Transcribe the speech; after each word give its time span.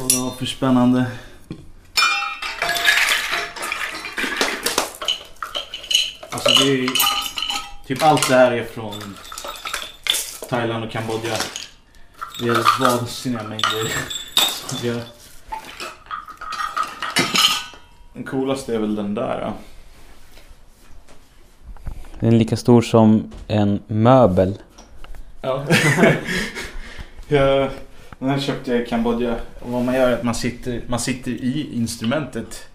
Vad 0.00 0.10
det 0.10 0.16
var 0.18 0.30
för 0.30 0.46
spännande. 0.46 1.04
Alltså 6.30 6.48
det 6.64 6.70
är 6.84 6.88
Typ 7.86 8.02
allt 8.02 8.28
det 8.28 8.34
här 8.34 8.52
är 8.52 8.64
från 8.64 9.16
Thailand 10.48 10.84
och 10.84 10.90
Kambodja. 10.90 11.34
Det 12.40 12.48
är 12.48 12.80
vansinniga 12.80 13.42
mängder. 13.42 13.92
Har- 14.82 15.02
Den 18.14 18.24
coolaste 18.24 18.74
är 18.74 18.78
väl 18.78 18.94
den 18.94 19.14
där. 19.14 19.40
Ja. 19.40 19.52
Den 22.20 22.34
är 22.34 22.38
lika 22.38 22.56
stor 22.56 22.82
som 22.82 23.32
en 23.48 23.82
möbel. 23.86 24.58
Ja. 25.42 25.64
jag, 27.28 27.70
den 28.24 28.32
här 28.32 28.40
köpte 28.40 28.72
jag 28.72 28.82
i 28.82 28.86
Kambodja. 28.86 29.36
Och 29.60 29.70
vad 29.70 29.84
man 29.84 29.94
gör 29.94 30.08
är 30.08 30.12
att 30.12 30.22
man 30.22 30.34
sitter, 30.34 30.82
man 30.86 31.00
sitter 31.00 31.30
i 31.30 31.68
instrumentet. 31.72 32.68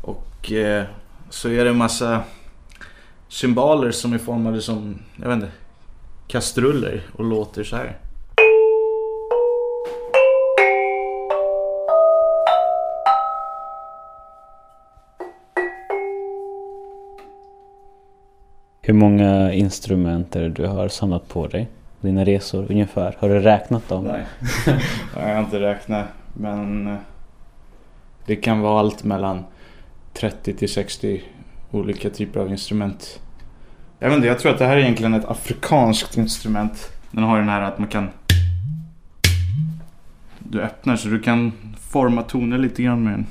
Och 0.00 0.52
eh, 0.52 0.84
så 1.30 1.48
är 1.48 1.64
det 1.64 1.70
en 1.70 1.76
massa 1.76 2.22
symboler 3.28 3.90
som 3.90 4.12
är 4.12 4.18
formade 4.18 4.62
som, 4.62 4.98
jag 5.16 5.28
vet 5.28 5.34
inte, 5.34 5.48
kastruller 6.28 7.02
och 7.16 7.24
låter 7.24 7.64
så 7.64 7.76
här. 7.76 7.98
Hur 18.80 18.94
många 18.94 19.52
instrument 19.52 20.36
är 20.36 20.42
det 20.42 20.48
du 20.48 20.66
har 20.66 20.88
samlat 20.88 21.28
på 21.28 21.46
dig? 21.46 21.68
Dina 22.02 22.24
resor 22.24 22.66
ungefär? 22.70 23.16
Har 23.18 23.28
du 23.28 23.40
räknat 23.40 23.88
dem? 23.88 24.04
Nej, 24.04 24.26
jag 25.16 25.34
har 25.34 25.40
inte 25.40 25.60
räknat. 25.60 26.06
Men 26.34 26.86
eh, 26.86 26.96
det 28.26 28.36
kan 28.36 28.60
vara 28.60 28.80
allt 28.80 29.04
mellan 29.04 29.44
30 30.12 30.54
till 30.54 30.68
60 30.68 31.22
olika 31.70 32.10
typer 32.10 32.40
av 32.40 32.50
instrument. 32.50 33.20
Jag 33.98 34.08
vet 34.08 34.16
inte, 34.16 34.28
jag 34.28 34.38
tror 34.38 34.52
att 34.52 34.58
det 34.58 34.66
här 34.66 34.76
är 34.76 34.80
egentligen 34.80 35.14
ett 35.14 35.24
afrikanskt 35.24 36.16
instrument. 36.16 36.92
Den 37.10 37.24
har 37.24 37.38
den 37.38 37.48
här 37.48 37.62
att 37.62 37.78
man 37.78 37.88
kan... 37.88 38.08
Du 40.38 40.60
öppnar 40.60 40.96
så 40.96 41.08
du 41.08 41.20
kan 41.20 41.52
forma 41.80 42.22
toner 42.22 42.58
lite 42.58 42.82
grann 42.82 43.04
med 43.04 43.12
den. 43.12 43.26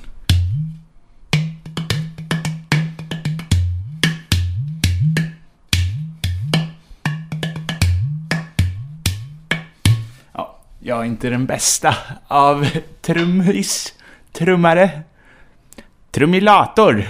Jag 10.84 11.00
är 11.00 11.06
inte 11.06 11.30
den 11.30 11.46
bästa 11.46 11.96
av 12.28 12.68
trummis, 13.02 13.94
trummare, 14.32 15.02
trummilator. 16.12 17.08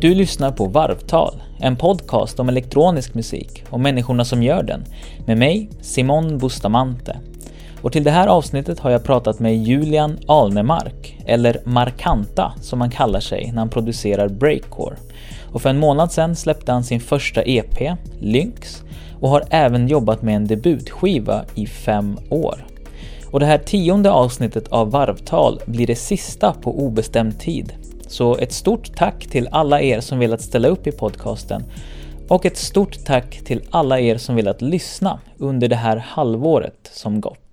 Du 0.00 0.14
lyssnar 0.14 0.52
på 0.52 0.66
Varvtal, 0.66 1.42
en 1.60 1.76
podcast 1.76 2.40
om 2.40 2.48
elektronisk 2.48 3.14
musik 3.14 3.64
och 3.70 3.80
människorna 3.80 4.24
som 4.24 4.42
gör 4.42 4.62
den. 4.62 4.84
Med 5.26 5.38
mig, 5.38 5.70
Simon 5.80 6.38
Bustamante. 6.38 7.18
Och 7.82 7.92
till 7.92 8.04
det 8.04 8.10
här 8.10 8.26
avsnittet 8.26 8.80
har 8.80 8.90
jag 8.90 9.04
pratat 9.04 9.38
med 9.40 9.56
Julian 9.56 10.18
Alnemark, 10.28 11.03
eller 11.26 11.60
Markanta 11.64 12.52
som 12.60 12.80
han 12.80 12.90
kallar 12.90 13.20
sig 13.20 13.50
när 13.52 13.58
han 13.58 13.68
producerar 13.68 14.28
breakcore. 14.28 14.96
Och 15.52 15.62
för 15.62 15.70
en 15.70 15.78
månad 15.78 16.12
sedan 16.12 16.36
släppte 16.36 16.72
han 16.72 16.84
sin 16.84 17.00
första 17.00 17.42
EP, 17.42 17.96
Lynx, 18.20 18.82
och 19.20 19.28
har 19.30 19.44
även 19.50 19.88
jobbat 19.88 20.22
med 20.22 20.36
en 20.36 20.46
debutskiva 20.46 21.44
i 21.54 21.66
fem 21.66 22.18
år. 22.30 22.66
Och 23.30 23.40
det 23.40 23.46
här 23.46 23.58
tionde 23.58 24.10
avsnittet 24.10 24.68
av 24.68 24.90
Varvtal 24.90 25.60
blir 25.66 25.86
det 25.86 25.96
sista 25.96 26.52
på 26.52 26.78
obestämd 26.78 27.40
tid. 27.40 27.72
Så 28.06 28.36
ett 28.36 28.52
stort 28.52 28.96
tack 28.96 29.26
till 29.26 29.48
alla 29.50 29.80
er 29.80 30.00
som 30.00 30.18
velat 30.18 30.42
ställa 30.42 30.68
upp 30.68 30.86
i 30.86 30.92
podcasten 30.92 31.62
och 32.28 32.46
ett 32.46 32.56
stort 32.56 33.04
tack 33.04 33.44
till 33.44 33.62
alla 33.70 34.00
er 34.00 34.18
som 34.18 34.36
velat 34.36 34.62
lyssna 34.62 35.20
under 35.38 35.68
det 35.68 35.76
här 35.76 35.96
halvåret 35.96 36.90
som 36.92 37.20
gått. 37.20 37.43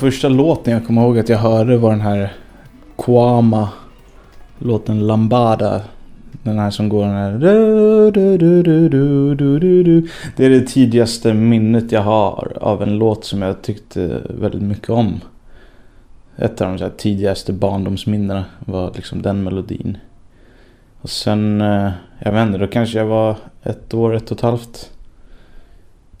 Första 0.00 0.28
låten 0.28 0.72
jag 0.72 0.86
kommer 0.86 1.02
ihåg 1.02 1.18
att 1.18 1.28
jag 1.28 1.38
hörde 1.38 1.76
var 1.76 1.90
den 1.90 2.00
här 2.00 2.32
Kwama 2.96 3.68
låten 4.58 5.06
Lambada. 5.06 5.80
Den 6.42 6.58
här 6.58 6.70
som 6.70 6.88
går 6.88 7.04
den 7.04 7.14
här... 7.14 7.32
Det 10.36 10.46
är 10.46 10.50
det 10.50 10.66
tidigaste 10.66 11.34
minnet 11.34 11.92
jag 11.92 12.02
har 12.02 12.52
av 12.60 12.82
en 12.82 12.98
låt 12.98 13.24
som 13.24 13.42
jag 13.42 13.62
tyckte 13.62 14.20
väldigt 14.28 14.62
mycket 14.62 14.90
om. 14.90 15.20
Ett 16.36 16.60
av 16.60 16.68
de 16.68 16.78
så 16.78 16.84
här 16.84 16.92
tidigaste 16.96 17.52
barndomsminnena 17.52 18.44
var 18.58 18.92
liksom 18.94 19.22
den 19.22 19.42
melodin. 19.42 19.98
Och 21.00 21.10
sen, 21.10 21.60
eh, 21.60 21.90
jag 22.18 22.32
vet 22.32 22.46
inte, 22.46 22.58
då 22.58 22.66
kanske 22.66 22.98
jag 22.98 23.06
var 23.06 23.36
ett 23.62 23.94
år, 23.94 24.14
ett 24.14 24.30
och 24.30 24.36
ett 24.36 24.42
halvt. 24.42 24.90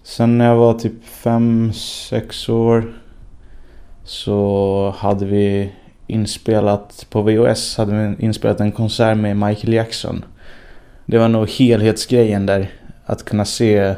Sen 0.02 0.38
när 0.38 0.46
jag 0.46 0.56
var 0.56 0.74
typ 0.74 1.04
fem, 1.04 1.72
sex 1.72 2.48
år 2.48 2.84
så 4.10 4.94
hade 4.98 5.24
vi 5.24 5.72
inspelat 6.06 7.06
på 7.10 7.22
VHS 7.22 7.76
hade 7.76 7.92
vi 7.92 8.24
inspelat 8.24 8.60
en 8.60 8.72
konsert 8.72 9.16
med 9.16 9.36
Michael 9.36 9.72
Jackson. 9.72 10.24
Det 11.06 11.18
var 11.18 11.28
nog 11.28 11.48
helhetsgrejen 11.48 12.46
där. 12.46 12.70
Att 13.06 13.24
kunna 13.24 13.44
se 13.44 13.94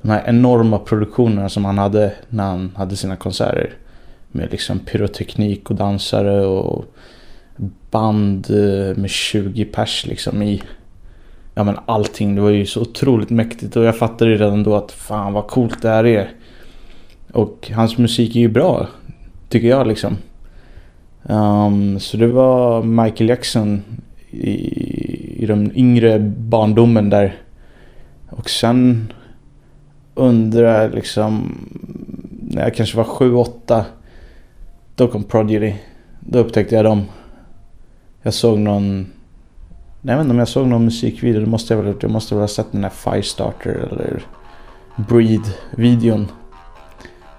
de 0.00 0.10
här 0.10 0.22
enorma 0.26 0.78
produktionerna 0.78 1.48
som 1.48 1.64
han 1.64 1.78
hade 1.78 2.12
när 2.28 2.44
han 2.44 2.72
hade 2.76 2.96
sina 2.96 3.16
konserter. 3.16 3.74
Med 4.32 4.52
liksom 4.52 4.78
pyroteknik 4.78 5.70
och 5.70 5.76
dansare 5.76 6.46
och 6.46 6.84
band 7.90 8.50
eh, 8.50 8.96
med 8.96 9.10
20 9.10 9.64
pers 9.64 10.06
liksom 10.06 10.42
i. 10.42 10.62
Ja 11.54 11.64
men 11.64 11.78
allting, 11.86 12.34
det 12.34 12.40
var 12.40 12.50
ju 12.50 12.66
så 12.66 12.80
otroligt 12.80 13.30
mäktigt 13.30 13.76
och 13.76 13.84
jag 13.84 13.98
fattade 13.98 14.30
redan 14.30 14.62
då 14.62 14.76
att 14.76 14.92
fan 14.92 15.32
vad 15.32 15.46
coolt 15.46 15.82
det 15.82 15.88
här 15.88 16.06
är. 16.06 16.30
Och 17.32 17.70
hans 17.74 17.98
musik 17.98 18.36
är 18.36 18.40
ju 18.40 18.48
bra. 18.48 18.88
Tycker 19.52 19.68
jag 19.68 19.86
liksom. 19.86 20.16
Um, 21.22 22.00
så 22.00 22.16
det 22.16 22.26
var 22.26 22.82
Michael 22.82 23.28
Jackson 23.28 23.82
i, 24.30 24.52
i 25.42 25.46
den 25.46 25.76
yngre 25.76 26.18
barndomen 26.18 27.10
där. 27.10 27.36
Och 28.30 28.50
sen 28.50 29.12
undrar 30.14 30.82
jag 30.82 30.94
liksom 30.94 31.58
när 32.40 32.62
jag 32.62 32.74
kanske 32.74 32.96
var 32.96 33.04
7-8 33.04 33.84
då 34.94 35.08
kom 35.08 35.24
Prodigy. 35.24 35.74
Då 36.20 36.38
upptäckte 36.38 36.74
jag 36.74 36.84
dem. 36.84 37.02
Jag 38.22 38.34
såg 38.34 38.58
någon 38.58 39.06
Nej, 40.00 40.12
jag 40.12 40.16
vet 40.16 40.24
inte 40.24 40.32
om 40.32 40.38
jag 40.38 40.48
såg 40.48 40.66
någon 40.66 40.84
musikvideo. 40.84 41.40
Det 41.40 41.46
måste 41.46 41.74
jag 41.74 41.78
väl 41.78 41.86
ha 41.86 41.92
gjort. 41.92 42.02
Jag 42.02 42.12
måste 42.12 42.34
väl 42.34 42.42
ha 42.42 42.48
sett 42.48 42.72
den 42.72 42.84
här 42.84 42.90
Firestarter 42.90 43.70
eller 43.70 44.22
Breed-videon. 44.96 46.26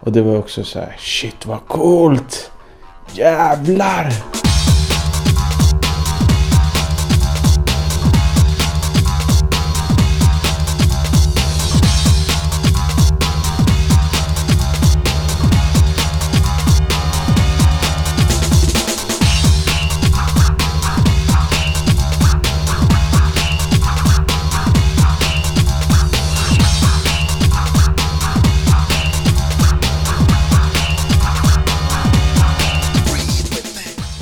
Och 0.06 0.12
det 0.12 0.22
var 0.22 0.38
också 0.38 0.64
så 0.64 0.80
här, 0.80 0.96
shit 1.00 1.46
vad 1.46 1.68
coolt! 1.68 2.52
Jävlar! 3.12 4.43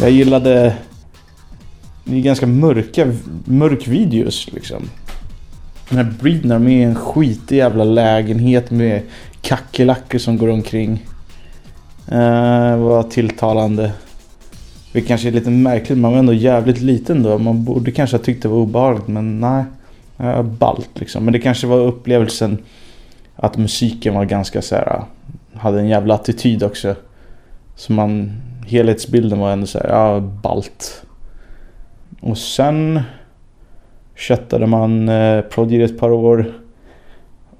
Jag 0.02 0.12
gillade... 0.12 0.76
Det 2.04 2.18
är 2.18 2.22
ganska 2.22 2.48
mörka, 2.48 3.14
mörk 3.46 3.88
videos 3.88 4.52
liksom. 4.52 4.90
Den 5.90 5.98
här 5.98 6.14
Breed 6.22 6.46
när 6.46 6.60
är 6.60 6.70
i 6.70 6.84
en 6.84 6.96
skitig 6.96 7.58
jävla 7.58 7.84
lägenhet 7.84 8.72
med 8.72 9.02
kackerlackor 9.42 10.20
som 10.20 10.38
går 10.38 10.48
omkring. 10.48 11.06
Eh, 12.08 12.18
uh, 12.18 12.78
var 12.78 13.04
tilltalande. 13.04 13.92
Det 14.92 15.02
kanske 15.02 15.28
är 15.28 15.32
lite 15.32 15.50
märkligt, 15.50 15.98
man 15.98 16.12
var 16.12 16.20
ändå 16.20 16.34
jävligt 16.34 16.82
liten 16.82 17.24
då. 17.24 17.38
Man 17.38 17.64
borde 17.64 17.92
kanske 17.92 18.18
ha 18.18 18.24
tyckt 18.24 18.44
det 18.44 18.50
var 18.50 18.58
obehagligt 18.58 19.08
men 19.08 19.40
nej. 19.40 19.64
Uh, 20.20 20.42
ballt 20.44 20.90
liksom. 20.94 21.26
Men 21.26 21.34
det 21.34 21.40
kanske 21.40 21.68
var 21.68 21.80
upplevelsen 21.80 22.58
att 23.36 23.58
musiken 23.58 24.14
var 24.14 24.26
ganska 24.26 24.62
så 24.62 24.76
här, 24.76 25.04
hade 25.54 25.80
en 25.80 25.88
jävla 25.88 26.14
attityd 26.14 26.64
också. 26.64 26.96
Så 27.76 27.94
man, 27.94 28.32
helhetsbilden 28.66 29.40
var 29.40 29.52
ändå 29.52 29.68
så 29.68 29.80
här, 29.80 29.90
ja, 29.90 30.20
balt. 30.20 31.04
Och 32.20 32.38
sen 32.38 33.02
köttade 34.16 34.68
man 34.68 35.10
eh, 35.10 35.42
Prodigy 35.42 35.84
ett 35.84 36.00
par 36.00 36.12
år. 36.12 36.54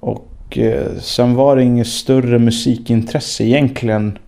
Och 0.00 0.58
eh, 0.58 0.96
sen 0.98 1.34
var 1.34 1.56
det 1.56 1.62
inget 1.62 1.86
större 1.86 2.38
musikintresse 2.38 3.44
egentligen. 3.44 4.18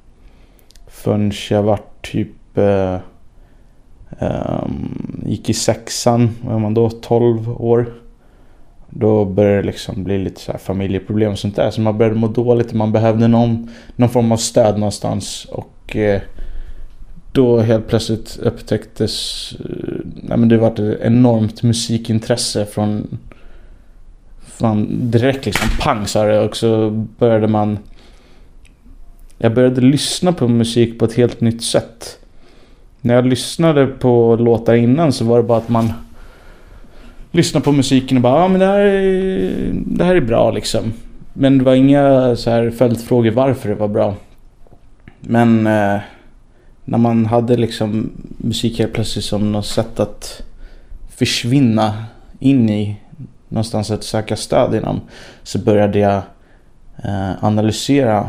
Förrän 0.86 1.32
jag 1.50 1.62
var 1.62 1.80
typ... 2.02 2.58
Eh, 2.58 2.96
um, 4.18 5.22
gick 5.26 5.50
i 5.50 5.54
sexan, 5.54 6.30
var 6.42 6.58
man 6.58 6.74
då 6.74 6.90
12 6.90 7.62
år. 7.62 7.94
Då 8.90 9.24
började 9.24 9.56
det 9.56 9.66
liksom 9.66 10.04
bli 10.04 10.18
lite 10.18 10.40
så 10.40 10.52
här 10.52 10.58
familjeproblem 10.58 11.32
och 11.32 11.38
sånt 11.38 11.56
där. 11.56 11.70
Så 11.70 11.80
man 11.80 11.98
började 11.98 12.16
må 12.16 12.28
dåligt 12.28 12.70
och 12.70 12.76
man 12.76 12.92
behövde 12.92 13.28
någon, 13.28 13.70
någon 13.96 14.08
form 14.08 14.32
av 14.32 14.36
stöd 14.36 14.78
någonstans. 14.78 15.44
Och 15.44 15.96
eh, 15.96 16.20
då 17.34 17.60
helt 17.60 17.88
plötsligt 17.88 18.38
upptäcktes... 18.42 19.52
Eh, 19.60 19.94
Nej 20.22 20.38
men 20.38 20.48
det 20.48 20.58
var 20.58 20.70
ett 20.70 21.00
enormt 21.00 21.62
musikintresse 21.62 22.66
från... 22.66 23.18
Från 24.46 25.10
direkt 25.10 25.46
liksom 25.46 25.68
pang 25.80 26.06
sa 26.06 26.24
det 26.24 26.40
och 26.40 26.56
så 26.56 26.90
började 26.90 27.48
man... 27.48 27.78
Jag 29.38 29.54
började 29.54 29.80
lyssna 29.80 30.32
på 30.32 30.48
musik 30.48 30.98
på 30.98 31.04
ett 31.04 31.14
helt 31.14 31.40
nytt 31.40 31.64
sätt. 31.64 32.18
När 33.00 33.14
jag 33.14 33.26
lyssnade 33.26 33.86
på 33.86 34.36
låtar 34.36 34.74
innan 34.74 35.12
så 35.12 35.24
var 35.24 35.36
det 35.36 35.44
bara 35.44 35.58
att 35.58 35.68
man 35.68 35.92
Lyssnade 37.30 37.64
på 37.64 37.72
musiken 37.72 38.16
och 38.16 38.22
bara 38.22 38.40
ja 38.40 38.48
men 38.48 38.60
det 38.60 38.66
här, 38.66 38.80
är, 38.80 39.52
det 39.72 40.04
här 40.04 40.14
är 40.14 40.20
bra 40.20 40.50
liksom. 40.50 40.92
Men 41.32 41.58
det 41.58 41.64
var 41.64 41.74
inga 41.74 42.36
så 42.36 42.50
här 42.50 42.70
följdfrågor 42.70 43.30
varför 43.30 43.68
det 43.68 43.74
var 43.74 43.88
bra. 43.88 44.14
Men 45.20 45.66
eh, 45.66 46.00
när 46.84 46.98
man 46.98 47.26
hade 47.26 47.56
liksom 47.56 48.10
musik 48.36 48.78
helt 48.78 48.92
plötsligt 48.92 49.24
som 49.24 49.52
något 49.52 49.66
sätt 49.66 50.00
att 50.00 50.42
försvinna 51.08 52.04
in 52.38 52.70
i 52.70 52.96
någonstans 53.48 53.90
att 53.90 54.04
söka 54.04 54.36
stöd 54.36 54.74
inom 54.74 55.00
så 55.42 55.58
började 55.58 55.98
jag 55.98 56.22
eh, 57.04 57.44
analysera 57.44 58.28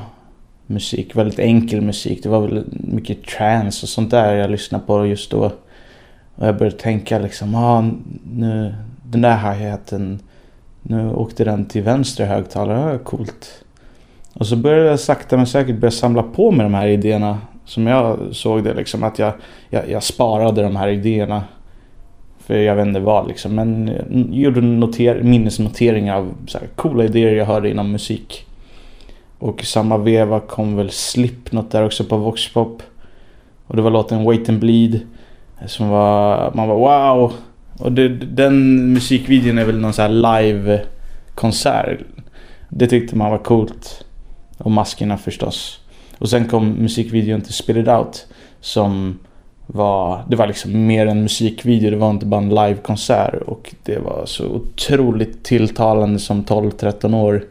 musik, 0.68 1.16
väldigt 1.16 1.40
enkel 1.40 1.82
musik. 1.82 2.24
Det 2.24 2.30
var 2.30 2.42
väl 2.42 2.64
mycket 2.70 3.24
trance 3.28 3.86
och 3.86 3.90
sånt 3.90 4.12
där 4.12 4.36
jag 4.36 4.52
lyssnade 4.52 4.86
på 4.86 5.06
just 5.06 5.32
då. 5.32 5.52
Och 6.36 6.48
jag 6.48 6.58
började 6.58 6.78
tänka 6.78 7.20
liksom, 7.20 7.56
ah, 7.56 7.82
nu, 8.24 8.76
den 9.04 9.22
där 9.22 9.38
hi-haten, 9.38 10.20
nu 10.82 11.10
åkte 11.10 11.44
den 11.44 11.66
till 11.66 11.84
vänster 11.84 12.26
högtalare, 12.26 12.96
ah, 12.96 12.98
coolt. 12.98 13.64
Och 14.34 14.48
så 14.48 14.56
började 14.56 14.90
jag 14.90 15.00
sakta 15.00 15.38
men 15.38 15.48
säkert 15.48 15.80
börja 15.80 15.92
samla 15.92 16.24
på 16.24 16.52
mig 16.52 16.64
de 16.64 16.74
här 16.74 16.88
idéerna. 16.88 17.38
Som 17.66 17.88
jag 17.88 18.18
såg 18.32 18.64
det 18.64 18.74
liksom, 18.74 19.04
att 19.04 19.20
jag, 19.20 19.34
jag, 19.70 19.90
jag 19.90 20.04
sparade 20.04 20.62
de 20.62 20.76
här 20.76 20.88
idéerna. 20.88 21.44
För 22.40 22.56
jag 22.56 22.76
vet 22.76 22.88
inte 22.88 23.00
vad 23.00 23.28
liksom, 23.28 23.56
men 23.56 23.92
jag 24.32 24.42
gjorde 24.42 24.62
noter, 24.62 25.22
minnesnoteringar 25.24 26.18
av 26.18 26.34
så 26.48 26.58
här, 26.58 26.68
coola 26.76 27.04
idéer 27.04 27.36
jag 27.36 27.46
hörde 27.46 27.70
inom 27.70 27.92
musik. 27.92 28.46
Och 29.40 29.62
i 29.62 29.66
samma 29.66 29.98
veva 29.98 30.40
kom 30.40 30.76
väl 30.76 30.90
Slipknot 30.90 31.72
där 31.72 31.86
också 31.86 32.04
på 32.04 32.18
Voxpop. 32.18 32.84
Och 33.68 33.76
det 33.76 33.82
var 33.82 33.92
låten 33.92 34.24
Wait 34.24 34.50
and 34.50 34.60
Bleed. 34.60 35.00
Som 35.68 35.90
var, 35.90 36.52
man 36.54 36.68
var 36.68 36.76
wow. 36.76 37.34
Och 37.80 37.92
det, 37.92 38.08
den 38.10 38.94
musikvideon 38.94 39.58
är 39.58 39.66
väl 39.66 39.80
någon 39.80 39.94
sån 39.94 40.04
här 40.04 40.42
live-konsert. 40.42 42.00
Det 42.70 42.88
tyckte 42.88 43.16
man 43.16 43.32
var 43.32 43.38
coolt. 43.38 44.06
Och 44.58 44.72
maskerna 44.72 45.18
förstås. 45.18 45.85
Och 46.18 46.30
sen 46.30 46.46
kom 46.46 46.70
musikvideon 46.70 47.42
till 47.42 47.54
Spit 47.54 47.78
It 47.78 47.88
Out. 47.88 48.28
Som 48.60 49.20
var, 49.68 50.24
det 50.30 50.36
var 50.36 50.48
liksom 50.48 50.88
mer 50.88 51.08
en 51.08 51.22
musikvideo. 51.22 51.90
Det 51.90 51.98
var 51.98 52.10
inte 52.10 52.26
bara 52.26 52.42
en 52.42 52.50
livekonsert. 52.50 53.42
Och 53.42 53.76
det 53.84 54.00
var 54.00 54.26
så 54.26 54.46
otroligt 54.46 55.44
tilltalande 55.44 56.20
som 56.20 56.44
12-13 56.44 57.16
år. 57.16 57.44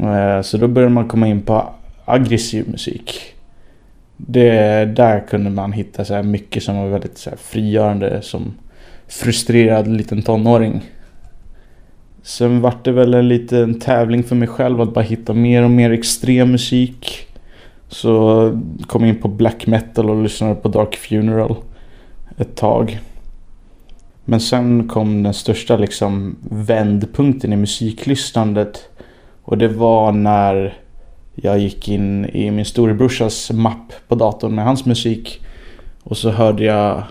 Eh, 0.00 0.42
så 0.42 0.56
då 0.56 0.68
började 0.68 0.94
man 0.94 1.08
komma 1.08 1.28
in 1.28 1.42
på 1.42 1.68
aggressiv 2.04 2.68
musik. 2.68 3.20
Det, 4.16 4.84
där 4.84 5.20
kunde 5.28 5.50
man 5.50 5.72
hitta 5.72 6.04
så 6.04 6.14
här 6.14 6.22
mycket 6.22 6.62
som 6.62 6.76
var 6.76 6.88
väldigt 6.88 7.18
så 7.18 7.30
här 7.30 7.36
frigörande. 7.36 8.22
Som 8.22 8.54
frustrerad 9.08 9.88
liten 9.88 10.22
tonåring. 10.22 10.82
Sen 12.26 12.60
vart 12.60 12.84
det 12.84 12.92
väl 12.92 13.14
en 13.14 13.28
liten 13.28 13.80
tävling 13.80 14.22
för 14.22 14.36
mig 14.36 14.48
själv 14.48 14.80
att 14.80 14.94
bara 14.94 15.04
hitta 15.04 15.34
mer 15.34 15.62
och 15.62 15.70
mer 15.70 15.90
extrem 15.90 16.52
musik. 16.52 17.26
Så 17.88 18.50
kom 18.86 19.02
jag 19.02 19.14
in 19.14 19.22
på 19.22 19.28
black 19.28 19.66
metal 19.66 20.10
och 20.10 20.22
lyssnade 20.22 20.54
på 20.54 20.68
Dark 20.68 20.96
Funeral 20.96 21.56
ett 22.36 22.56
tag. 22.56 23.00
Men 24.24 24.40
sen 24.40 24.88
kom 24.88 25.22
den 25.22 25.34
största 25.34 25.76
liksom 25.76 26.36
vändpunkten 26.50 27.52
i 27.52 27.56
musiklyssnandet. 27.56 28.88
Och 29.42 29.58
det 29.58 29.68
var 29.68 30.12
när 30.12 30.78
jag 31.34 31.58
gick 31.58 31.88
in 31.88 32.24
i 32.24 32.50
min 32.50 32.64
storebrorsas 32.64 33.50
mapp 33.50 33.92
på 34.08 34.14
datorn 34.14 34.54
med 34.54 34.64
hans 34.64 34.86
musik. 34.86 35.40
Och 36.02 36.16
så 36.16 36.30
hörde 36.30 36.64
jag 36.64 37.02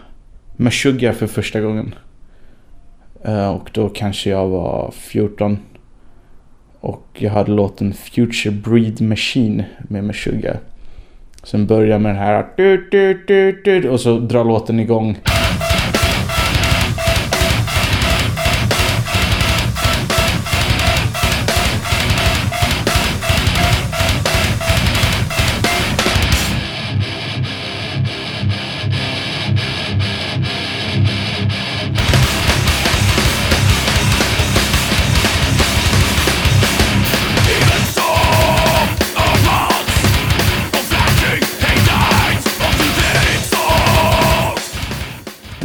Meshuggah 0.55 1.13
för 1.13 1.27
första 1.27 1.62
gången. 1.62 1.95
Eh, 3.25 3.50
och 3.50 3.70
då 3.74 3.89
kanske 3.89 4.29
jag 4.29 4.48
var 4.48 4.91
14. 4.91 5.60
Och 6.79 7.08
jag 7.13 7.32
hade 7.32 7.51
låten 7.51 7.94
Future 7.94 8.55
Breed 8.55 9.01
Machine 9.01 9.63
med 9.79 10.03
Meshuggah. 10.03 10.55
Sen 11.44 11.67
börjar 11.67 12.00
med 12.00 12.15
den 12.15 12.22
här 12.22 13.89
och 13.89 14.00
så 14.00 14.20
drar 14.20 14.44
låten 14.44 14.79
igång. 14.79 15.17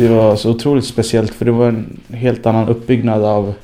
Det 0.01 0.09
var 0.09 0.37
så 0.37 0.51
otroligt 0.51 0.85
speciellt 0.85 1.35
för 1.35 1.45
det 1.45 1.51
var 1.51 1.69
en 1.69 2.01
helt 2.13 2.47
annan 2.47 2.69
uppbyggnad 2.69 3.25
av 3.25 3.55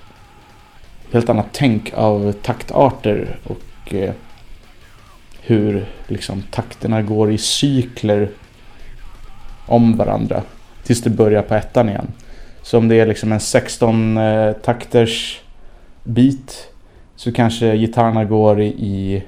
helt 1.13 1.29
annat 1.29 1.47
tänk 1.53 1.93
av 1.95 2.33
taktarter 2.33 3.39
och 3.45 3.95
eh, 3.95 4.13
hur 5.41 5.87
liksom 6.07 6.43
takterna 6.51 7.03
går 7.03 7.33
i 7.33 7.39
cykler 7.39 8.29
om 9.67 9.97
varandra 9.97 10.43
tills 10.85 11.03
det 11.03 11.11
börjar 11.11 11.43
på 11.43 11.55
ettan 11.55 11.89
igen. 11.89 12.13
Så 12.63 12.79
om 12.79 12.89
det 12.89 13.01
är 13.01 13.07
liksom 13.07 13.33
en 13.33 13.41
16 13.41 14.17
eh, 14.17 14.53
takters 14.53 15.41
bit 16.05 16.69
så 17.15 17.33
kanske 17.33 17.77
gitarrerna 17.77 18.25
går 18.25 18.61
i, 18.61 19.25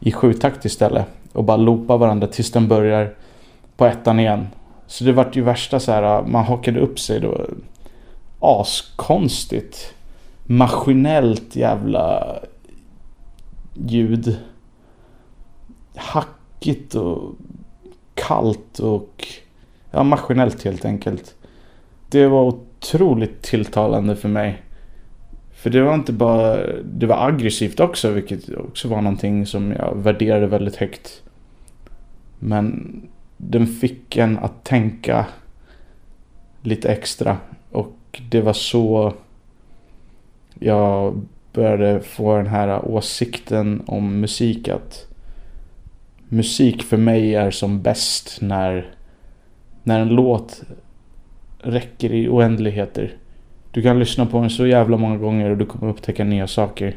i 0.00 0.12
sju 0.12 0.32
takt 0.32 0.64
istället 0.64 1.06
och 1.32 1.44
bara 1.44 1.56
loopar 1.56 1.98
varandra 1.98 2.26
tills 2.26 2.50
den 2.52 2.68
börjar 2.68 3.14
på 3.76 3.86
ettan 3.86 4.20
igen 4.20 4.46
så 4.86 5.04
det 5.04 5.12
vart 5.12 5.36
ju 5.36 5.42
värsta 5.42 5.80
så 5.80 5.92
här, 5.92 6.22
man 6.22 6.44
hakade 6.44 6.80
upp 6.80 7.00
sig 7.00 7.20
då. 7.20 7.46
Askonstigt. 8.40 9.94
Maskinellt 10.44 11.56
jävla 11.56 12.36
ljud. 13.74 14.38
Hackigt 15.94 16.94
och 16.94 17.34
kallt 18.14 18.78
och 18.78 19.26
ja, 19.90 20.02
maskinellt 20.02 20.64
helt 20.64 20.84
enkelt. 20.84 21.34
Det 22.08 22.26
var 22.26 22.42
otroligt 22.42 23.42
tilltalande 23.42 24.16
för 24.16 24.28
mig. 24.28 24.62
För 25.52 25.70
det 25.70 25.82
var 25.82 25.94
inte 25.94 26.12
bara, 26.12 26.66
det 26.84 27.06
var 27.06 27.28
aggressivt 27.28 27.80
också 27.80 28.10
vilket 28.10 28.54
också 28.54 28.88
var 28.88 29.00
någonting 29.00 29.46
som 29.46 29.72
jag 29.72 29.94
värderade 29.96 30.46
väldigt 30.46 30.76
högt. 30.76 31.22
Men 32.38 32.92
den 33.44 33.66
fick 33.66 34.16
en 34.16 34.38
att 34.38 34.64
tänka 34.64 35.26
lite 36.62 36.92
extra. 36.92 37.36
Och 37.70 38.20
det 38.30 38.40
var 38.40 38.52
så 38.52 39.14
jag 40.58 41.20
började 41.52 42.00
få 42.00 42.36
den 42.36 42.46
här 42.46 42.88
åsikten 42.88 43.82
om 43.86 44.20
musik 44.20 44.68
att 44.68 45.06
musik 46.28 46.82
för 46.82 46.96
mig 46.96 47.34
är 47.34 47.50
som 47.50 47.82
bäst 47.82 48.38
när, 48.40 48.94
när 49.82 50.00
en 50.00 50.08
låt 50.08 50.62
räcker 51.58 52.12
i 52.12 52.28
oändligheter. 52.28 53.16
Du 53.70 53.82
kan 53.82 53.98
lyssna 53.98 54.26
på 54.26 54.40
den 54.40 54.50
så 54.50 54.66
jävla 54.66 54.96
många 54.96 55.16
gånger 55.16 55.50
och 55.50 55.56
du 55.56 55.66
kommer 55.66 55.92
upptäcka 55.92 56.24
nya 56.24 56.46
saker. 56.46 56.96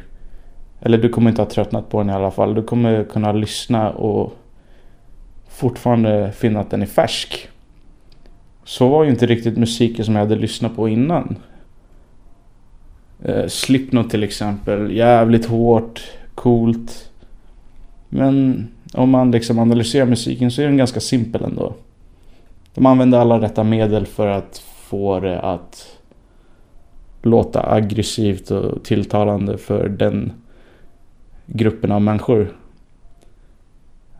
Eller 0.81 0.97
du 0.97 1.09
kommer 1.09 1.29
inte 1.29 1.41
ha 1.41 1.49
tröttnat 1.49 1.89
på 1.89 1.99
den 1.99 2.09
i 2.09 2.13
alla 2.13 2.31
fall. 2.31 2.55
Du 2.55 2.63
kommer 2.63 3.03
kunna 3.03 3.31
lyssna 3.31 3.91
och 3.91 4.33
fortfarande 5.55 6.31
finna 6.31 6.59
att 6.59 6.69
den 6.69 6.81
är 6.81 6.85
färsk. 6.85 7.49
Så 8.63 8.87
var 8.87 9.03
ju 9.03 9.09
inte 9.09 9.25
riktigt 9.25 9.57
musiken 9.57 10.05
som 10.05 10.15
jag 10.15 10.21
hade 10.21 10.35
lyssnat 10.35 10.75
på 10.75 10.89
innan. 10.89 11.35
Eh, 13.23 13.47
Slipknot 13.47 14.09
till 14.09 14.23
exempel. 14.23 14.91
Jävligt 14.91 15.45
hårt, 15.45 16.11
coolt. 16.35 17.11
Men 18.09 18.67
om 18.93 19.09
man 19.09 19.31
liksom 19.31 19.59
analyserar 19.59 20.05
musiken 20.05 20.51
så 20.51 20.61
är 20.61 20.65
den 20.65 20.77
ganska 20.77 20.99
simpel 20.99 21.43
ändå. 21.43 21.73
De 22.73 22.85
använder 22.85 23.19
alla 23.19 23.41
rätta 23.41 23.63
medel 23.63 24.05
för 24.05 24.27
att 24.27 24.57
få 24.57 25.19
det 25.19 25.41
att 25.41 25.97
låta 27.21 27.71
aggressivt 27.71 28.51
och 28.51 28.83
tilltalande 28.83 29.57
för 29.57 29.89
den 29.89 30.31
gruppen 31.45 31.91
av 31.91 32.01
människor. 32.01 32.57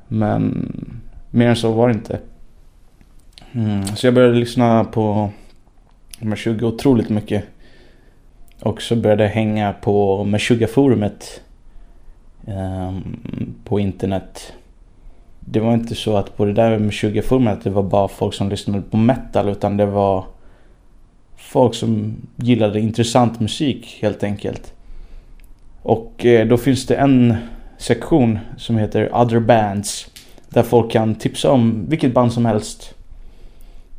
Men 0.08 0.72
mer 1.36 1.48
än 1.48 1.56
så 1.56 1.72
var 1.72 1.88
det 1.88 1.94
inte. 1.94 2.20
Mm. 3.52 3.86
Så 3.86 4.08
jag 4.08 4.14
började 4.14 4.36
lyssna 4.36 4.84
på 4.84 5.30
Meshuggah 6.20 6.70
otroligt 6.70 7.10
mycket. 7.10 7.44
Och 8.60 8.82
så 8.82 8.96
började 8.96 9.24
jag 9.24 9.32
hänga 9.32 9.74
på 9.74 10.24
Meshuggah-forumet 10.24 11.42
um, 12.48 13.18
på 13.64 13.80
internet. 13.80 14.54
Det 15.40 15.60
var 15.60 15.74
inte 15.74 15.96
så 15.96 16.18
att 16.18 16.38
på 16.38 16.46
det 16.46 16.54
där 16.54 16.80
Meshuggah-forumet 16.80 17.64
det 17.64 17.70
var 17.70 17.84
bara 17.84 18.08
folk 18.08 18.34
som 18.34 18.50
lyssnade 18.50 18.82
på 18.82 18.98
metal 18.98 19.50
utan 19.50 19.78
det 19.78 19.86
var 19.86 20.26
folk 21.38 21.76
som 21.76 22.16
gillade 22.36 22.80
intressant 22.80 23.40
musik 23.40 24.00
helt 24.02 24.24
enkelt. 24.24 24.74
Och 25.82 26.26
eh, 26.26 26.48
då 26.48 26.58
finns 26.58 26.86
det 26.86 26.96
en 26.96 27.36
sektion 27.78 28.40
som 28.58 28.78
heter 28.78 29.16
Other 29.16 29.40
Bands. 29.40 30.08
Där 30.50 30.64
folk 30.64 30.92
kan 30.92 31.16
tipsa 31.16 31.52
om 31.52 31.86
vilket 31.90 32.14
band 32.14 32.34
som 32.34 32.46
helst. 32.46 32.96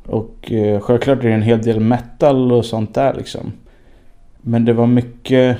Och 0.06 0.52
eh, 0.52 0.80
självklart 0.80 1.18
är 1.18 1.28
det 1.28 1.34
en 1.34 1.42
hel 1.42 1.62
del 1.62 1.80
metal 1.80 2.52
och 2.52 2.64
sånt 2.64 2.94
där 2.94 3.14
liksom. 3.14 3.52
Men 4.36 4.64
det 4.64 4.72
var 4.72 4.86
mycket 4.86 5.58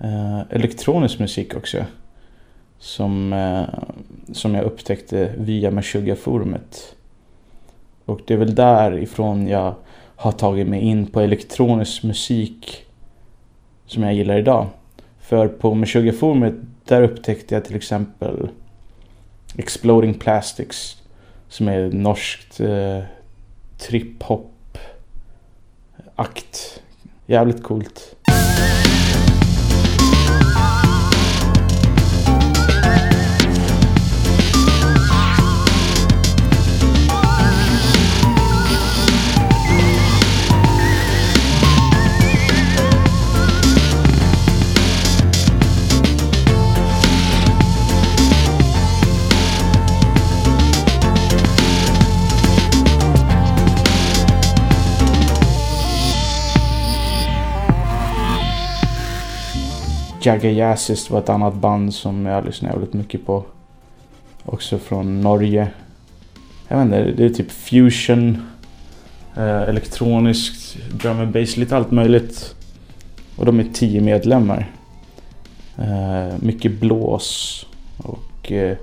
eh, 0.00 0.40
elektronisk 0.50 1.18
musik 1.18 1.56
också. 1.56 1.84
Som, 2.78 3.32
eh, 3.32 3.62
som 4.32 4.54
jag 4.54 4.64
upptäckte 4.64 5.32
via 5.38 5.70
Meshuggah-forumet. 5.70 6.94
Och 8.04 8.20
det 8.26 8.34
är 8.34 8.38
väl 8.38 8.54
därifrån 8.54 9.48
jag 9.48 9.74
har 10.16 10.32
tagit 10.32 10.68
mig 10.68 10.80
in 10.80 11.06
på 11.06 11.20
elektronisk 11.20 12.02
musik 12.02 12.84
som 13.86 14.02
jag 14.02 14.14
gillar 14.14 14.38
idag. 14.38 14.66
För 15.20 15.48
på 15.48 15.74
Meshuggah-forumet 15.74 16.54
där 16.84 17.02
upptäckte 17.02 17.54
jag 17.54 17.64
till 17.64 17.76
exempel 17.76 18.48
Exploding 19.58 20.14
Plastics 20.14 20.96
som 21.48 21.68
är 21.68 21.90
norskt 21.90 22.60
eh, 22.60 23.02
trip-hop 23.78 24.78
akt. 26.16 26.82
Jävligt 27.26 27.62
coolt. 27.62 28.14
Jagger 60.20 60.50
Jazzist 60.50 61.10
var 61.10 61.18
ett 61.18 61.28
annat 61.28 61.54
band 61.54 61.94
som 61.94 62.26
jag 62.26 62.44
lyssnade 62.44 62.74
väldigt 62.74 62.94
mycket 62.94 63.26
på. 63.26 63.44
Också 64.44 64.78
från 64.78 65.20
Norge. 65.20 65.68
Jag 66.68 66.76
vet 66.76 66.84
inte, 66.84 67.10
det 67.10 67.24
är 67.24 67.28
typ 67.28 67.50
fusion. 67.50 68.42
Eh, 69.36 69.62
elektroniskt, 69.62 70.76
drum 70.92 71.20
and 71.20 71.32
bass, 71.32 71.56
lite 71.56 71.76
allt 71.76 71.90
möjligt. 71.90 72.54
Och 73.36 73.46
de 73.46 73.60
är 73.60 73.66
tio 73.72 74.00
medlemmar. 74.00 74.70
Eh, 75.78 76.34
mycket 76.38 76.80
blås 76.80 77.66
och 77.96 78.52
eh, 78.52 78.76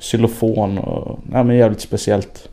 xylofon 0.00 0.78
och 0.78 1.18
ja, 1.32 1.42
men 1.42 1.56
jävligt 1.56 1.80
speciellt. 1.80 2.48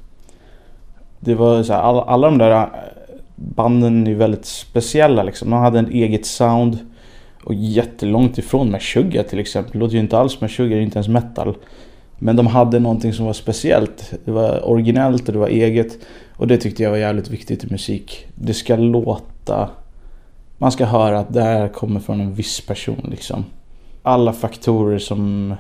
Det 1.20 1.36
var 1.36 1.64
så 1.64 1.74
här, 1.74 1.82
alla, 1.82 2.02
alla 2.02 2.28
de 2.28 2.38
där 2.38 2.52
eh, 2.52 2.68
banden 3.36 4.08
är 4.08 4.16
väldigt 4.16 4.46
speciella 4.46 5.24
liksom. 5.24 5.50
De 5.50 5.60
hade 5.60 5.80
en 5.80 5.92
eget 5.92 6.26
sound. 6.26 6.93
Och 7.44 7.54
jättelångt 7.54 8.38
ifrån 8.38 8.72
Meshuggah 8.72 9.26
till 9.26 9.40
exempel. 9.40 9.72
Det 9.74 9.80
låter 9.80 9.94
ju 9.94 10.00
inte 10.00 10.18
alls 10.18 10.42
Meshuggah, 10.42 10.70
det 10.70 10.82
är 10.82 10.82
inte 10.82 10.98
ens 10.98 11.08
metal. 11.08 11.56
Men 12.20 12.36
de 12.36 12.48
hade 12.48 12.80
någonting 12.80 13.14
som 13.14 13.26
var 13.26 13.34
speciellt. 13.34 14.14
Det 14.26 14.32
var 14.32 14.70
originellt 14.70 15.28
och 15.28 15.34
det 15.34 15.40
var 15.40 15.48
eget. 15.48 15.98
Och 16.32 16.48
det 16.48 16.58
tyckte 16.58 16.84
jag 16.84 16.90
var 16.90 16.98
jävligt 16.98 17.30
viktigt 17.30 17.64
i 17.64 17.68
musik. 17.72 18.28
Det 18.36 18.54
ska 18.54 18.76
låta... 18.76 19.70
Man 20.58 20.72
ska 20.72 20.86
höra 20.86 21.20
att 21.20 21.34
det 21.34 21.42
här 21.42 21.68
kommer 21.68 22.00
från 22.00 22.22
en 22.22 22.34
viss 22.34 22.62
person 22.62 23.08
liksom. 23.12 23.46
Alla 24.04 24.34
faktorer 24.34 25.00
som 25.00 25.56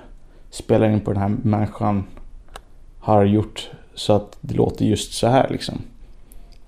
spelar 0.49 0.89
in 0.89 0.99
på 0.99 1.13
den 1.13 1.21
här 1.21 1.29
människan 1.43 2.03
har 2.99 3.25
gjort 3.25 3.69
så 3.95 4.13
att 4.13 4.37
det 4.41 4.53
låter 4.53 4.85
just 4.85 5.13
så 5.13 5.27
här 5.27 5.49
liksom. 5.49 5.81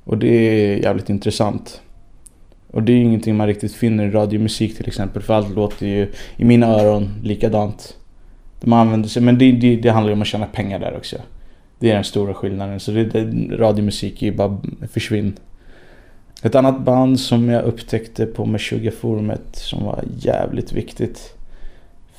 Och 0.04 0.18
det 0.18 0.28
är 0.28 0.78
jävligt 0.78 1.10
intressant. 1.10 1.82
Och 2.76 2.84
det 2.84 2.92
är 2.92 2.96
ju 2.96 3.04
ingenting 3.04 3.36
man 3.36 3.48
riktigt 3.48 3.74
finner 3.74 4.06
i 4.06 4.12
radiomusik 4.12 4.78
till 4.78 4.88
exempel. 4.88 5.22
För 5.22 5.34
allt 5.34 5.56
låter 5.56 5.88
ju 5.88 6.12
i 6.38 6.46
mina 6.46 6.68
öron 6.68 7.10
likadant. 7.24 7.98
Man 8.62 8.80
använder 8.80 9.10
sig, 9.10 9.22
men 9.22 9.38
det, 9.38 9.52
det, 9.52 9.76
det 9.76 9.90
handlar 9.90 10.10
ju 10.10 10.14
om 10.14 10.22
att 10.22 10.28
tjäna 10.28 10.46
pengar 10.46 10.80
där 10.80 10.98
också. 10.98 11.16
Det 11.80 11.92
är 11.92 11.96
den 11.96 12.04
stora 12.04 12.34
skillnaden. 12.34 12.80
Så 12.80 12.92
det, 12.92 13.04
det, 13.04 13.56
radiomusik 13.58 14.22
är 14.22 14.26
ju 14.26 14.32
bara 14.32 14.58
försvinn. 14.92 15.34
Ett 16.44 16.56
annat 16.56 16.82
band 16.82 17.20
som 17.20 17.50
jag 17.50 17.64
upptäckte 17.64 18.26
på 18.26 18.46
Meshuggah-forumet 18.46 19.56
som 19.56 19.84
var 19.84 20.04
jävligt 20.18 20.74
viktigt 20.74 21.34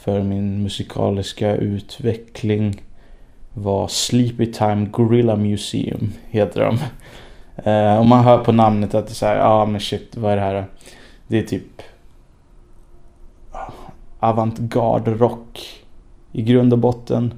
för 0.04 0.22
min 0.22 0.62
musikaliska 0.62 1.56
utveckling 1.56 2.82
var 3.54 3.88
Sleepy 3.88 4.52
Time 4.52 4.86
Gorilla 4.90 5.36
Museum, 5.36 6.12
heter 6.30 6.60
de. 6.60 6.78
Eh, 7.56 7.98
och 7.98 8.06
man 8.06 8.24
hör 8.24 8.44
på 8.44 8.52
namnet 8.52 8.94
att 8.94 9.06
det 9.06 9.12
är 9.12 9.14
såhär, 9.14 9.36
ja 9.36 9.48
ah, 9.48 9.66
men 9.66 9.80
shit 9.80 10.16
vad 10.16 10.32
är 10.32 10.36
det 10.36 10.42
här? 10.42 10.66
Det 11.26 11.38
är 11.38 11.42
typ 11.42 11.82
avantgarde 14.18 15.10
rock 15.10 15.82
i 16.32 16.42
grund 16.42 16.72
och 16.72 16.78
botten. 16.78 17.34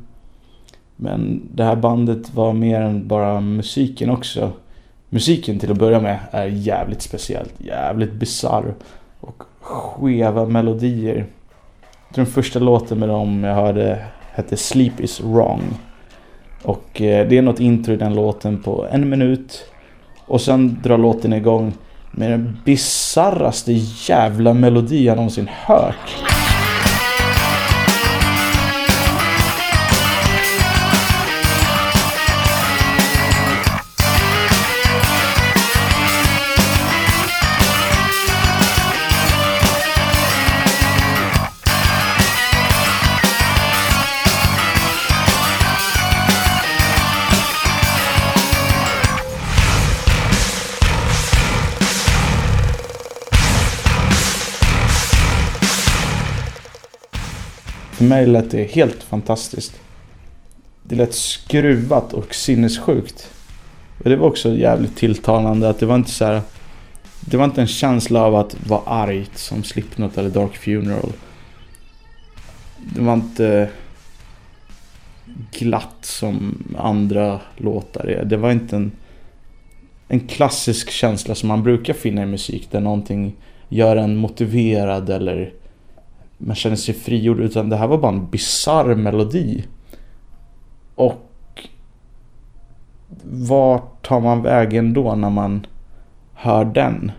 Men 0.97 1.49
det 1.55 1.65
här 1.65 1.77
bandet 1.77 2.35
var 2.35 2.53
mer 2.53 2.81
än 2.81 3.09
bara 3.09 3.41
musiken 3.41 4.11
också. 4.11 4.53
Musiken 5.09 5.59
till 5.59 5.71
att 5.71 5.79
börja 5.79 6.01
med 6.01 6.19
är 6.31 6.47
jävligt 6.47 7.03
speciellt, 7.03 7.55
jävligt 7.59 8.13
bizarr 8.13 8.75
och 9.21 9.43
skeva 9.61 10.47
melodier. 10.47 11.27
Den 12.15 12.27
första 12.27 12.59
låten 12.59 12.99
med 12.99 13.09
dem 13.09 13.45
jag 13.45 13.55
hörde 13.55 14.05
hette 14.33 14.57
Sleep 14.57 15.01
is 15.01 15.21
wrong. 15.21 15.63
Och 16.63 17.01
eh, 17.01 17.29
det 17.29 17.39
är 17.39 17.43
något 17.43 17.61
intro 17.61 17.95
i 17.95 17.97
den 17.97 18.15
låten 18.15 18.63
på 18.63 18.87
en 18.91 19.09
minut. 19.09 19.65
Och 20.29 20.41
sen 20.41 20.79
drar 20.83 20.99
låten 20.99 21.33
igång 21.33 21.73
med 22.11 22.31
den 22.31 22.57
bizarraste 22.65 23.73
jävla 24.09 24.55
melodi 24.55 25.05
jag 25.05 25.17
någonsin 25.17 25.49
hört. 25.53 26.28
Mig 58.09 58.27
lät 58.27 58.50
det 58.50 58.65
helt 58.65 59.03
fantastiskt. 59.03 59.81
Det 60.83 60.97
lät 60.97 61.15
skruvat 61.15 62.12
och 62.12 62.35
sinnessjukt. 62.35 63.31
Och 64.05 64.11
det 64.11 64.17
var 64.17 64.27
också 64.27 64.55
jävligt 64.55 64.97
tilltalande 64.97 65.69
att 65.69 65.79
det 65.79 65.87
var 65.87 65.97
inte 65.97 66.11
så 66.11 66.25
här. 66.25 66.41
Det 67.21 67.37
var 67.37 67.45
inte 67.45 67.61
en 67.61 67.67
känsla 67.67 68.23
av 68.23 68.37
att 68.37 68.67
vara 68.67 68.83
argt 68.87 69.38
som 69.38 69.65
Slipknot 69.65 70.19
eller 70.19 70.31
Dark 70.31 70.57
Funeral. 70.57 71.12
Det 72.95 73.00
var 73.00 73.15
inte 73.15 73.71
glatt 75.50 75.99
som 76.00 76.65
andra 76.79 77.41
låtar 77.57 78.07
är. 78.07 78.25
Det 78.25 78.37
var 78.37 78.53
inte 78.53 78.77
en, 78.77 78.93
en 80.09 80.21
klassisk 80.21 80.91
känsla 80.91 81.35
som 81.35 81.49
man 81.49 81.62
brukar 81.62 81.95
finna 81.95 82.23
i 82.23 82.27
musik 82.27 82.69
där 82.71 82.81
någonting 82.81 83.35
gör 83.69 83.97
en 83.97 84.17
motiverad 84.17 85.11
eller 85.11 85.53
man 86.38 86.57
känner 86.57 86.76
sig 86.76 86.95
frigjord. 86.95 87.40
Utan 87.40 87.68
det 87.68 87.76
här 87.76 87.87
var 87.87 87.99
bara 87.99 88.12
en 88.12 88.30
bizarr 88.30 88.95
melodi. 88.95 89.64
Och 90.95 91.68
vart 93.25 94.07
tar 94.07 94.21
man 94.21 94.42
vägen 94.42 94.95
då 94.95 95.14
när 95.14 95.30
man 95.30 95.66
hör 96.35 96.64
den? 96.64 97.12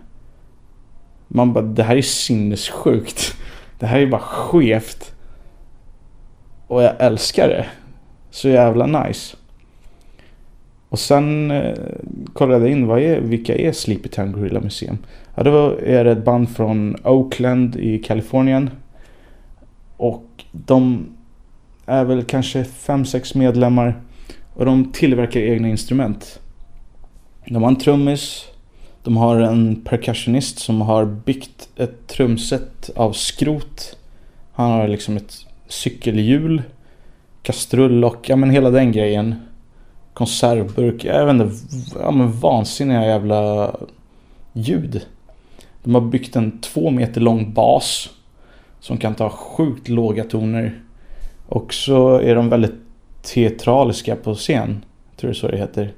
Man 1.28 1.52
bara, 1.52 1.64
det 1.64 1.82
här 1.82 1.96
är 1.96 2.02
sinnessjukt. 2.02 3.34
Det 3.78 3.86
här 3.86 3.98
är 3.98 4.06
bara 4.06 4.20
skevt. 4.20 5.14
Och 6.66 6.82
jag 6.82 6.94
älskar 6.98 7.48
det. 7.48 7.66
Så 8.30 8.48
jävla 8.48 8.86
nice. 8.86 9.36
Och 10.88 10.98
sen 10.98 11.50
eh, 11.50 11.74
kollade 12.32 12.60
jag 12.64 12.72
in 12.72 12.86
vad 12.86 13.00
är, 13.00 13.20
vilka 13.20 13.56
är 13.56 13.72
Sleepy 13.72 14.08
Town 14.08 14.32
Gorilla 14.32 14.60
Museum. 14.60 14.98
Ja, 15.34 15.42
det 15.42 15.50
var, 15.50 15.70
är 15.70 16.04
ett 16.04 16.24
band 16.24 16.50
från 16.50 16.96
Oakland 17.04 17.76
i 17.76 17.98
Kalifornien. 17.98 18.70
Och 20.00 20.44
de 20.52 21.06
är 21.86 22.04
väl 22.04 22.24
kanske 22.24 22.62
5-6 22.62 23.36
medlemmar. 23.36 24.00
Och 24.54 24.64
de 24.64 24.92
tillverkar 24.92 25.40
egna 25.40 25.68
instrument. 25.68 26.40
De 27.46 27.62
har 27.62 27.70
en 27.70 27.76
trummis. 27.76 28.46
De 29.02 29.16
har 29.16 29.40
en 29.40 29.80
percussionist 29.84 30.58
som 30.58 30.80
har 30.80 31.04
byggt 31.04 31.68
ett 31.76 32.06
trumset 32.06 32.90
av 32.96 33.12
skrot. 33.12 33.96
Han 34.52 34.70
har 34.70 34.88
liksom 34.88 35.16
ett 35.16 35.46
cykelhjul. 35.68 36.62
Kastrull 37.42 38.04
och 38.04 38.28
ja 38.28 38.36
men 38.36 38.50
hela 38.50 38.70
den 38.70 38.92
grejen. 38.92 39.34
Konservburk. 40.14 41.04
Jag 41.04 41.26
vet 41.26 41.34
inte. 41.34 41.56
Ja 42.00 42.10
men 42.10 42.32
vansinniga 42.32 43.06
jävla 43.06 43.70
ljud. 44.52 45.06
De 45.82 45.94
har 45.94 46.02
byggt 46.02 46.36
en 46.36 46.60
två 46.60 46.90
meter 46.90 47.20
lång 47.20 47.52
bas. 47.52 48.10
Som 48.80 48.96
kan 48.96 49.14
ta 49.14 49.30
sjukt 49.30 49.88
låga 49.88 50.24
toner. 50.24 50.82
Och 51.46 51.74
så 51.74 52.18
är 52.18 52.34
de 52.34 52.48
väldigt 52.48 52.74
teatraliska 53.22 54.16
på 54.16 54.34
scen. 54.34 54.84
Jag 55.10 55.16
tror 55.16 55.28
det 55.30 55.32
är 55.32 55.40
så 55.40 55.48
det 55.48 55.58
heter. 55.58 55.92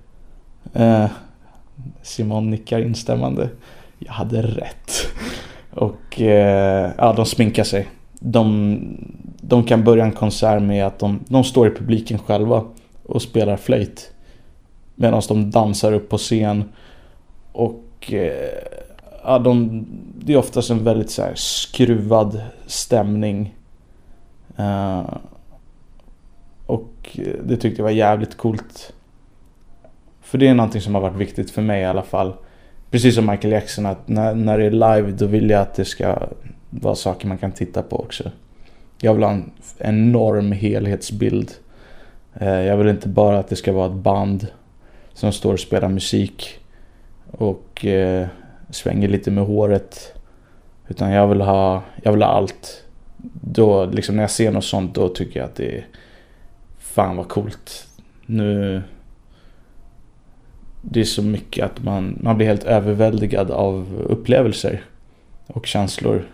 Eh, 0.74 1.07
Simon 2.02 2.50
nickar 2.50 2.80
instämmande. 2.80 3.48
Jag 3.98 4.12
hade 4.12 4.42
rätt. 4.42 4.92
Och 5.70 6.20
eh, 6.20 6.90
ja, 6.98 7.12
de 7.12 7.26
sminkar 7.26 7.64
sig. 7.64 7.88
De, 8.20 8.78
de 9.40 9.64
kan 9.64 9.85
börja 9.85 10.04
en 10.04 10.12
konsert 10.12 10.62
med 10.62 10.87
att 10.87 10.98
de, 10.98 11.20
de 11.28 11.44
står 11.44 11.68
i 11.68 11.70
publiken 11.70 12.18
själva 12.18 12.64
och 13.02 13.22
spelar 13.22 13.57
flöjt. 13.57 14.12
Medan 14.94 15.22
de 15.28 15.50
dansar 15.50 15.92
upp 15.92 16.09
på 16.09 16.18
scen. 16.18 16.64
Och 17.52 18.12
eh, 18.12 18.71
ja, 19.24 19.38
de, 19.38 19.87
det 20.18 20.32
är 20.32 20.37
oftast 20.37 20.70
en 20.70 20.85
väldigt 20.85 21.11
så 21.11 21.22
här 21.22 21.35
skruvad 21.35 22.40
stämning. 22.66 23.54
Uh, 24.58 25.16
och 26.66 27.18
det 27.44 27.56
tyckte 27.56 27.80
jag 27.80 27.85
var 27.85 27.90
jävligt 27.90 28.37
coolt. 28.37 28.92
För 30.20 30.38
det 30.38 30.48
är 30.48 30.54
någonting 30.54 30.80
som 30.80 30.94
har 30.94 31.02
varit 31.02 31.16
viktigt 31.16 31.50
för 31.50 31.62
mig 31.62 31.82
i 31.82 31.85
alla 31.85 32.02
fall. 32.02 32.32
Precis 32.90 33.14
som 33.14 33.26
Michael 33.26 33.52
Jackson 33.52 33.87
att 33.87 34.08
när, 34.08 34.35
när 34.35 34.58
det 34.58 34.64
är 34.64 34.70
live 34.70 35.12
då 35.12 35.26
vill 35.26 35.50
jag 35.50 35.61
att 35.61 35.74
det 35.74 35.85
ska 35.85 36.18
vara 36.70 36.94
saker 36.94 37.28
man 37.28 37.38
kan 37.38 37.52
titta 37.52 37.82
på 37.82 38.00
också. 38.00 38.30
Jag 39.00 39.14
vill 39.14 39.22
ha 39.22 39.30
en 39.30 39.50
enorm 39.78 40.52
helhetsbild. 40.52 41.50
Eh, 42.35 42.61
jag 42.61 42.76
vill 42.76 42.88
inte 42.88 43.08
bara 43.08 43.38
att 43.38 43.48
det 43.48 43.56
ska 43.56 43.72
vara 43.72 43.87
ett 43.87 43.92
band 43.92 44.46
som 45.12 45.32
står 45.32 45.52
och 45.52 45.61
spelar 45.61 45.88
musik. 45.88 46.58
Och 47.30 47.87
eh, 47.87 48.26
svänger 48.74 49.08
lite 49.08 49.30
med 49.30 49.44
håret. 49.44 50.14
Utan 50.88 51.11
jag 51.11 51.28
vill 51.28 51.40
ha, 51.40 51.82
jag 52.02 52.12
vill 52.12 52.22
ha 52.22 52.30
allt. 52.30 52.85
Då, 53.40 53.85
liksom 53.85 54.16
när 54.16 54.22
jag 54.22 54.30
ser 54.30 54.52
något 54.52 54.64
sånt, 54.64 54.94
då 54.94 55.08
tycker 55.08 55.40
jag 55.40 55.46
att 55.46 55.56
det 55.56 55.78
är 55.78 55.87
Fan 56.92 57.16
vad 57.16 57.28
coolt. 57.28 57.87
Nu... 58.26 58.82
Det 60.82 61.00
är 61.00 61.04
så 61.04 61.22
mycket 61.22 61.64
att 61.64 61.82
man, 61.82 62.18
man 62.20 62.37
blir 62.37 62.46
helt 62.46 62.64
överväldigad 62.64 63.50
av 63.50 64.02
upplevelser. 64.08 64.85
Och 65.46 65.66
känslor. 65.66 66.28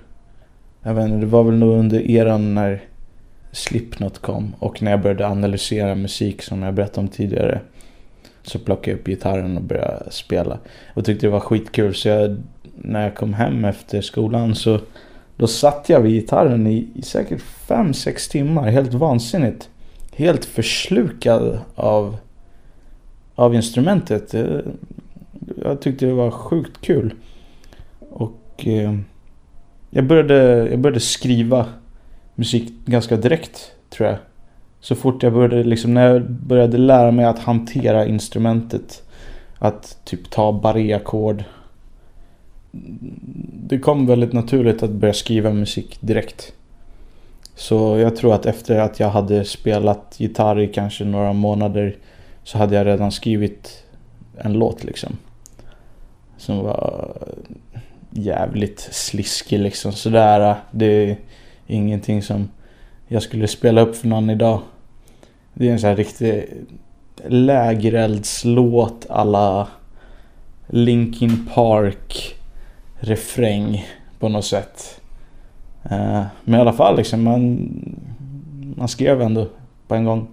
Jag 0.82 0.94
vet 0.94 1.04
inte, 1.04 1.16
det 1.16 1.26
var 1.26 1.44
väl 1.44 1.54
nog 1.54 1.78
under 1.78 2.10
eran 2.10 2.54
när 2.54 2.82
Slipknot 3.52 4.18
kom. 4.18 4.54
Och 4.58 4.82
när 4.82 4.90
jag 4.90 5.02
började 5.02 5.26
analysera 5.26 5.94
musik 5.94 6.42
som 6.42 6.62
jag 6.62 6.74
berättade 6.74 7.00
om 7.00 7.08
tidigare. 7.08 7.60
Så 8.48 8.58
plockade 8.58 8.90
jag 8.90 9.00
upp 9.00 9.06
gitarren 9.06 9.56
och 9.56 9.62
började 9.62 10.10
spela. 10.10 10.58
Och 10.94 11.04
tyckte 11.04 11.26
det 11.26 11.30
var 11.30 11.40
skitkul. 11.40 11.94
Så 11.94 12.08
jag, 12.08 12.36
när 12.76 13.02
jag 13.02 13.14
kom 13.14 13.34
hem 13.34 13.64
efter 13.64 14.00
skolan 14.00 14.54
så 14.54 14.80
då 15.36 15.46
satt 15.46 15.88
jag 15.88 16.00
vid 16.00 16.12
gitarren 16.12 16.66
i, 16.66 16.88
i 16.94 17.02
säkert 17.02 17.42
5-6 17.68 18.30
timmar. 18.30 18.70
Helt 18.70 18.94
vansinnigt. 18.94 19.68
Helt 20.12 20.44
förslukad 20.44 21.58
av, 21.74 22.16
av 23.34 23.54
instrumentet. 23.54 24.34
Jag 25.62 25.80
tyckte 25.80 26.06
det 26.06 26.12
var 26.12 26.30
sjukt 26.30 26.80
kul. 26.80 27.14
Och 28.10 28.66
eh, 28.66 28.94
jag, 29.90 30.04
började, 30.04 30.68
jag 30.70 30.78
började 30.78 31.00
skriva 31.00 31.66
musik 32.34 32.72
ganska 32.84 33.16
direkt 33.16 33.72
tror 33.90 34.08
jag. 34.08 34.18
Så 34.80 34.94
fort 34.94 35.22
jag 35.22 35.32
började, 35.32 35.64
liksom 35.64 35.94
när 35.94 36.12
jag 36.12 36.30
började 36.30 36.78
lära 36.78 37.10
mig 37.10 37.24
att 37.24 37.38
hantera 37.38 38.06
instrumentet. 38.06 39.02
Att 39.58 39.98
typ 40.04 40.30
ta 40.30 40.52
barréackord. 40.52 41.44
Det 43.52 43.78
kom 43.78 44.06
väldigt 44.06 44.32
naturligt 44.32 44.82
att 44.82 44.90
börja 44.90 45.14
skriva 45.14 45.52
musik 45.52 45.98
direkt. 46.00 46.52
Så 47.54 47.98
jag 47.98 48.16
tror 48.16 48.34
att 48.34 48.46
efter 48.46 48.78
att 48.78 49.00
jag 49.00 49.10
hade 49.10 49.44
spelat 49.44 50.14
gitarr 50.18 50.60
i 50.60 50.66
kanske 50.66 51.04
några 51.04 51.32
månader 51.32 51.96
så 52.44 52.58
hade 52.58 52.76
jag 52.76 52.86
redan 52.86 53.12
skrivit 53.12 53.84
en 54.36 54.52
låt 54.52 54.84
liksom. 54.84 55.16
Som 56.36 56.58
var 56.58 57.12
jävligt 58.10 58.80
sliskig 58.80 59.58
liksom 59.58 59.92
sådär. 59.92 60.56
Det 60.70 60.86
är 60.86 61.16
ingenting 61.66 62.22
som 62.22 62.48
jag 63.08 63.22
skulle 63.22 63.48
spela 63.48 63.80
upp 63.80 63.96
för 63.96 64.08
någon 64.08 64.30
idag. 64.30 64.60
Det 65.54 65.68
är 65.68 65.72
en 65.72 65.78
sån 65.78 65.88
här 65.88 65.96
riktig 65.96 66.44
lägereldslåt 67.26 69.06
alla 69.08 69.68
Linkin 70.66 71.46
Park 71.54 72.34
refräng 73.00 73.86
på 74.18 74.28
något 74.28 74.44
sätt. 74.44 75.00
Eh, 75.82 76.22
men 76.44 76.54
i 76.54 76.60
alla 76.60 76.72
fall 76.72 76.96
liksom 76.96 77.22
man, 77.22 77.70
man 78.76 78.88
skrev 78.88 79.22
ändå 79.22 79.46
på 79.88 79.94
en 79.94 80.04
gång. 80.04 80.28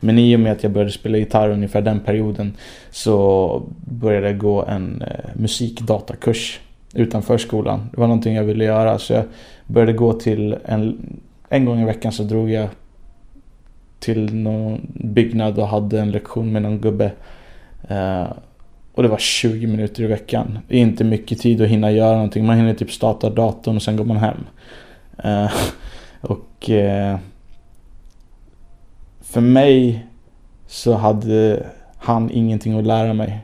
Men 0.00 0.18
i 0.18 0.36
och 0.36 0.40
med 0.40 0.52
att 0.52 0.62
jag 0.62 0.72
började 0.72 0.92
spela 0.92 1.18
gitarr 1.18 1.50
ungefär 1.50 1.82
den 1.82 2.00
perioden 2.00 2.56
så 2.90 3.62
började 3.84 4.26
jag 4.26 4.38
gå 4.38 4.64
en 4.64 5.02
eh, 5.02 5.30
musikdatakurs 5.34 6.60
utanför 6.94 7.38
skolan. 7.38 7.88
Det 7.92 8.00
var 8.00 8.06
någonting 8.06 8.34
jag 8.34 8.44
ville 8.44 8.64
göra 8.64 8.98
så 8.98 9.12
jag 9.12 9.24
började 9.66 9.92
gå 9.92 10.12
till 10.12 10.56
en, 10.64 11.16
en 11.48 11.64
gång 11.64 11.80
i 11.82 11.84
veckan 11.84 12.12
så 12.12 12.22
drog 12.22 12.50
jag 12.50 12.68
till 13.98 14.34
någon 14.34 14.86
byggnad 14.94 15.58
och 15.58 15.68
hade 15.68 16.00
en 16.00 16.10
lektion 16.10 16.52
med 16.52 16.62
någon 16.62 16.80
gubbe. 16.80 17.12
Eh, 17.88 18.26
och 18.94 19.02
det 19.02 19.08
var 19.08 19.18
20 19.18 19.66
minuter 19.66 20.02
i 20.02 20.06
veckan. 20.06 20.58
Det 20.68 20.76
är 20.76 20.80
inte 20.80 21.04
mycket 21.04 21.40
tid 21.40 21.62
att 21.62 21.68
hinna 21.68 21.90
göra 21.90 22.14
någonting. 22.14 22.46
Man 22.46 22.56
hinner 22.56 22.74
typ 22.74 22.92
starta 22.92 23.30
datorn 23.30 23.76
och 23.76 23.82
sen 23.82 23.96
går 23.96 24.04
man 24.04 24.16
hem. 24.16 24.46
Eh, 25.24 25.52
och 26.20 26.70
eh, 26.70 27.18
för 29.20 29.40
mig 29.40 30.06
så 30.66 30.94
hade 30.94 31.66
han 31.98 32.30
ingenting 32.30 32.78
att 32.78 32.86
lära 32.86 33.14
mig. 33.14 33.40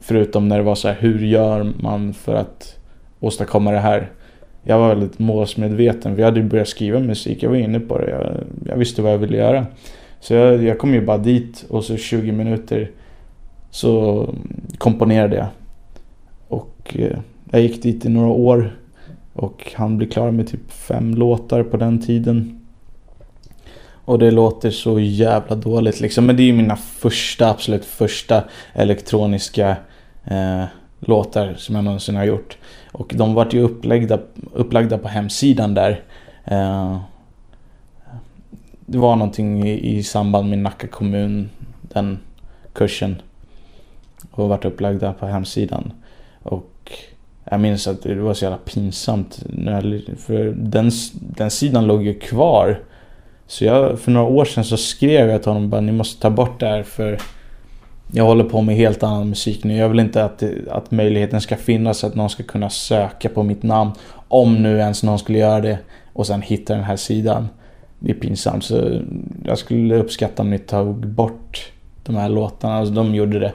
Förutom 0.00 0.48
när 0.48 0.56
det 0.56 0.64
var 0.64 0.74
så 0.74 0.88
här, 0.88 0.96
hur 1.00 1.18
gör 1.18 1.72
man 1.80 2.14
för 2.14 2.34
att 2.34 2.78
åstadkomma 3.20 3.70
det 3.70 3.78
här? 3.78 4.10
Jag 4.64 4.78
var 4.78 4.88
väldigt 4.88 5.18
målsmedveten. 5.18 6.14
Vi 6.14 6.22
hade 6.22 6.40
ju 6.40 6.46
börjat 6.46 6.68
skriva 6.68 7.00
musik. 7.00 7.42
Jag 7.42 7.50
var 7.50 7.56
inne 7.56 7.80
på 7.80 7.98
det. 7.98 8.10
Jag, 8.10 8.36
jag 8.66 8.76
visste 8.76 9.02
vad 9.02 9.12
jag 9.12 9.18
ville 9.18 9.36
göra. 9.36 9.66
Så 10.20 10.34
jag, 10.34 10.62
jag 10.62 10.78
kom 10.78 10.94
ju 10.94 11.00
bara 11.00 11.18
dit 11.18 11.64
och 11.68 11.84
så 11.84 11.96
20 11.96 12.32
minuter 12.32 12.90
så 13.70 14.28
komponerade 14.78 15.36
jag. 15.36 15.46
Och 16.48 16.96
eh, 16.98 17.18
jag 17.50 17.60
gick 17.60 17.82
dit 17.82 18.04
i 18.04 18.08
några 18.08 18.28
år. 18.28 18.78
Och 19.32 19.72
han 19.74 19.98
blev 19.98 20.10
klar 20.10 20.30
med 20.30 20.48
typ 20.48 20.72
fem 20.72 21.14
låtar 21.14 21.62
på 21.62 21.76
den 21.76 22.02
tiden. 22.02 22.60
Och 24.04 24.18
det 24.18 24.30
låter 24.30 24.70
så 24.70 25.00
jävla 25.00 25.56
dåligt 25.56 26.00
liksom. 26.00 26.26
Men 26.26 26.36
det 26.36 26.42
är 26.42 26.44
ju 26.44 26.52
mina 26.52 26.76
första, 26.76 27.50
absolut 27.50 27.84
första 27.84 28.44
elektroniska 28.72 29.76
eh, 30.24 30.64
låtar 31.08 31.54
som 31.54 31.74
jag 31.74 31.84
någonsin 31.84 32.16
har 32.16 32.24
gjort. 32.24 32.56
Och 32.92 33.12
de 33.16 33.34
vart 33.34 33.54
ju 33.54 33.60
upplagda, 33.60 34.18
upplagda 34.52 34.98
på 34.98 35.08
hemsidan 35.08 35.74
där. 35.74 36.02
Eh, 36.44 36.98
det 38.86 38.98
var 38.98 39.16
någonting 39.16 39.68
i, 39.68 39.96
i 39.96 40.02
samband 40.02 40.50
med 40.50 40.58
Nacka 40.58 40.86
kommun, 40.86 41.50
den 41.82 42.18
kursen. 42.72 43.22
Och 44.30 44.48
vart 44.48 44.64
upplagda 44.64 45.12
på 45.12 45.26
hemsidan. 45.26 45.92
Och 46.42 46.92
jag 47.50 47.60
minns 47.60 47.86
att 47.86 48.02
det 48.02 48.14
var 48.14 48.34
så 48.34 48.44
jävla 48.44 48.58
pinsamt. 48.58 49.42
För 50.18 50.54
den, 50.56 50.90
den 51.12 51.50
sidan 51.50 51.86
låg 51.86 52.02
ju 52.02 52.14
kvar. 52.14 52.80
Så 53.46 53.64
jag, 53.64 54.00
för 54.00 54.10
några 54.10 54.26
år 54.26 54.44
sedan 54.44 54.64
så 54.64 54.76
skrev 54.76 55.28
jag 55.28 55.42
till 55.42 55.52
honom 55.52 55.70
bara 55.70 55.80
ni 55.80 55.92
måste 55.92 56.22
ta 56.22 56.30
bort 56.30 56.60
det 56.60 56.66
här 56.66 56.82
för 56.82 57.18
jag 58.12 58.24
håller 58.24 58.44
på 58.44 58.60
med 58.60 58.76
helt 58.76 59.02
annan 59.02 59.28
musik 59.28 59.64
nu. 59.64 59.76
Jag 59.76 59.88
vill 59.88 60.00
inte 60.00 60.24
att, 60.24 60.42
att 60.70 60.90
möjligheten 60.90 61.40
ska 61.40 61.56
finnas 61.56 62.04
att 62.04 62.14
någon 62.14 62.30
ska 62.30 62.42
kunna 62.42 62.70
söka 62.70 63.28
på 63.28 63.42
mitt 63.42 63.62
namn. 63.62 63.90
Om 64.28 64.62
nu 64.62 64.78
ens 64.78 65.02
någon 65.02 65.18
skulle 65.18 65.38
göra 65.38 65.60
det. 65.60 65.78
Och 66.12 66.26
sen 66.26 66.42
hitta 66.42 66.74
den 66.74 66.84
här 66.84 66.96
sidan. 66.96 67.48
Det 67.98 68.10
är 68.10 68.14
pinsamt. 68.14 68.64
Så 68.64 69.00
jag 69.44 69.58
skulle 69.58 69.96
uppskatta 69.96 70.42
om 70.42 70.50
ni 70.50 70.58
tog 70.58 71.06
bort 71.06 71.72
de 72.02 72.16
här 72.16 72.28
låtarna. 72.28 72.74
Alltså 72.74 72.94
de 72.94 73.14
gjorde 73.14 73.38
det. 73.38 73.52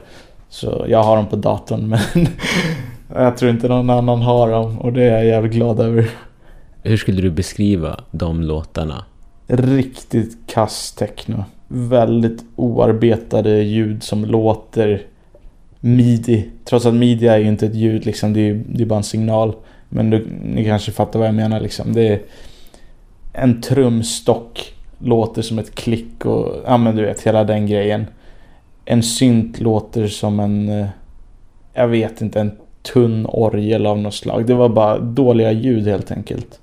Så 0.48 0.84
jag 0.88 1.02
har 1.02 1.16
dem 1.16 1.26
på 1.26 1.36
datorn 1.36 1.88
men 2.14 2.26
jag 3.14 3.36
tror 3.36 3.50
inte 3.50 3.68
någon 3.68 3.90
annan 3.90 4.22
har 4.22 4.50
dem. 4.50 4.78
Och 4.78 4.92
det 4.92 5.02
är 5.02 5.12
jag 5.12 5.26
jävligt 5.26 5.52
glad 5.52 5.80
över. 5.80 6.10
Hur 6.82 6.96
skulle 6.96 7.22
du 7.22 7.30
beskriva 7.30 8.00
de 8.10 8.42
låtarna? 8.42 9.04
Riktigt 9.46 10.38
kass 10.46 10.92
techno 10.92 11.44
väldigt 11.72 12.44
oarbetade 12.56 13.62
ljud 13.62 14.02
som 14.02 14.24
låter 14.24 15.02
midi. 15.80 16.50
Trots 16.64 16.86
att 16.86 16.94
midi 16.94 17.26
är 17.26 17.38
ju 17.38 17.48
inte 17.48 17.66
ett 17.66 17.74
ljud 17.74 18.06
liksom, 18.06 18.32
det 18.32 18.40
är, 18.40 18.62
det 18.68 18.82
är 18.82 18.86
bara 18.86 18.96
en 18.96 19.02
signal. 19.02 19.54
Men 19.88 20.10
du, 20.10 20.26
ni 20.44 20.64
kanske 20.64 20.92
fattar 20.92 21.18
vad 21.18 21.28
jag 21.28 21.34
menar 21.34 21.60
liksom. 21.60 21.92
Det 21.92 22.08
är 22.08 22.20
en 23.32 23.60
trumstock 23.60 24.74
låter 24.98 25.42
som 25.42 25.58
ett 25.58 25.74
klick 25.74 26.26
och 26.26 26.56
ja 26.66 26.76
men 26.76 26.96
du 26.96 27.02
vet 27.02 27.22
hela 27.22 27.44
den 27.44 27.66
grejen. 27.66 28.06
En 28.84 29.02
synt 29.02 29.60
låter 29.60 30.06
som 30.06 30.40
en, 30.40 30.68
eh, 30.68 30.86
jag 31.74 31.88
vet 31.88 32.20
inte, 32.20 32.40
en 32.40 32.52
tunn 32.82 33.26
orgel 33.26 33.86
av 33.86 33.98
något 33.98 34.14
slag. 34.14 34.46
Det 34.46 34.54
var 34.54 34.68
bara 34.68 34.98
dåliga 34.98 35.52
ljud 35.52 35.86
helt 35.86 36.10
enkelt. 36.10 36.60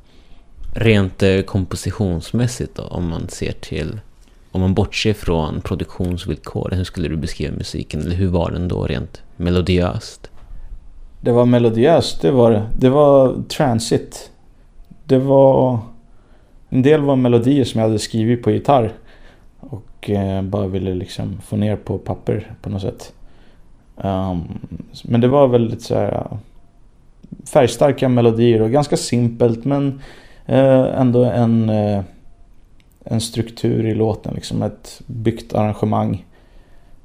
Rent 0.74 1.24
eh, 1.24 1.42
kompositionsmässigt 1.42 2.76
då, 2.76 2.84
om 2.84 3.08
man 3.08 3.30
ser 3.30 3.52
till 3.52 4.00
om 4.58 4.62
man 4.62 4.74
bortser 4.74 5.14
från 5.14 5.62
produktionsvillkoren, 5.62 6.78
hur 6.78 6.84
skulle 6.84 7.08
du 7.08 7.18
beskriva 7.18 7.56
musiken? 7.56 8.02
Eller 8.02 8.16
hur 8.16 8.28
var 8.28 8.52
den 8.52 8.68
då 8.68 8.84
rent 8.84 9.22
melodiöst? 9.36 10.30
Det 11.22 11.32
var 11.32 11.46
melodiöst, 11.46 12.22
det 12.22 12.32
var 12.32 12.52
det. 12.52 12.64
Det 12.78 12.90
var 12.90 13.44
transit. 13.48 14.32
Det 15.06 15.18
var... 15.18 15.80
En 16.70 16.82
del 16.82 17.02
var 17.02 17.16
melodier 17.16 17.64
som 17.64 17.82
jag 17.82 17.88
hade 17.88 18.00
skrivit 18.00 18.44
på 18.44 18.52
gitarr. 18.52 18.94
Och 19.60 20.10
eh, 20.10 20.42
bara 20.42 20.68
ville 20.68 20.94
liksom 20.94 21.42
få 21.42 21.56
ner 21.56 21.76
på 21.76 21.98
papper 21.98 22.52
på 22.62 22.70
något 22.70 22.82
sätt. 22.82 23.14
Um, 23.96 24.60
men 25.04 25.22
det 25.22 25.28
var 25.28 25.48
väldigt 25.48 25.82
så 25.82 25.96
här 25.96 26.28
färgstarka 27.54 28.10
melodier 28.10 28.62
och 28.62 28.72
ganska 28.72 28.98
simpelt 28.98 29.66
men 29.66 30.02
eh, 30.46 31.00
ändå 31.02 31.24
en 31.24 31.70
eh, 31.70 32.04
en 33.10 33.22
struktur 33.22 33.86
i 33.86 33.94
låten, 33.94 34.34
liksom 34.34 34.62
ett 34.62 35.02
byggt 35.06 35.54
arrangemang. 35.54 36.26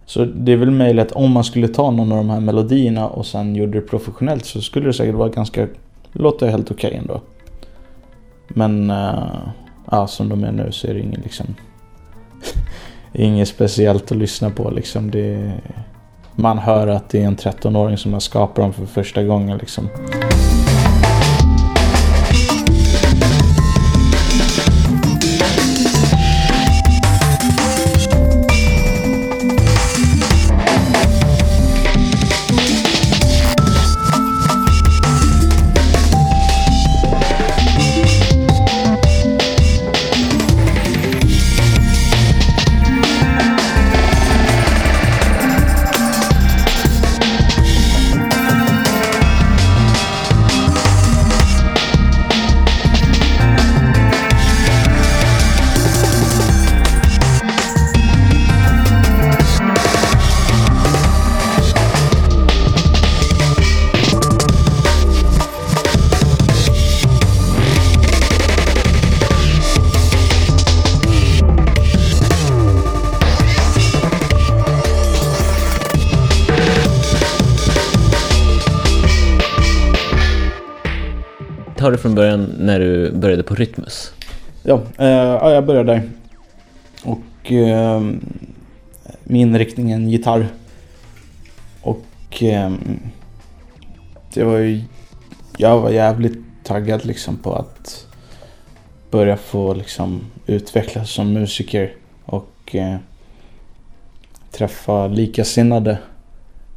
Så 0.07 0.25
det 0.25 0.53
är 0.53 0.57
väl 0.57 0.71
möjligt 0.71 1.07
att 1.07 1.13
om 1.13 1.31
man 1.31 1.45
skulle 1.45 1.69
ta 1.69 1.91
någon 1.91 2.13
av 2.13 2.19
de 2.19 2.31
här 2.31 2.41
melodierna 2.41 3.09
och 3.09 3.27
sen 3.27 3.57
gjorde 3.57 3.81
det 3.81 3.87
professionellt 3.87 4.45
så 4.45 4.61
skulle 4.61 4.87
det 4.87 4.93
säkert 4.93 5.15
vara 5.15 5.29
ganska, 5.29 5.69
låta 6.13 6.47
helt 6.47 6.71
okej 6.71 6.89
okay 6.89 6.99
ändå. 6.99 7.21
Men 8.49 8.91
uh, 8.91 9.49
ja, 9.91 10.07
som 10.07 10.29
de 10.29 10.45
är 10.45 10.53
nu 10.53 10.73
så 10.73 10.87
är 10.87 10.95
det 10.95 11.01
inget 11.01 11.23
liksom 11.23 11.47
Inget 13.13 13.49
speciellt 13.49 14.13
att 14.13 14.19
lyssna 14.19 14.51
på 14.51 14.71
liksom. 14.71 15.11
Det, 15.11 15.53
man 16.35 16.59
hör 16.59 16.87
att 16.87 17.09
det 17.09 17.23
är 17.23 17.27
en 17.27 17.37
13-åring 17.37 17.97
som 17.97 18.13
har 18.13 18.21
skapat 18.21 18.57
dem 18.57 18.73
för 18.73 18.87
första 18.87 19.23
gången 19.23 19.59
liksom. 19.59 19.89
Från 82.03 82.15
början 82.15 82.55
när 82.59 82.81
du 82.81 83.13
började 83.13 83.43
på 83.43 83.55
Rytmus. 83.55 84.13
Ja, 84.63 84.83
eh, 84.99 85.07
ja 85.09 85.51
jag 85.53 85.67
började 85.67 85.93
där. 85.93 86.03
Och 87.05 87.53
eh, 87.53 88.01
med 89.25 89.41
inriktningen 89.41 90.11
gitarr. 90.11 90.47
Och 91.83 92.43
eh, 92.43 92.73
det 94.35 94.45
var 94.45 94.59
ju... 94.59 94.83
Jag 95.57 95.81
var 95.81 95.91
jävligt 95.91 96.39
taggad 96.65 97.05
liksom 97.05 97.37
på 97.37 97.55
att 97.55 98.07
börja 99.11 99.37
få 99.37 99.75
liksom 99.75 100.21
utvecklas 100.47 101.11
som 101.11 101.33
musiker 101.33 101.95
och 102.25 102.75
eh, 102.75 102.97
träffa 104.51 105.07
likasinnade 105.07 105.99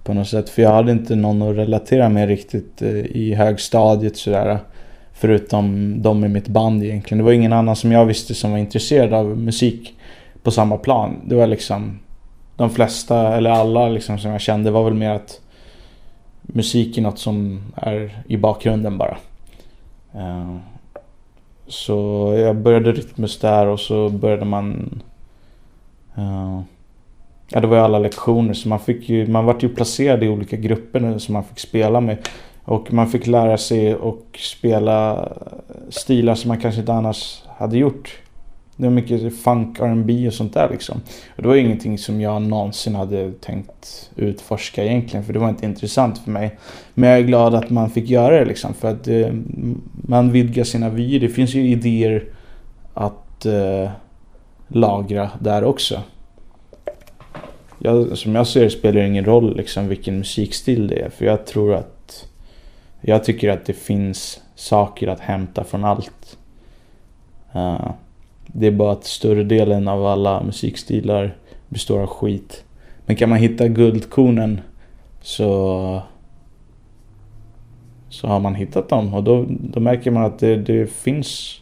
på 0.03 0.13
något 0.13 0.27
sätt. 0.27 0.49
För 0.49 0.61
jag 0.61 0.71
hade 0.71 0.91
inte 0.91 1.15
någon 1.15 1.41
att 1.41 1.55
relatera 1.55 2.09
med 2.09 2.27
riktigt 2.27 2.81
eh, 2.81 2.89
i 2.95 3.33
högstadiet 3.33 4.17
sådär. 4.17 4.59
Förutom 5.17 5.95
de 6.01 6.25
i 6.25 6.27
mitt 6.27 6.47
band 6.47 6.83
egentligen. 6.83 7.17
Det 7.17 7.23
var 7.23 7.31
ingen 7.31 7.53
annan 7.53 7.75
som 7.75 7.91
jag 7.91 8.05
visste 8.05 8.35
som 8.35 8.51
var 8.51 8.57
intresserad 8.57 9.13
av 9.13 9.37
musik 9.37 9.95
på 10.43 10.51
samma 10.51 10.77
plan. 10.77 11.15
Det 11.25 11.35
var 11.35 11.47
liksom 11.47 11.99
de 12.55 12.69
flesta, 12.69 13.35
eller 13.37 13.49
alla 13.49 13.89
liksom 13.89 14.17
som 14.17 14.31
jag 14.31 14.41
kände 14.41 14.71
var 14.71 14.83
väl 14.83 14.93
mer 14.93 15.09
att 15.09 15.41
musik 16.41 16.97
är 16.97 17.01
något 17.01 17.19
som 17.19 17.63
är 17.75 18.23
i 18.27 18.37
bakgrunden 18.37 18.97
bara. 18.97 19.17
Eh, 20.13 20.55
så 21.67 22.33
jag 22.37 22.55
började 22.55 22.91
Rytmus 22.91 23.39
där 23.39 23.67
och 23.67 23.79
så 23.79 24.09
började 24.09 24.45
man... 24.45 25.01
Eh, 26.15 26.61
ja, 27.49 27.59
det 27.59 27.67
var 27.67 27.77
ju 27.77 27.83
alla 27.83 27.99
lektioner 27.99 28.53
så 28.53 28.69
man 28.69 28.79
fick 28.79 29.09
ju, 29.09 29.27
man 29.27 29.45
vart 29.45 29.63
ju 29.63 29.69
placerad 29.69 30.23
i 30.23 30.27
olika 30.27 30.57
grupper 30.57 31.17
som 31.17 31.33
man 31.33 31.43
fick 31.43 31.59
spela 31.59 32.01
med. 32.01 32.17
Och 32.65 32.93
man 32.93 33.07
fick 33.07 33.27
lära 33.27 33.57
sig 33.57 33.95
och 33.95 34.39
spela 34.39 35.29
stilar 35.89 36.35
som 36.35 36.47
man 36.47 36.59
kanske 36.59 36.79
inte 36.79 36.93
annars 36.93 37.43
hade 37.47 37.77
gjort. 37.77 38.19
Det 38.77 38.83
var 38.83 38.91
mycket 38.91 39.37
funk, 39.43 39.79
R&B 39.79 40.27
och 40.27 40.33
sånt 40.33 40.53
där 40.53 40.69
liksom. 40.71 41.01
Och 41.35 41.41
det 41.41 41.47
var 41.47 41.55
ingenting 41.55 41.97
som 41.97 42.21
jag 42.21 42.41
någonsin 42.41 42.95
hade 42.95 43.31
tänkt 43.31 44.11
utforska 44.15 44.83
egentligen. 44.83 45.25
För 45.25 45.33
det 45.33 45.39
var 45.39 45.49
inte 45.49 45.65
intressant 45.65 46.17
för 46.17 46.31
mig. 46.31 46.57
Men 46.93 47.09
jag 47.09 47.19
är 47.19 47.23
glad 47.23 47.55
att 47.55 47.69
man 47.69 47.89
fick 47.89 48.09
göra 48.09 48.39
det 48.39 48.45
liksom. 48.45 48.73
För 48.73 48.91
att 48.91 49.07
eh, 49.07 49.27
man 50.07 50.31
vidgar 50.31 50.63
sina 50.63 50.89
vyer. 50.89 51.19
Det 51.19 51.29
finns 51.29 51.53
ju 51.53 51.67
idéer 51.67 52.23
att 52.93 53.45
eh, 53.45 53.89
lagra 54.67 55.29
där 55.39 55.63
också. 55.63 56.01
Jag, 57.79 58.17
som 58.17 58.35
jag 58.35 58.47
ser 58.47 58.63
det 58.63 58.69
spelar 58.69 59.01
det 59.01 59.07
ingen 59.07 59.25
roll 59.25 59.55
liksom 59.57 59.87
vilken 59.87 60.17
musikstil 60.17 60.87
det 60.87 60.99
är. 60.99 61.09
För 61.09 61.25
jag 61.25 61.45
tror 61.45 61.73
att 61.73 61.94
jag 63.07 63.23
tycker 63.23 63.49
att 63.49 63.65
det 63.65 63.73
finns 63.73 64.41
saker 64.55 65.07
att 65.07 65.19
hämta 65.19 65.63
från 65.63 65.85
allt. 65.85 66.37
Uh, 67.55 67.91
Det 68.47 68.67
är 68.67 68.71
bara 68.71 68.91
att 68.91 69.05
större 69.05 69.43
delen 69.43 69.87
av 69.87 70.05
alla 70.05 70.43
musikstilar 70.43 71.37
består 71.69 72.01
av 72.01 72.07
skit. 72.07 72.63
Men 73.05 73.15
kan 73.15 73.29
man 73.29 73.37
hitta 73.37 73.67
guldkornen 73.67 74.61
så 75.21 76.01
så 78.09 78.27
har 78.27 78.39
man 78.39 78.55
hittat 78.55 78.89
dem 78.89 79.13
och 79.13 79.23
då, 79.23 79.45
då 79.49 79.79
märker 79.79 80.11
man 80.11 80.23
att 80.23 80.39
det, 80.39 80.55
det, 80.55 80.91
finns, 80.91 81.59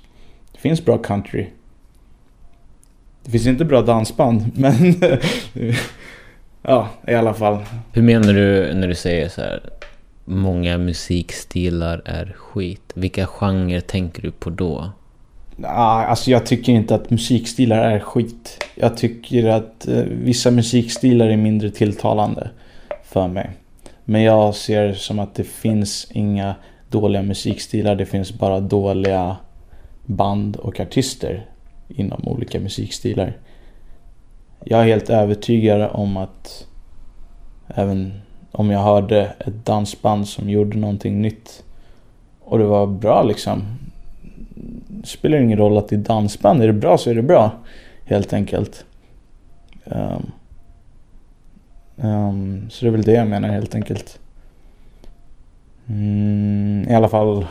det 0.52 0.60
finns 0.60 0.86
bra 0.86 0.98
country. 0.98 1.48
Det 3.24 3.32
finns 3.32 3.48
inte 3.48 3.66
bra 3.66 3.82
dansband 3.82 4.52
men 4.58 4.74
ja 6.62 6.90
i 7.08 7.14
alla 7.14 7.34
fall. 7.34 7.58
Hur 7.94 8.02
menar 8.02 8.34
du 8.34 8.74
när 8.74 8.88
du 8.88 8.96
säger 8.96 9.30
så 9.30 9.42
här 9.42 9.70
många 10.26 10.78
musikstilar 10.78 12.02
är 12.06 12.34
skit? 12.38 12.92
Vilka 12.96 13.26
genrer 13.26 13.80
tänker 13.80 14.22
du 14.22 14.32
på 14.32 14.50
då? 14.50 14.92
Ah, 15.64 16.04
alltså 16.04 16.32
jag 16.32 16.46
tycker 16.46 16.72
inte 16.72 16.96
att 16.96 17.10
musikstilar 17.10 17.78
är 17.78 18.00
skit. 18.00 18.64
Jag 18.76 18.98
tycker 18.98 19.50
att 19.50 19.88
eh, 19.88 20.04
vissa 20.04 20.52
musikstilar 20.52 21.28
är 21.28 21.38
mindre 21.38 21.70
tilltalande 21.70 22.50
för 23.04 23.28
mig. 23.28 23.50
Men 24.06 24.22
jag 24.22 24.56
ser 24.56 24.94
som 24.94 25.20
att 25.20 25.36
det 25.36 25.44
finns 25.44 26.08
inga 26.12 26.56
dåliga 26.90 27.22
musikstilar. 27.22 27.96
Det 27.96 28.06
finns 28.06 28.34
bara 28.34 28.60
dåliga 28.60 29.38
band 30.06 30.56
och 30.56 30.80
artister 30.80 31.46
inom 31.88 32.28
olika 32.28 32.60
musikstilar. 32.60 33.38
Jag 34.66 34.80
är 34.80 34.86
helt 34.86 35.10
övertygad 35.10 35.90
om 35.92 36.18
att 36.18 36.68
även 37.68 38.23
om 38.54 38.70
jag 38.70 38.80
hörde 38.80 39.34
ett 39.40 39.66
dansband 39.66 40.28
som 40.28 40.50
gjorde 40.50 40.78
någonting 40.78 41.22
nytt 41.22 41.64
och 42.42 42.58
det 42.58 42.66
var 42.66 42.88
bra 42.88 43.24
liksom. 43.24 43.64
Det 44.88 45.08
spelar 45.08 45.38
ingen 45.38 45.58
roll 45.58 45.78
att 45.78 45.88
det 45.88 45.96
är 45.96 46.00
dansband. 46.00 46.62
Är 46.62 46.68
det 46.68 46.74
bra 46.74 46.98
så 46.98 47.10
är 47.10 47.16
det 47.16 47.22
bra. 47.22 47.52
Helt 48.06 48.34
enkelt. 48.34 48.86
Um, 49.86 50.32
Um, 51.96 52.70
så 52.70 52.86
det 52.86 52.90
är 52.90 52.92
väl 52.92 53.02
det 53.02 53.12
jag 53.12 53.28
menar 53.28 53.50
helt 53.50 53.76
enkelt. 53.76 54.20
Mm, 55.90 56.86
I 56.90 56.96
alla 56.96 57.10
fall, 57.10 57.46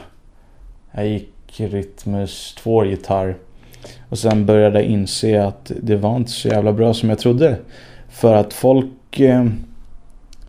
jag 0.93 1.09
gick 1.09 1.61
Rytmus 1.61 2.55
två 2.55 2.85
gitarr. 2.85 3.37
Och 4.09 4.19
sen 4.19 4.47
började 4.47 4.79
jag 4.79 4.89
inse 4.89 5.45
att 5.45 5.73
det 5.83 5.97
var 5.97 6.17
inte 6.17 6.31
så 6.31 6.49
jävla 6.49 6.73
bra 6.73 6.95
som 6.95 7.09
jag 7.09 7.19
trodde. 7.19 7.57
För 8.09 8.35
att 8.35 8.53
folk 8.53 9.21
eh, 9.21 9.47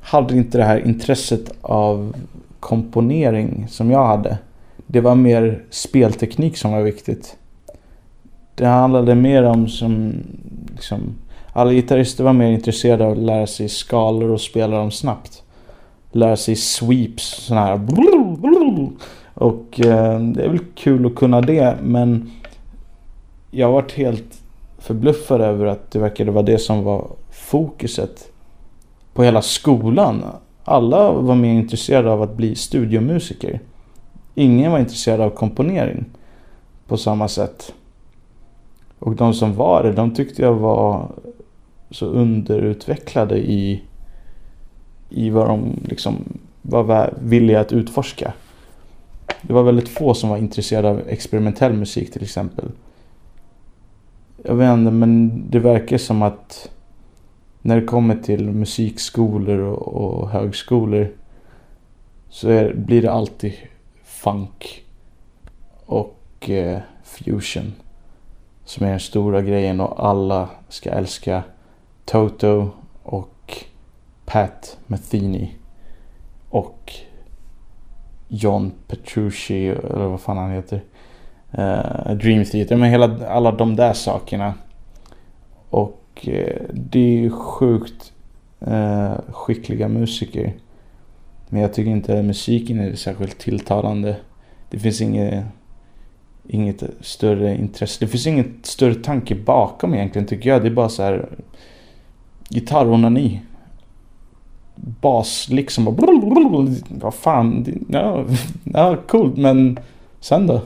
hade 0.03 0.37
inte 0.37 0.57
det 0.57 0.63
här 0.63 0.85
intresset 0.85 1.51
av 1.61 2.15
komponering 2.59 3.67
som 3.69 3.91
jag 3.91 4.05
hade. 4.05 4.37
Det 4.87 5.01
var 5.01 5.15
mer 5.15 5.63
spelteknik 5.69 6.57
som 6.57 6.71
var 6.71 6.81
viktigt. 6.81 7.37
Det 8.55 8.65
handlade 8.65 9.15
mer 9.15 9.43
om 9.43 9.67
som 9.67 10.13
liksom, 10.73 10.99
alla 11.53 11.71
gitarrister 11.71 12.23
var 12.23 12.33
mer 12.33 12.51
intresserade 12.51 13.05
av 13.05 13.11
att 13.11 13.17
lära 13.17 13.47
sig 13.47 13.69
skalor 13.69 14.29
och 14.29 14.41
spela 14.41 14.77
dem 14.77 14.91
snabbt. 14.91 15.43
Lära 16.11 16.35
sig 16.37 16.55
sweeps, 16.55 17.23
sådana 17.23 17.65
här. 17.65 17.79
Och 19.33 19.79
eh, 19.79 20.19
det 20.19 20.43
är 20.43 20.49
väl 20.49 20.59
kul 20.75 21.05
att 21.05 21.15
kunna 21.15 21.41
det 21.41 21.77
men 21.83 22.31
jag 23.51 23.71
varit 23.71 23.91
helt 23.91 24.41
förbluffad 24.79 25.41
över 25.41 25.65
att 25.65 25.91
det 25.91 25.99
verkade 25.99 26.31
vara 26.31 26.45
det 26.45 26.57
som 26.57 26.83
var 26.83 27.07
fokuset 27.31 28.33
på 29.13 29.23
hela 29.23 29.41
skolan. 29.41 30.23
Alla 30.63 31.12
var 31.12 31.36
mer 31.36 31.54
intresserade 31.54 32.12
av 32.12 32.21
att 32.21 32.38
bli 32.38 32.56
studiomusiker. 32.56 33.60
Ingen 34.36 34.71
var 34.71 34.80
intresserad 34.80 35.21
av 35.21 35.30
komponering 35.30 36.06
på 36.88 36.97
samma 36.97 37.28
sätt. 37.28 37.73
Och 38.99 39.15
de 39.15 39.34
som 39.34 39.56
var 39.56 39.84
det, 39.84 39.91
de 39.91 40.13
tyckte 40.13 40.41
jag 40.41 40.54
var 40.54 41.08
så 41.91 42.06
underutvecklade 42.06 43.38
i, 43.38 43.84
i 45.10 45.30
vad 45.30 45.47
de 45.47 45.80
liksom 45.84 46.15
var 46.62 47.13
villiga 47.21 47.60
att 47.60 47.73
utforska. 47.73 48.34
Det 49.41 49.54
var 49.54 49.63
väldigt 49.63 49.89
få 49.89 50.13
som 50.13 50.30
var 50.30 50.38
intresserade 50.38 50.89
av 50.89 51.02
experimentell 51.08 51.73
musik 51.73 52.13
till 52.13 52.23
exempel. 52.23 52.65
Jag 54.43 54.56
vet 54.56 54.73
inte, 54.73 54.91
men 54.91 55.43
det 55.49 55.60
verkar 55.60 55.97
som 55.97 56.21
att 56.21 56.69
när 57.65 57.82
det 57.82 57.88
kommer 57.88 58.15
till 58.15 58.52
musikskolor 58.52 59.60
och, 59.60 59.88
och 59.88 60.30
högskolor 60.30 61.12
så 62.30 62.49
är, 62.49 62.73
blir 62.73 63.02
det 63.02 63.12
alltid 63.12 63.54
funk 64.04 64.84
och 65.86 66.49
eh, 66.49 66.80
fusion 67.04 67.73
som 68.65 68.86
är 68.86 68.89
den 68.89 68.99
stora 68.99 69.41
grejen 69.41 69.82
och 69.82 70.06
alla 70.06 70.49
ska 70.69 70.89
älska 70.89 71.43
Toto 72.06 72.69
och 73.04 73.63
Pat 74.26 74.78
Metheny 74.88 75.52
och 76.49 76.93
John 78.28 78.71
Petrucci 78.88 79.67
eller 79.67 80.08
vad 80.08 80.21
fan 80.21 80.38
han 80.38 80.52
heter. 80.52 80.82
Uh, 81.58 82.15
Dream 82.15 82.45
Theater, 82.45 82.76
men 82.76 82.89
hela, 82.89 83.28
alla 83.28 83.52
de 83.52 83.76
där 83.76 83.93
sakerna. 83.93 84.54
Och 85.69 86.02
Eh, 86.15 86.62
det 86.73 87.26
är 87.26 87.30
sjukt 87.30 88.13
eh, 88.60 89.13
skickliga 89.32 89.88
musiker. 89.88 90.54
Men 91.49 91.62
jag 91.62 91.73
tycker 91.73 91.91
inte 91.91 92.23
musiken 92.23 92.80
är 92.80 92.95
särskilt 92.95 93.39
tilltalande. 93.39 94.15
Det 94.69 94.80
finns 94.80 95.02
inget, 95.02 95.45
inget 96.47 96.84
större 97.02 97.56
intresse. 97.56 98.06
Det 98.06 98.08
finns 98.08 98.28
inget 98.28 98.65
större 98.65 98.95
tanke 98.95 99.36
bakom 99.36 99.93
egentligen 99.93 100.28
tycker 100.28 100.49
jag. 100.49 100.62
Det 100.62 100.67
är 100.67 100.73
bara 100.73 100.89
så 100.89 101.04
här 101.04 101.30
gitarronani. 102.49 103.41
Bas 104.76 105.49
liksom 105.49 105.88
och 105.88 105.99
vad 106.89 107.13
fan, 107.13 107.65
ja, 107.89 108.26
ja 108.63 108.97
coolt 109.08 109.38
men 109.38 109.80
sen 110.19 110.47
då? 110.47 110.62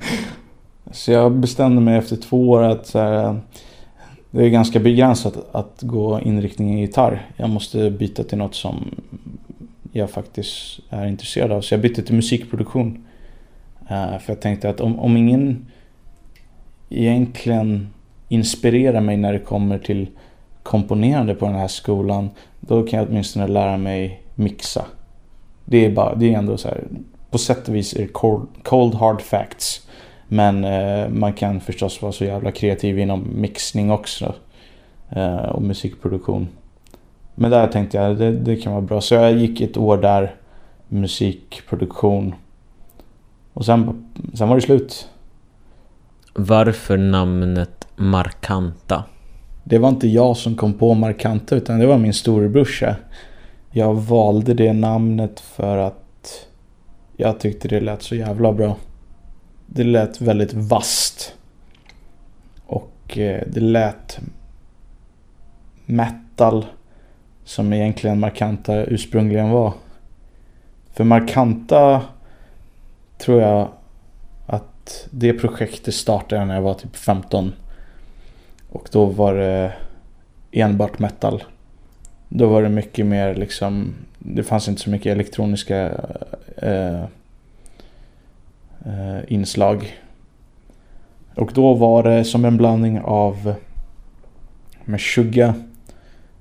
så 0.90 1.12
jag 1.12 1.32
bestämde 1.32 1.80
mig 1.80 1.98
efter 1.98 2.16
två 2.16 2.50
år 2.50 2.62
att 2.62 2.86
så 2.86 2.98
här, 2.98 3.40
det 4.38 4.46
är 4.46 4.50
ganska 4.50 4.80
begränsat 4.80 5.36
att 5.52 5.82
gå 5.82 6.20
inriktningen 6.20 6.78
gitarr. 6.78 7.26
Jag 7.36 7.50
måste 7.50 7.90
byta 7.90 8.24
till 8.24 8.38
något 8.38 8.54
som 8.54 8.94
jag 9.92 10.10
faktiskt 10.10 10.80
är 10.90 11.06
intresserad 11.06 11.52
av. 11.52 11.60
Så 11.60 11.74
jag 11.74 11.80
bytte 11.80 12.02
till 12.02 12.14
musikproduktion. 12.14 13.04
Uh, 13.82 14.18
för 14.18 14.24
jag 14.26 14.40
tänkte 14.40 14.68
att 14.70 14.80
om, 14.80 14.98
om 14.98 15.16
ingen 15.16 15.66
egentligen 16.88 17.88
inspirerar 18.28 19.00
mig 19.00 19.16
när 19.16 19.32
det 19.32 19.38
kommer 19.38 19.78
till 19.78 20.06
komponerande 20.62 21.34
på 21.34 21.46
den 21.46 21.54
här 21.54 21.68
skolan, 21.68 22.30
då 22.60 22.82
kan 22.82 22.98
jag 22.98 23.08
åtminstone 23.08 23.46
lära 23.46 23.76
mig 23.76 24.22
mixa. 24.34 24.84
Det 25.64 25.84
är, 25.84 25.90
bara, 25.90 26.14
det 26.14 26.34
är 26.34 26.38
ändå 26.38 26.56
så 26.56 26.68
här, 26.68 26.84
på 27.30 27.38
sätt 27.38 27.68
och 27.68 27.74
vis 27.74 27.94
är 27.94 28.00
det 28.00 28.08
cold, 28.08 28.48
cold 28.62 28.94
hard 28.94 29.20
facts. 29.20 29.87
Men 30.28 30.64
eh, 30.64 31.08
man 31.08 31.32
kan 31.32 31.60
förstås 31.60 32.02
vara 32.02 32.12
så 32.12 32.24
jävla 32.24 32.50
kreativ 32.50 32.98
inom 32.98 33.28
mixning 33.34 33.90
också. 33.90 34.34
Eh, 35.10 35.36
och 35.36 35.62
musikproduktion. 35.62 36.48
Men 37.34 37.50
där 37.50 37.66
tänkte 37.66 37.96
jag, 37.96 38.16
det, 38.16 38.32
det 38.32 38.56
kan 38.56 38.72
vara 38.72 38.82
bra. 38.82 39.00
Så 39.00 39.14
jag 39.14 39.32
gick 39.32 39.60
ett 39.60 39.76
år 39.76 39.96
där, 39.96 40.34
musikproduktion. 40.88 42.34
Och 43.52 43.64
sen, 43.64 44.06
sen 44.34 44.48
var 44.48 44.56
det 44.56 44.62
slut. 44.62 45.08
Varför 46.34 46.96
namnet 46.96 47.88
Markanta? 47.96 49.04
Det 49.64 49.78
var 49.78 49.88
inte 49.88 50.08
jag 50.08 50.36
som 50.36 50.56
kom 50.56 50.74
på 50.74 50.94
Markanta 50.94 51.56
utan 51.56 51.78
det 51.78 51.86
var 51.86 51.98
min 51.98 52.14
storebrorsa. 52.14 52.96
Jag 53.70 53.94
valde 53.94 54.54
det 54.54 54.72
namnet 54.72 55.40
för 55.40 55.76
att 55.78 56.46
jag 57.16 57.40
tyckte 57.40 57.68
det 57.68 57.80
lät 57.80 58.02
så 58.02 58.14
jävla 58.14 58.52
bra. 58.52 58.76
Det 59.70 59.84
lät 59.84 60.20
väldigt 60.20 60.52
vast. 60.52 61.34
Och 62.66 63.18
eh, 63.18 63.42
det 63.46 63.60
lät 63.60 64.18
metal 65.86 66.66
som 67.44 67.72
egentligen 67.72 68.20
Markanta 68.20 68.84
ursprungligen 68.84 69.50
var. 69.50 69.72
För 70.92 71.04
Markanta 71.04 72.02
tror 73.18 73.42
jag 73.42 73.68
att 74.46 75.08
det 75.10 75.32
projektet 75.32 75.94
startade 75.94 76.44
när 76.44 76.54
jag 76.54 76.62
var 76.62 76.74
typ 76.74 76.96
15. 76.96 77.52
Och 78.70 78.88
då 78.92 79.04
var 79.04 79.34
det 79.34 79.72
enbart 80.52 80.98
metal. 80.98 81.44
Då 82.28 82.46
var 82.46 82.62
det 82.62 82.68
mycket 82.68 83.06
mer 83.06 83.34
liksom, 83.34 83.94
det 84.18 84.42
fanns 84.42 84.68
inte 84.68 84.82
så 84.82 84.90
mycket 84.90 85.12
elektroniska 85.12 85.90
eh, 86.56 87.04
Eh, 88.86 89.32
inslag. 89.32 89.98
Och 91.34 91.52
då 91.54 91.74
var 91.74 92.02
det 92.02 92.24
som 92.24 92.44
en 92.44 92.56
blandning 92.56 93.00
av 93.00 93.54
Meshuggah. 94.84 95.54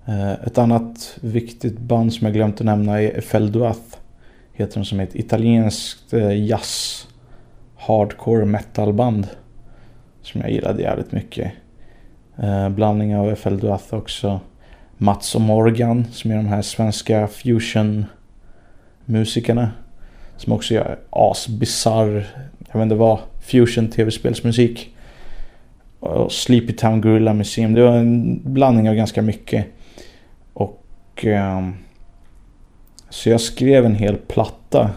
Eh, 0.06 0.32
ett 0.32 0.58
annat 0.58 1.18
viktigt 1.22 1.80
band 1.80 2.14
som 2.14 2.26
jag 2.26 2.34
glömt 2.34 2.60
att 2.60 2.66
nämna 2.66 3.02
är 3.02 3.22
Felduath. 3.22 3.98
Heter 4.54 4.76
de 4.76 4.86
som 4.86 5.00
är 5.00 5.04
ett 5.04 5.16
italienskt 5.16 6.14
eh, 6.14 6.46
jazz 6.46 7.08
hardcore 7.76 8.46
metalband 8.46 9.28
som 10.22 10.42
jag 10.42 10.52
gillade 10.52 10.82
jävligt 10.82 11.12
mycket. 11.12 11.52
Eh, 12.38 12.70
blandning 12.70 13.16
av 13.18 13.36
Felduath 13.36 13.94
också. 13.94 14.40
Mats 14.98 15.36
och 15.36 15.42
Morgan 15.42 16.06
som 16.12 16.32
är 16.32 16.36
de 16.36 16.48
här 16.48 16.62
svenska 16.62 17.28
fusion 17.28 18.06
musikerna. 19.06 19.72
Som 20.38 20.54
också 20.54 20.74
gör 20.74 21.00
asbisarr, 21.10 22.28
jag 22.68 22.80
vet 22.80 22.84
inte 22.84 22.96
vad, 22.96 23.20
fusion 23.40 23.88
tv-spelsmusik. 23.88 24.96
Och 26.00 26.32
Sleepy 26.32 26.74
Town 26.74 27.02
Gorilla 27.02 27.34
Museum. 27.34 27.74
Det 27.74 27.84
var 27.84 27.98
en 27.98 28.42
blandning 28.44 28.90
av 28.90 28.96
ganska 28.96 29.22
mycket. 29.22 29.66
Och... 30.54 31.26
Eh, 31.26 31.70
så 33.10 33.30
jag 33.30 33.42
skrev 33.42 33.86
en 33.86 33.96
hel 33.96 34.16
platta. 34.16 34.90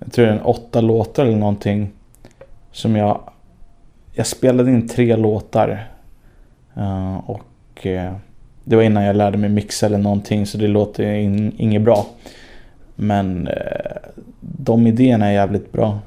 Jag 0.00 0.12
tror 0.12 0.26
det 0.26 0.32
är 0.32 0.36
en 0.36 0.42
åtta 0.42 0.80
låtar 0.80 1.26
eller 1.26 1.36
någonting. 1.36 1.90
Som 2.72 2.96
jag... 2.96 3.20
Jag 4.12 4.26
spelade 4.26 4.70
in 4.70 4.88
tre 4.88 5.16
låtar. 5.16 5.88
Uh, 6.76 7.30
och... 7.30 7.86
Eh, 7.86 8.12
det 8.68 8.76
var 8.76 8.82
innan 8.82 9.04
jag 9.04 9.16
lärde 9.16 9.38
mig 9.38 9.50
mixa 9.50 9.86
eller 9.86 9.98
någonting 9.98 10.46
så 10.46 10.58
det 10.58 10.68
låter 10.68 11.12
in, 11.12 11.52
inget 11.58 11.82
bra. 11.82 12.06
Men 12.96 13.48
eh, 13.48 13.96
de 14.40 14.86
idéerna 14.86 15.26
är 15.26 15.32
jävligt 15.32 15.72
bra. 15.72 15.98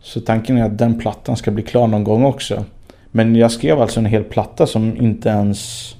Så 0.00 0.20
tanken 0.20 0.58
är 0.58 0.64
att 0.64 0.78
den 0.78 0.98
plattan 0.98 1.36
ska 1.36 1.50
bli 1.50 1.62
klar 1.62 1.86
någon 1.86 2.04
gång 2.04 2.24
också. 2.24 2.64
Men 3.10 3.36
jag 3.36 3.52
skrev 3.52 3.80
alltså 3.80 4.00
en 4.00 4.06
hel 4.06 4.24
platta 4.24 4.66
som 4.66 4.96
inte 4.96 5.28
ens... 5.28 5.94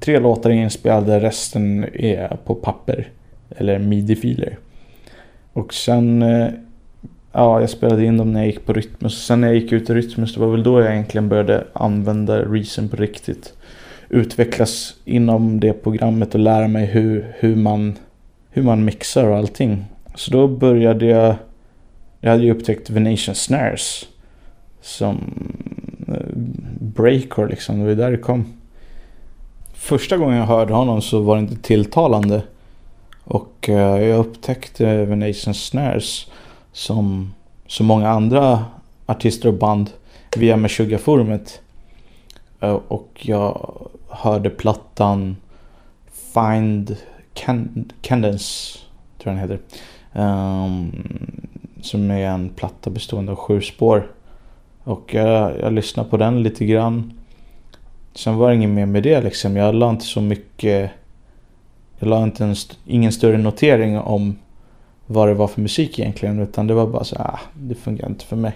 Tre 0.00 0.18
låtar 0.18 0.50
är 0.50 0.54
inspelade, 0.54 1.20
resten 1.20 1.84
är 1.94 2.36
på 2.44 2.54
papper. 2.54 3.08
Eller 3.56 3.78
midi-filer. 3.78 4.58
Och 5.52 5.74
sen... 5.74 6.22
Eh, 6.22 6.48
ja, 7.32 7.60
jag 7.60 7.70
spelade 7.70 8.04
in 8.04 8.16
dem 8.16 8.32
när 8.32 8.40
jag 8.40 8.46
gick 8.46 8.66
på 8.66 8.72
Rytmus. 8.72 9.24
Sen 9.26 9.40
när 9.40 9.48
jag 9.48 9.56
gick 9.56 9.72
ut 9.72 9.90
i 9.90 9.94
Rytmus, 9.94 10.34
det 10.34 10.40
var 10.40 10.48
väl 10.48 10.62
då 10.62 10.80
jag 10.80 10.92
egentligen 10.92 11.28
började 11.28 11.64
använda 11.72 12.42
Reason 12.42 12.88
på 12.88 12.96
riktigt. 12.96 13.52
Utvecklas 14.08 14.94
inom 15.04 15.60
det 15.60 15.72
programmet 15.72 16.34
och 16.34 16.40
lära 16.40 16.68
mig 16.68 16.86
hur, 16.86 17.34
hur, 17.38 17.56
man, 17.56 17.98
hur 18.56 18.62
man 18.62 18.84
mixar 18.84 19.24
och 19.24 19.36
allting. 19.36 19.84
Så 20.14 20.30
då 20.30 20.48
började 20.48 21.06
jag... 21.06 21.34
Jag 22.20 22.30
hade 22.30 22.42
ju 22.42 22.50
upptäckt 22.50 22.90
Venetian 22.90 23.34
Snares 23.34 24.06
som 24.80 25.16
eh, 26.08 26.36
breaker 26.80 27.48
liksom. 27.48 27.78
Det 27.78 27.84
var 27.84 27.94
där 27.94 28.10
det 28.10 28.16
kom. 28.16 28.44
Första 29.74 30.16
gången 30.16 30.36
jag 30.36 30.46
hörde 30.46 30.74
honom 30.74 31.02
så 31.02 31.20
var 31.20 31.36
det 31.36 31.40
inte 31.40 31.56
tilltalande. 31.56 32.42
Och 33.24 33.68
eh, 33.68 34.02
jag 34.02 34.18
upptäckte 34.18 35.04
Venation 35.04 35.54
Snares 35.54 36.26
som 36.72 37.34
så 37.66 37.82
många 37.82 38.08
andra 38.08 38.64
artister 39.06 39.48
och 39.48 39.54
band 39.54 39.90
via 40.36 40.56
Meshuggah-forumet. 40.56 41.60
Eh, 42.60 42.80
och 42.88 43.10
jag 43.20 43.70
hörde 44.08 44.50
plattan 44.50 45.36
Find 46.34 46.96
Candence, 48.00 48.78
tror 49.18 49.34
jag 49.34 49.48
den 49.48 49.50
heter. 49.50 49.58
Um, 50.12 50.92
som 51.82 52.10
är 52.10 52.26
en 52.26 52.48
platta 52.48 52.90
bestående 52.90 53.32
av 53.32 53.36
sju 53.36 53.60
spår. 53.60 54.10
Och 54.84 55.14
jag, 55.14 55.60
jag 55.60 55.72
lyssnade 55.72 56.10
på 56.10 56.16
den 56.16 56.42
lite 56.42 56.64
grann. 56.64 57.12
Sen 58.14 58.36
var 58.36 58.48
det 58.48 58.56
inget 58.56 58.70
mer 58.70 58.86
med 58.86 59.02
det 59.02 59.20
liksom. 59.20 59.56
Jag 59.56 59.74
la 59.74 59.90
inte 59.90 60.04
så 60.04 60.20
mycket... 60.20 60.90
Jag 61.98 62.08
la 62.08 62.22
inte 62.22 62.44
en, 62.44 62.54
ingen 62.86 63.12
större 63.12 63.38
notering 63.38 63.98
om 63.98 64.36
vad 65.06 65.28
det 65.28 65.34
var 65.34 65.48
för 65.48 65.60
musik 65.60 65.98
egentligen. 65.98 66.40
Utan 66.40 66.66
det 66.66 66.74
var 66.74 66.86
bara 66.86 67.04
så 67.04 67.16
ah, 67.16 67.40
det 67.54 67.74
fungerar 67.74 68.08
inte 68.08 68.24
för 68.24 68.36
mig. 68.36 68.52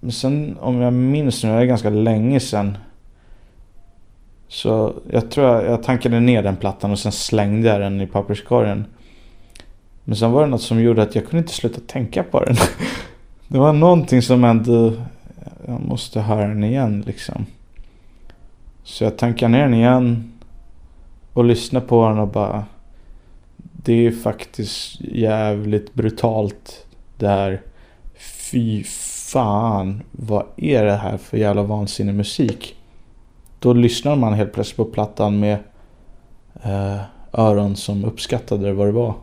Men 0.00 0.12
sen 0.12 0.56
om 0.60 0.80
jag 0.80 0.92
minns 0.92 1.44
nu, 1.44 1.50
det 1.50 1.56
är 1.56 1.64
ganska 1.64 1.90
länge 1.90 2.40
sedan. 2.40 2.78
Så 4.48 4.94
jag 5.10 5.30
tror 5.30 5.46
jag, 5.46 5.64
jag 5.64 5.82
tankade 5.82 6.20
ner 6.20 6.42
den 6.42 6.56
plattan 6.56 6.90
och 6.90 6.98
sen 6.98 7.12
slängde 7.12 7.68
jag 7.68 7.80
den 7.80 8.00
i 8.00 8.06
papperskorgen. 8.06 8.84
Men 10.04 10.16
sen 10.16 10.32
var 10.32 10.42
det 10.42 10.48
något 10.48 10.62
som 10.62 10.82
gjorde 10.82 11.02
att 11.02 11.14
jag 11.14 11.24
kunde 11.24 11.38
inte 11.38 11.52
sluta 11.52 11.80
tänka 11.86 12.22
på 12.22 12.44
den. 12.44 12.56
Det 13.48 13.58
var 13.58 13.72
någonting 13.72 14.22
som 14.22 14.44
ändå... 14.44 14.92
Jag 15.66 15.80
måste 15.80 16.20
höra 16.20 16.48
den 16.48 16.64
igen 16.64 17.04
liksom. 17.06 17.46
Så 18.84 19.04
jag 19.04 19.18
tankade 19.18 19.52
ner 19.52 19.62
den 19.62 19.74
igen. 19.74 20.32
Och 21.32 21.44
lyssnade 21.44 21.86
på 21.86 22.08
den 22.08 22.18
och 22.18 22.28
bara... 22.28 22.64
Det 23.56 24.06
är 24.06 24.12
faktiskt 24.12 25.00
jävligt 25.00 25.94
brutalt 25.94 26.86
det 27.16 27.28
här. 27.28 27.62
Fy 28.50 28.84
fan. 29.32 30.02
Vad 30.10 30.46
är 30.56 30.84
det 30.84 30.96
här 30.96 31.16
för 31.16 31.36
jävla 31.36 31.62
vansinnig 31.62 32.14
musik? 32.14 32.75
Då 33.58 33.72
lyssnar 33.72 34.16
man 34.16 34.32
helt 34.32 34.52
plötsligt 34.52 34.76
på 34.76 34.84
plattan 34.84 35.40
med 35.40 35.58
eh, 36.62 37.00
öron 37.32 37.76
som 37.76 38.04
uppskattade 38.04 38.72
vad 38.72 38.86
det 38.86 38.92
var. 38.92 39.14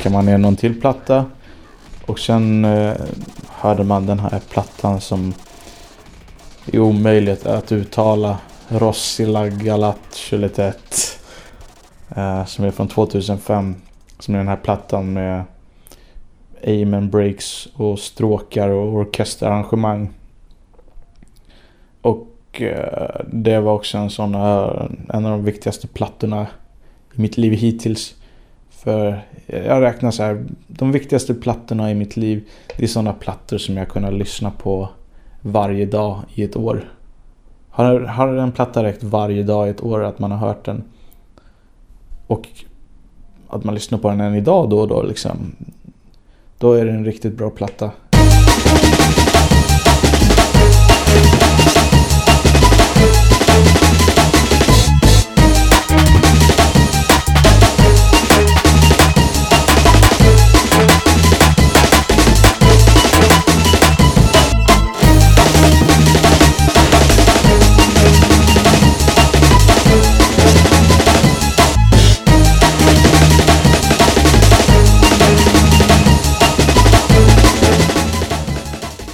Skickade 0.00 0.14
man 0.14 0.26
ner 0.26 0.38
någon 0.38 0.56
till 0.56 0.80
platta. 0.80 1.24
Och 2.06 2.18
sen 2.18 2.64
eh, 2.64 2.96
hörde 3.48 3.84
man 3.84 4.06
den 4.06 4.18
här 4.18 4.40
plattan 4.50 5.00
som 5.00 5.34
är 6.72 6.78
omöjligt 6.78 7.46
att 7.46 7.72
uttala. 7.72 8.38
Rossila 8.68 9.48
Galat 9.48 10.14
Chuletet. 10.14 11.18
Eh, 12.16 12.44
som 12.44 12.64
är 12.64 12.70
från 12.70 12.88
2005. 12.88 13.74
Som 14.18 14.34
är 14.34 14.38
den 14.38 14.48
här 14.48 14.56
plattan 14.56 15.12
med 15.12 15.44
amen 16.66 17.10
breaks 17.10 17.66
och 17.66 17.98
stråkar 17.98 18.68
och 18.68 18.94
orkesterarrangemang. 18.94 20.10
Och 22.02 22.62
eh, 22.62 23.20
det 23.32 23.60
var 23.60 23.72
också 23.72 23.98
en 23.98 24.10
sån 24.10 24.34
en 24.34 25.24
av 25.26 25.30
de 25.30 25.44
viktigaste 25.44 25.88
plattorna 25.88 26.46
i 27.14 27.20
mitt 27.20 27.36
liv 27.36 27.52
hittills. 27.52 28.14
För 28.70 29.22
jag 29.52 29.82
räknar 29.82 30.10
så 30.10 30.22
här, 30.22 30.44
de 30.66 30.92
viktigaste 30.92 31.34
plattorna 31.34 31.90
i 31.90 31.94
mitt 31.94 32.16
liv, 32.16 32.48
det 32.76 32.84
är 32.84 32.88
sådana 32.88 33.12
plattor 33.12 33.58
som 33.58 33.76
jag 33.76 33.88
kunnat 33.88 34.12
lyssna 34.12 34.50
på 34.50 34.88
varje 35.40 35.86
dag 35.86 36.20
i 36.34 36.42
ett 36.42 36.56
år. 36.56 36.92
Har, 37.70 38.00
har 38.00 38.28
en 38.28 38.52
platta 38.52 38.82
räckt 38.82 39.02
varje 39.02 39.42
dag 39.42 39.66
i 39.66 39.70
ett 39.70 39.82
år 39.82 40.04
att 40.04 40.18
man 40.18 40.30
har 40.30 40.38
hört 40.38 40.64
den 40.64 40.84
och 42.26 42.48
att 43.48 43.64
man 43.64 43.74
lyssnar 43.74 43.98
på 43.98 44.08
den 44.08 44.20
än 44.20 44.34
idag 44.34 44.70
då 44.70 44.80
och 44.80 44.88
då 44.88 45.02
liksom. 45.02 45.52
Då 46.58 46.72
är 46.72 46.84
det 46.84 46.92
en 46.92 47.04
riktigt 47.04 47.36
bra 47.36 47.50
platta. 47.50 47.90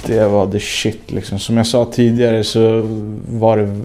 Det 0.07 0.27
var 0.27 0.51
the 0.51 0.59
shit 0.59 1.11
liksom. 1.11 1.39
Som 1.39 1.57
jag 1.57 1.67
sa 1.67 1.85
tidigare 1.85 2.43
så 2.43 2.81
var 3.29 3.57
det 3.57 3.81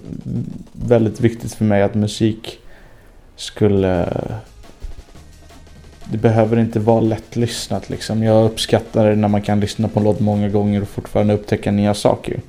väldigt 0.73 1.20
viktigt 1.20 1.55
för 1.55 1.64
mig 1.64 1.83
att 1.83 1.95
musik 1.95 2.59
skulle... 3.37 4.09
Det 6.05 6.18
behöver 6.18 6.59
inte 6.59 6.81
vara 6.81 7.01
lättlyssnat 7.01 7.91
liksom. 7.91 8.23
Jag 8.23 8.45
uppskattar 8.45 9.11
det 9.11 9.16
när 9.16 9.29
man 9.29 9.43
kan 9.43 9.61
lyssna 9.61 9.89
på 9.89 10.01
en 10.01 10.05
låt 10.05 10.20
många 10.20 10.49
gånger 10.49 10.83
och 10.83 10.89
fortfarande 10.89 11.35
upptäcka 11.35 11.70
nya 11.70 11.95
saker. 11.95 12.41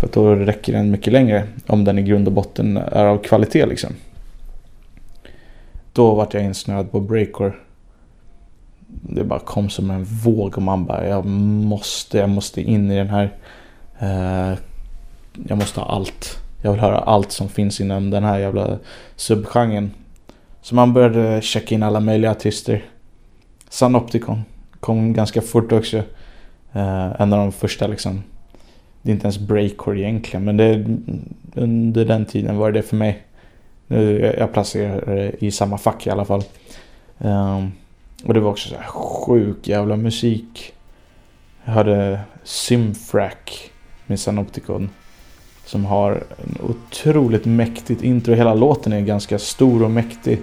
För 0.00 0.08
då 0.12 0.34
räcker 0.34 0.72
den 0.72 0.90
mycket 0.90 1.12
längre 1.12 1.44
om 1.66 1.84
den 1.84 1.98
i 1.98 2.02
grund 2.02 2.26
och 2.26 2.32
botten 2.32 2.76
är 2.76 3.04
av 3.04 3.18
kvalitet 3.18 3.66
liksom. 3.66 3.92
Då 5.92 6.14
vart 6.14 6.34
jag 6.34 6.44
insnöad 6.44 6.90
på 6.90 7.00
breakcore 7.00 7.52
det 9.08 9.24
bara 9.24 9.38
kom 9.38 9.70
som 9.70 9.90
en 9.90 10.04
våg 10.04 10.56
och 10.56 10.62
man 10.62 10.84
bara 10.84 11.08
jag 11.08 11.24
måste, 11.24 12.18
jag 12.18 12.28
måste 12.28 12.62
in 12.62 12.90
i 12.90 12.96
den 12.96 13.08
här. 13.08 13.32
Eh, 13.98 14.58
jag 15.48 15.58
måste 15.58 15.80
ha 15.80 15.86
allt. 15.96 16.38
Jag 16.62 16.72
vill 16.72 16.80
höra 16.80 16.98
allt 16.98 17.32
som 17.32 17.48
finns 17.48 17.80
inom 17.80 18.10
den 18.10 18.24
här 18.24 18.38
jävla 18.38 18.78
subgenren. 19.16 19.90
Så 20.62 20.74
man 20.74 20.92
började 20.92 21.42
checka 21.42 21.74
in 21.74 21.82
alla 21.82 22.00
möjliga 22.00 22.30
artister. 22.30 22.84
Sanopticon 23.68 24.44
kom 24.80 25.12
ganska 25.12 25.40
fort 25.40 25.72
också. 25.72 25.96
Eh, 26.72 27.20
en 27.20 27.32
av 27.32 27.38
de 27.38 27.52
första 27.52 27.86
liksom. 27.86 28.22
Det 29.02 29.10
är 29.10 29.14
inte 29.14 29.24
ens 29.24 29.38
breakcore 29.38 30.00
egentligen 30.00 30.44
men 30.44 30.56
det, 30.56 30.84
under 31.54 32.04
den 32.04 32.24
tiden 32.24 32.56
var 32.56 32.72
det 32.72 32.82
för 32.82 32.96
mig. 32.96 33.22
Nu, 33.86 34.34
jag 34.38 34.52
placerar 34.52 35.14
det 35.14 35.44
i 35.44 35.50
samma 35.50 35.78
fack 35.78 36.06
i 36.06 36.10
alla 36.10 36.24
fall. 36.24 36.42
Um, 37.18 37.72
och 38.24 38.34
det 38.34 38.40
var 38.40 38.50
också 38.50 38.68
så 38.68 38.74
här 38.74 38.86
sjuk 38.86 39.68
jävla 39.68 39.96
musik. 39.96 40.72
Jag 41.64 41.72
hade 41.72 42.20
Symfrack 42.44 43.70
med 44.06 44.20
Sanopticon. 44.20 44.90
Som 45.64 45.84
har 45.84 46.12
en 46.12 46.58
otroligt 46.62 47.44
mäktigt 47.44 48.02
intro. 48.02 48.34
Hela 48.34 48.54
låten 48.54 48.92
är 48.92 49.00
ganska 49.00 49.38
stor 49.38 49.82
och 49.82 49.90
mäktig. 49.90 50.38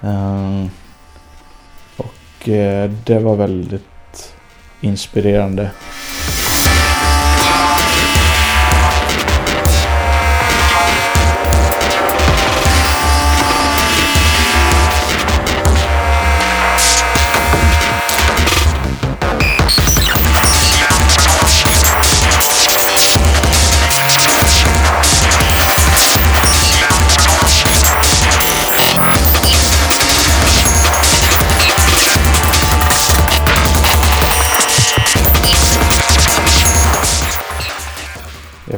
Ehm, 0.00 0.70
och 1.96 2.48
uh, 2.48 2.90
det 3.04 3.18
var 3.18 3.36
väldigt 3.36 4.34
inspirerande. 4.80 5.70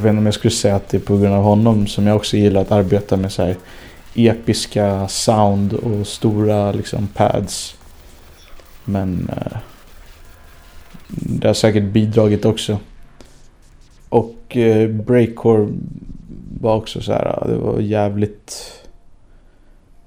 Vet 0.06 0.10
inte 0.10 0.18
om 0.18 0.26
jag 0.26 0.34
skulle 0.34 0.50
säga 0.50 0.76
att 0.76 0.88
det 0.88 0.96
är 0.96 1.00
på 1.00 1.16
grund 1.16 1.34
av 1.34 1.42
honom 1.42 1.86
som 1.86 2.06
jag 2.06 2.16
också 2.16 2.36
gillar 2.36 2.60
att 2.60 2.72
arbeta 2.72 3.16
med 3.16 3.32
så 3.32 3.42
här 3.42 3.56
episka 4.14 5.08
sound 5.08 5.72
och 5.72 6.06
stora 6.06 6.72
liksom 6.72 7.06
pads. 7.06 7.76
Men 8.84 9.30
eh, 9.36 9.58
det 11.08 11.46
har 11.46 11.54
säkert 11.54 11.84
bidragit 11.84 12.44
också. 12.44 12.78
Och 14.08 14.56
eh, 14.56 14.90
breakcore 14.90 15.68
var 16.60 16.76
också 16.76 17.00
så 17.00 17.12
här, 17.12 17.46
det 17.46 17.56
var 17.56 17.80
jävligt... 17.80 18.72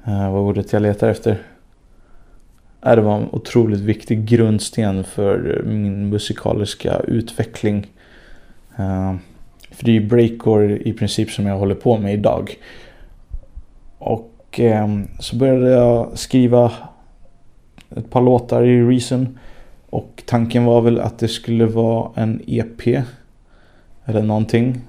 Eh, 0.06 0.32
vad 0.32 0.42
ordet 0.42 0.74
jag 0.74 0.82
letar 0.82 1.10
efter? 1.10 1.42
Äh, 2.86 2.96
det 2.96 3.02
var 3.02 3.18
en 3.18 3.30
otroligt 3.32 3.80
viktig 3.80 4.26
grundsten 4.26 5.04
för 5.04 5.62
min 5.66 6.10
musikaliska 6.10 7.00
utveckling. 7.00 7.88
Eh, 8.78 9.16
för 9.80 9.86
det 9.86 9.92
är 9.92 9.94
ju 9.94 10.08
breakcore 10.08 10.78
i 10.78 10.94
princip 10.94 11.32
som 11.32 11.46
jag 11.46 11.58
håller 11.58 11.76
på 11.76 11.98
med 11.98 12.14
idag. 12.14 12.58
Och 13.98 14.60
eh, 14.60 14.88
så 15.20 15.36
började 15.36 15.70
jag 15.70 16.18
skriva 16.18 16.72
ett 17.96 18.10
par 18.10 18.22
låtar 18.22 18.64
i 18.64 18.84
Reason. 18.84 19.40
Och 19.90 20.24
tanken 20.26 20.66
var 20.66 20.82
väl 20.82 21.00
att 21.00 21.20
det 21.20 21.28
skulle 21.28 21.66
vara 21.66 22.12
en 22.16 22.42
EP. 22.48 22.88
Eller 24.06 24.24
någonting. 24.24 24.82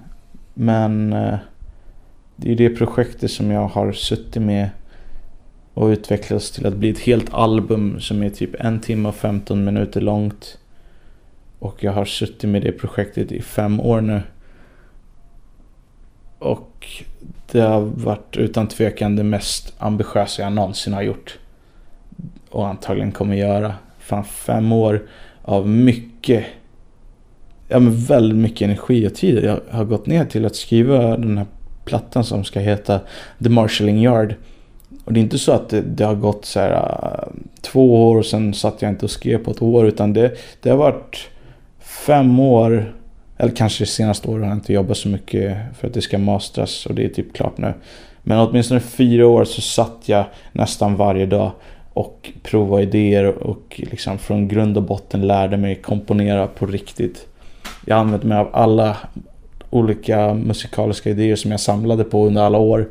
Men 0.54 1.12
eh, 1.12 1.38
det 2.36 2.52
är 2.52 2.56
det 2.56 2.70
projektet 2.70 3.30
som 3.30 3.50
jag 3.50 3.68
har 3.68 3.92
suttit 3.92 4.42
med 4.42 4.70
och 5.74 5.86
utvecklats 5.86 6.50
till 6.50 6.66
att 6.66 6.76
bli 6.76 6.90
ett 6.90 6.98
helt 6.98 7.34
album 7.34 8.00
som 8.00 8.22
är 8.22 8.30
typ 8.30 8.54
en 8.58 8.80
timme 8.80 9.08
och 9.08 9.14
15 9.14 9.64
minuter 9.64 10.00
långt. 10.00 10.58
Och 11.58 11.84
jag 11.84 11.92
har 11.92 12.04
suttit 12.04 12.50
med 12.50 12.62
det 12.62 12.72
projektet 12.72 13.32
i 13.32 13.42
fem 13.42 13.80
år 13.80 14.00
nu. 14.00 14.22
Och 16.40 17.02
det 17.52 17.60
har 17.60 17.80
varit 17.80 18.36
utan 18.36 18.66
tvekan 18.66 19.16
det 19.16 19.22
mest 19.22 19.74
ambitiösa 19.78 20.42
jag 20.42 20.52
någonsin 20.52 20.92
har 20.92 21.02
gjort. 21.02 21.38
Och 22.50 22.68
antagligen 22.68 23.12
kommer 23.12 23.36
göra. 23.36 23.74
Fan 23.98 24.24
fem 24.24 24.72
år 24.72 25.02
av 25.42 25.68
mycket, 25.68 26.44
ja 27.68 27.78
men 27.78 27.96
väldigt 27.96 28.38
mycket 28.38 28.62
energi 28.62 29.08
och 29.08 29.14
tid. 29.14 29.44
Jag 29.44 29.60
har 29.70 29.84
gått 29.84 30.06
ner 30.06 30.24
till 30.24 30.46
att 30.46 30.56
skriva 30.56 31.16
den 31.16 31.38
här 31.38 31.46
plattan 31.84 32.24
som 32.24 32.44
ska 32.44 32.60
heta 32.60 33.00
The 33.44 33.48
Marshalling 33.48 34.02
Yard. 34.02 34.34
Och 35.04 35.12
det 35.12 35.20
är 35.20 35.22
inte 35.22 35.38
så 35.38 35.52
att 35.52 35.68
det, 35.68 35.80
det 35.80 36.04
har 36.04 36.14
gått 36.14 36.44
så 36.44 36.60
här 36.60 36.72
äh, 36.72 37.28
två 37.60 38.10
år 38.10 38.18
och 38.18 38.26
sen 38.26 38.54
satt 38.54 38.82
jag 38.82 38.90
inte 38.90 39.04
och 39.04 39.10
skrev 39.10 39.44
på 39.44 39.50
ett 39.50 39.62
år. 39.62 39.86
Utan 39.86 40.12
det, 40.12 40.32
det 40.62 40.70
har 40.70 40.76
varit 40.76 41.28
fem 41.80 42.40
år 42.40 42.94
eller 43.40 43.56
kanske 43.56 43.86
senaste 43.86 44.28
året 44.28 44.42
har 44.42 44.50
jag 44.50 44.56
inte 44.56 44.72
jobbat 44.72 44.96
så 44.96 45.08
mycket 45.08 45.56
för 45.78 45.86
att 45.86 45.94
det 45.94 46.02
ska 46.02 46.18
mastras 46.18 46.86
och 46.86 46.94
det 46.94 47.04
är 47.04 47.08
typ 47.08 47.32
klart 47.32 47.58
nu. 47.58 47.74
Men 48.22 48.38
åtminstone 48.38 48.80
fyra 48.80 49.26
år 49.26 49.44
så 49.44 49.60
satt 49.60 50.02
jag 50.04 50.24
nästan 50.52 50.96
varje 50.96 51.26
dag 51.26 51.52
och 51.92 52.30
provade 52.42 52.82
idéer 52.82 53.24
och 53.24 53.80
liksom 53.90 54.18
från 54.18 54.48
grund 54.48 54.76
och 54.76 54.82
botten 54.82 55.26
lärde 55.26 55.56
mig 55.56 55.74
komponera 55.74 56.46
på 56.46 56.66
riktigt. 56.66 57.26
Jag 57.86 57.98
använde 57.98 58.26
mig 58.26 58.38
av 58.38 58.48
alla 58.52 58.96
olika 59.70 60.34
musikaliska 60.34 61.10
idéer 61.10 61.36
som 61.36 61.50
jag 61.50 61.60
samlade 61.60 62.04
på 62.04 62.26
under 62.26 62.42
alla 62.42 62.58
år. 62.58 62.88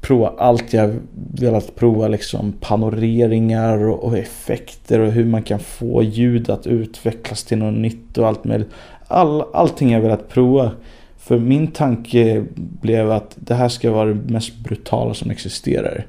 Prova 0.00 0.34
allt 0.38 0.72
jag 0.72 0.96
velat 1.34 1.76
prova 1.76 2.08
liksom 2.08 2.52
panoreringar 2.52 3.88
och 3.88 4.18
effekter 4.18 5.00
och 5.00 5.12
hur 5.12 5.24
man 5.24 5.42
kan 5.42 5.58
få 5.58 6.02
ljud 6.02 6.50
att 6.50 6.66
utvecklas 6.66 7.44
till 7.44 7.58
något 7.58 7.78
nytt 7.78 8.18
och 8.18 8.28
allt 8.28 8.44
möjligt 8.44 8.70
all, 9.10 9.44
allting 9.52 9.92
jag 9.92 10.00
velat 10.00 10.28
prova. 10.28 10.72
För 11.18 11.38
min 11.38 11.66
tanke 11.66 12.44
blev 12.54 13.10
att 13.10 13.36
det 13.36 13.54
här 13.54 13.68
ska 13.68 13.90
vara 13.90 14.08
det 14.08 14.32
mest 14.32 14.56
brutala 14.56 15.14
som 15.14 15.30
existerar. 15.30 16.06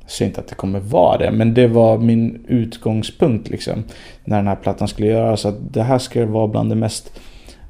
Jag 0.00 0.10
säger 0.10 0.28
inte 0.28 0.40
att 0.40 0.48
det 0.48 0.54
kommer 0.54 0.80
vara 0.80 1.18
det, 1.18 1.30
men 1.30 1.54
det 1.54 1.66
var 1.66 1.98
min 1.98 2.44
utgångspunkt 2.48 3.48
liksom. 3.48 3.84
När 4.24 4.36
den 4.36 4.46
här 4.46 4.56
plattan 4.56 4.88
skulle 4.88 5.08
göras. 5.08 5.46
Att 5.46 5.72
det 5.72 5.82
här 5.82 5.98
ska 5.98 6.26
vara 6.26 6.48
bland 6.48 6.70
det 6.70 6.74
mest 6.74 7.20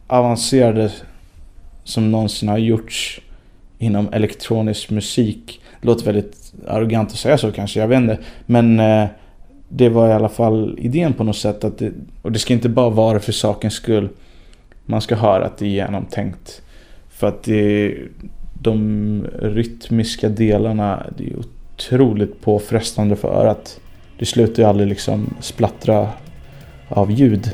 avancerade 0.07 0.93
som 1.85 2.11
någonsin 2.11 2.49
har 2.49 2.59
gjorts 2.59 3.21
inom 3.79 4.09
elektronisk 4.13 4.91
musik. 4.91 5.61
Det 5.81 5.87
låter 5.87 6.05
väldigt 6.05 6.53
arrogant 6.69 7.11
att 7.11 7.19
säga 7.19 7.39
så 7.39 7.53
kanske, 7.53 7.81
jag 7.81 7.89
vet 7.89 7.97
inte. 7.97 8.19
Men 8.47 8.81
eh, 8.81 9.07
det 9.69 9.89
var 9.89 10.09
i 10.09 10.13
alla 10.13 10.29
fall 10.29 10.79
idén 10.79 11.13
på 11.13 11.25
något 11.25 11.37
sätt. 11.37 11.65
Att 11.65 11.79
det, 11.79 11.93
och 12.23 12.33
det 12.33 12.39
ska 12.39 12.53
inte 12.53 12.69
bara 12.69 12.91
vara 12.91 13.21
för 13.21 13.33
sakens 13.33 13.75
skull 13.75 14.09
man 14.87 15.01
ska 15.01 15.15
höra 15.17 15.47
att 15.47 15.59
det 15.59 15.65
är 15.65 15.71
genomtänkt. 15.71 16.63
För 17.09 17.27
att 17.27 17.43
det, 17.43 17.95
de 18.61 19.27
rytmiska 19.39 20.29
delarna 20.29 21.07
det 21.19 21.25
är 21.25 21.37
otroligt 21.37 22.41
påfrestande 22.41 23.17
för 23.17 23.29
örat. 23.29 23.81
Det 24.19 24.27
slutar 24.27 24.63
ju 24.63 24.69
aldrig 24.69 24.89
liksom 24.89 25.35
splattra 25.41 26.09
av 26.89 27.11
ljud. 27.11 27.51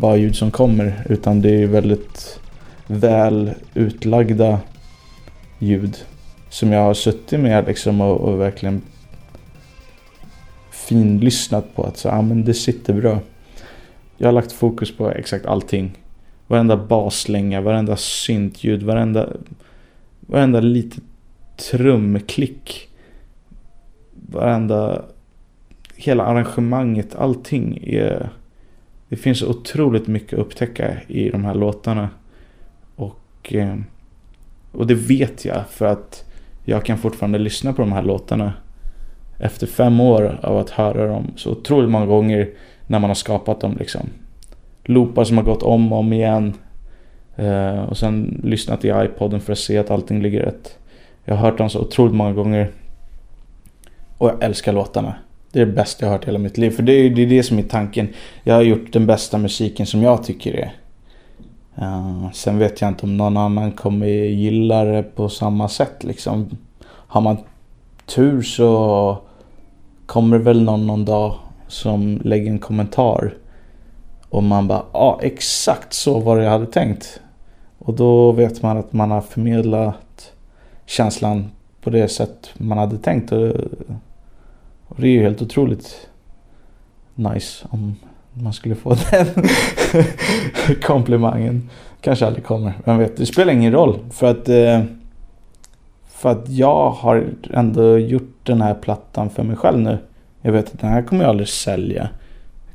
Bara 0.00 0.16
ljud 0.16 0.36
som 0.36 0.50
kommer 0.50 1.06
utan 1.08 1.40
det 1.40 1.62
är 1.62 1.66
väldigt 1.66 2.40
väl 2.86 3.54
utlagda 3.74 4.60
ljud. 5.58 5.96
Som 6.48 6.72
jag 6.72 6.80
har 6.80 6.94
suttit 6.94 7.40
med 7.40 7.66
liksom 7.66 8.00
och, 8.00 8.20
och 8.20 8.40
verkligen 8.40 8.82
finlyssnat 10.70 11.76
på. 11.76 11.82
Att 11.84 11.96
så, 11.96 12.08
ja 12.08 12.22
men 12.22 12.44
det 12.44 12.54
sitter 12.54 12.94
bra. 12.94 13.18
Jag 14.16 14.28
har 14.28 14.32
lagt 14.32 14.52
fokus 14.52 14.96
på 14.96 15.10
exakt 15.10 15.46
allting. 15.46 15.92
Varenda 16.46 16.76
baslänga, 16.76 17.60
varenda 17.60 17.96
syntljud, 17.96 18.82
varenda, 18.82 19.28
varenda 20.20 20.60
litet 20.60 21.02
trumklick. 21.56 22.88
Varenda, 24.12 25.02
hela 25.96 26.24
arrangemanget, 26.24 27.14
allting 27.14 27.78
är... 27.82 28.30
Det 29.10 29.16
finns 29.16 29.42
otroligt 29.42 30.06
mycket 30.06 30.32
att 30.32 30.38
upptäcka 30.38 30.96
i 31.06 31.30
de 31.30 31.44
här 31.44 31.54
låtarna. 31.54 32.08
Och, 32.96 33.54
eh, 33.54 33.76
och 34.72 34.86
det 34.86 34.94
vet 34.94 35.44
jag 35.44 35.68
för 35.68 35.86
att 35.86 36.24
jag 36.64 36.84
kan 36.84 36.98
fortfarande 36.98 37.38
lyssna 37.38 37.72
på 37.72 37.82
de 37.82 37.92
här 37.92 38.02
låtarna. 38.02 38.52
Efter 39.38 39.66
fem 39.66 40.00
år 40.00 40.38
av 40.42 40.58
att 40.58 40.70
höra 40.70 41.06
dem 41.06 41.32
så 41.36 41.50
otroligt 41.50 41.90
många 41.90 42.06
gånger 42.06 42.50
när 42.86 42.98
man 42.98 43.10
har 43.10 43.14
skapat 43.14 43.60
dem 43.60 43.76
liksom. 43.78 44.08
Loopar 44.84 45.24
som 45.24 45.36
har 45.36 45.44
gått 45.44 45.62
om 45.62 45.92
och 45.92 45.98
om 45.98 46.12
igen. 46.12 46.54
Eh, 47.36 47.82
och 47.82 47.96
sen 47.98 48.40
lyssnat 48.44 48.84
i 48.84 48.88
iPoden 48.88 49.40
för 49.40 49.52
att 49.52 49.58
se 49.58 49.78
att 49.78 49.90
allting 49.90 50.22
ligger 50.22 50.40
rätt. 50.40 50.78
Jag 51.24 51.34
har 51.34 51.50
hört 51.50 51.58
dem 51.58 51.70
så 51.70 51.80
otroligt 51.80 52.14
många 52.14 52.32
gånger. 52.32 52.70
Och 54.18 54.28
jag 54.28 54.42
älskar 54.42 54.72
låtarna. 54.72 55.14
Det 55.52 55.60
är 55.60 55.66
det 55.66 55.72
bästa 55.72 56.04
jag 56.04 56.10
har 56.10 56.18
hört 56.18 56.24
i 56.24 56.26
hela 56.26 56.38
mitt 56.38 56.58
liv. 56.58 56.70
För 56.70 56.82
det 56.82 56.92
är, 56.92 57.10
det 57.10 57.22
är 57.22 57.26
det 57.26 57.42
som 57.42 57.58
är 57.58 57.62
tanken. 57.62 58.08
Jag 58.42 58.54
har 58.54 58.62
gjort 58.62 58.92
den 58.92 59.06
bästa 59.06 59.38
musiken 59.38 59.86
som 59.86 60.02
jag 60.02 60.24
tycker 60.24 60.52
det 60.52 60.62
är. 60.62 60.72
Uh, 61.78 62.30
sen 62.32 62.58
vet 62.58 62.80
jag 62.80 62.88
inte 62.88 63.06
om 63.06 63.16
någon 63.16 63.36
annan 63.36 63.72
kommer 63.72 64.06
gilla 64.06 64.84
det 64.84 65.02
på 65.02 65.28
samma 65.28 65.68
sätt 65.68 66.04
liksom. 66.04 66.58
Har 66.86 67.20
man 67.20 67.36
tur 68.06 68.42
så 68.42 69.18
kommer 70.06 70.38
det 70.38 70.44
väl 70.44 70.62
någon 70.62 70.86
någon 70.86 71.04
dag 71.04 71.34
som 71.68 72.20
lägger 72.24 72.50
en 72.50 72.58
kommentar. 72.58 73.34
Och 74.28 74.42
man 74.42 74.68
bara, 74.68 74.84
ja 74.92 74.98
ah, 74.98 75.20
exakt 75.22 75.92
så 75.92 76.20
var 76.20 76.36
det 76.36 76.44
jag 76.44 76.50
hade 76.50 76.66
tänkt. 76.66 77.20
Och 77.78 77.94
då 77.94 78.32
vet 78.32 78.62
man 78.62 78.76
att 78.76 78.92
man 78.92 79.10
har 79.10 79.20
förmedlat 79.20 80.32
känslan 80.86 81.50
på 81.80 81.90
det 81.90 82.08
sätt 82.08 82.50
man 82.54 82.78
hade 82.78 82.98
tänkt. 82.98 83.32
Och, 83.32 83.56
och 84.90 85.00
det 85.00 85.06
är 85.06 85.12
ju 85.12 85.22
helt 85.22 85.42
otroligt 85.42 86.08
nice 87.14 87.66
om 87.70 87.96
man 88.32 88.52
skulle 88.52 88.74
få 88.74 88.96
den 89.10 89.26
komplimangen. 90.82 91.70
Kanske 92.00 92.26
aldrig 92.26 92.44
kommer, 92.44 92.72
vem 92.84 92.98
vet. 92.98 93.16
Det 93.16 93.26
spelar 93.26 93.52
ingen 93.52 93.72
roll 93.72 93.98
för 94.10 94.30
att 94.30 94.48
eh, 94.48 94.82
för 96.06 96.30
att 96.30 96.48
jag 96.48 96.90
har 96.90 97.26
ändå 97.50 97.98
gjort 97.98 98.36
den 98.42 98.60
här 98.60 98.74
plattan 98.74 99.30
för 99.30 99.42
mig 99.42 99.56
själv 99.56 99.78
nu. 99.78 99.98
Jag 100.42 100.52
vet 100.52 100.74
att 100.74 100.80
den 100.80 100.90
här 100.90 101.02
kommer 101.02 101.22
jag 101.22 101.30
aldrig 101.30 101.48
sälja. 101.48 102.08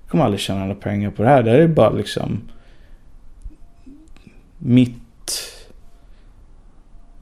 Jag 0.02 0.10
kommer 0.10 0.24
aldrig 0.24 0.40
tjäna 0.40 0.60
några 0.60 0.76
pengar 0.76 1.12
på 1.12 1.24
det 1.24 1.30
här. 1.30 1.44
Det 1.44 1.52
här 1.52 1.58
är 1.58 1.68
bara 1.68 1.90
liksom 1.90 2.42
mitt... 4.58 5.02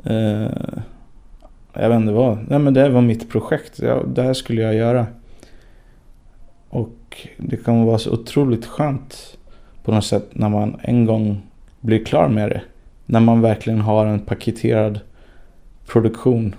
Eh, 0.04 0.48
jag 1.74 1.90
vet 1.90 2.00
inte 2.00 2.14
vad. 2.14 2.38
Nej 2.48 2.60
men 2.60 2.74
det 2.74 2.90
var 2.90 3.02
mitt 3.02 3.30
projekt. 3.30 3.80
Ja, 3.80 4.04
det 4.08 4.22
här 4.22 4.34
skulle 4.34 4.62
jag 4.62 4.76
göra. 4.76 5.08
Och 6.70 7.28
det 7.38 7.58
kommer 7.58 7.86
vara 7.86 7.98
så 8.00 8.12
otroligt 8.12 8.66
skönt 8.66 9.38
på 9.84 9.92
något 9.92 10.06
sätt 10.06 10.30
när 10.32 10.50
man 10.50 10.80
en 10.82 11.06
gång 11.06 11.42
blir 11.82 12.06
klar 12.06 12.28
med 12.30 12.50
det. 12.50 12.62
När 13.06 13.20
man 13.20 13.42
verkligen 13.42 13.82
har 13.82 14.06
en 14.06 14.20
paketerad 14.20 15.00
produktion 15.88 16.56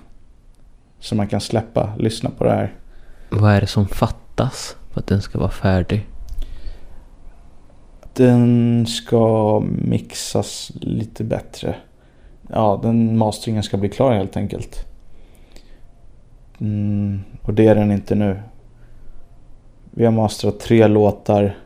som 0.99 1.17
man 1.17 1.27
kan 1.27 1.41
släppa, 1.41 1.93
lyssna 1.97 2.29
på 2.37 2.43
det 2.43 2.51
här. 2.51 2.73
Vad 3.29 3.51
är 3.51 3.61
det 3.61 3.67
som 3.67 3.87
fattas 3.87 4.77
för 4.91 4.99
att 4.99 5.07
den 5.07 5.21
ska 5.21 5.39
vara 5.39 5.51
färdig? 5.51 6.07
Den 8.13 8.85
ska 8.85 9.59
mixas 9.65 10.71
lite 10.75 11.23
bättre. 11.23 11.75
Ja, 12.49 12.79
den 12.83 13.17
masteringen 13.17 13.63
ska 13.63 13.77
bli 13.77 13.89
klar 13.89 14.13
helt 14.13 14.37
enkelt. 14.37 14.85
Mm, 16.59 17.23
och 17.41 17.53
det 17.53 17.67
är 17.67 17.75
den 17.75 17.91
inte 17.91 18.15
nu. 18.15 18.39
Vi 19.91 20.05
har 20.05 20.11
mastrat 20.11 20.59
tre 20.59 20.87
låtar. 20.87 21.57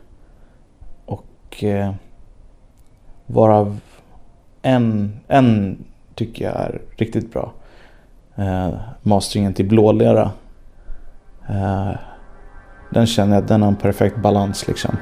Och 1.04 1.64
eh, 1.64 1.94
varav 3.26 3.80
en, 4.62 5.16
en 5.28 5.78
tycker 6.14 6.44
jag 6.44 6.54
är 6.54 6.80
riktigt 6.96 7.32
bra. 7.32 7.52
Eh, 8.36 8.70
masteringen 9.02 9.54
till 9.54 9.68
Blålera. 9.68 10.30
Eh, 11.48 11.90
den 12.90 13.06
känner 13.06 13.34
jag, 13.34 13.46
den 13.46 13.62
har 13.62 13.68
en 13.68 13.76
perfekt 13.76 14.16
balans 14.16 14.68
liksom. 14.68 14.96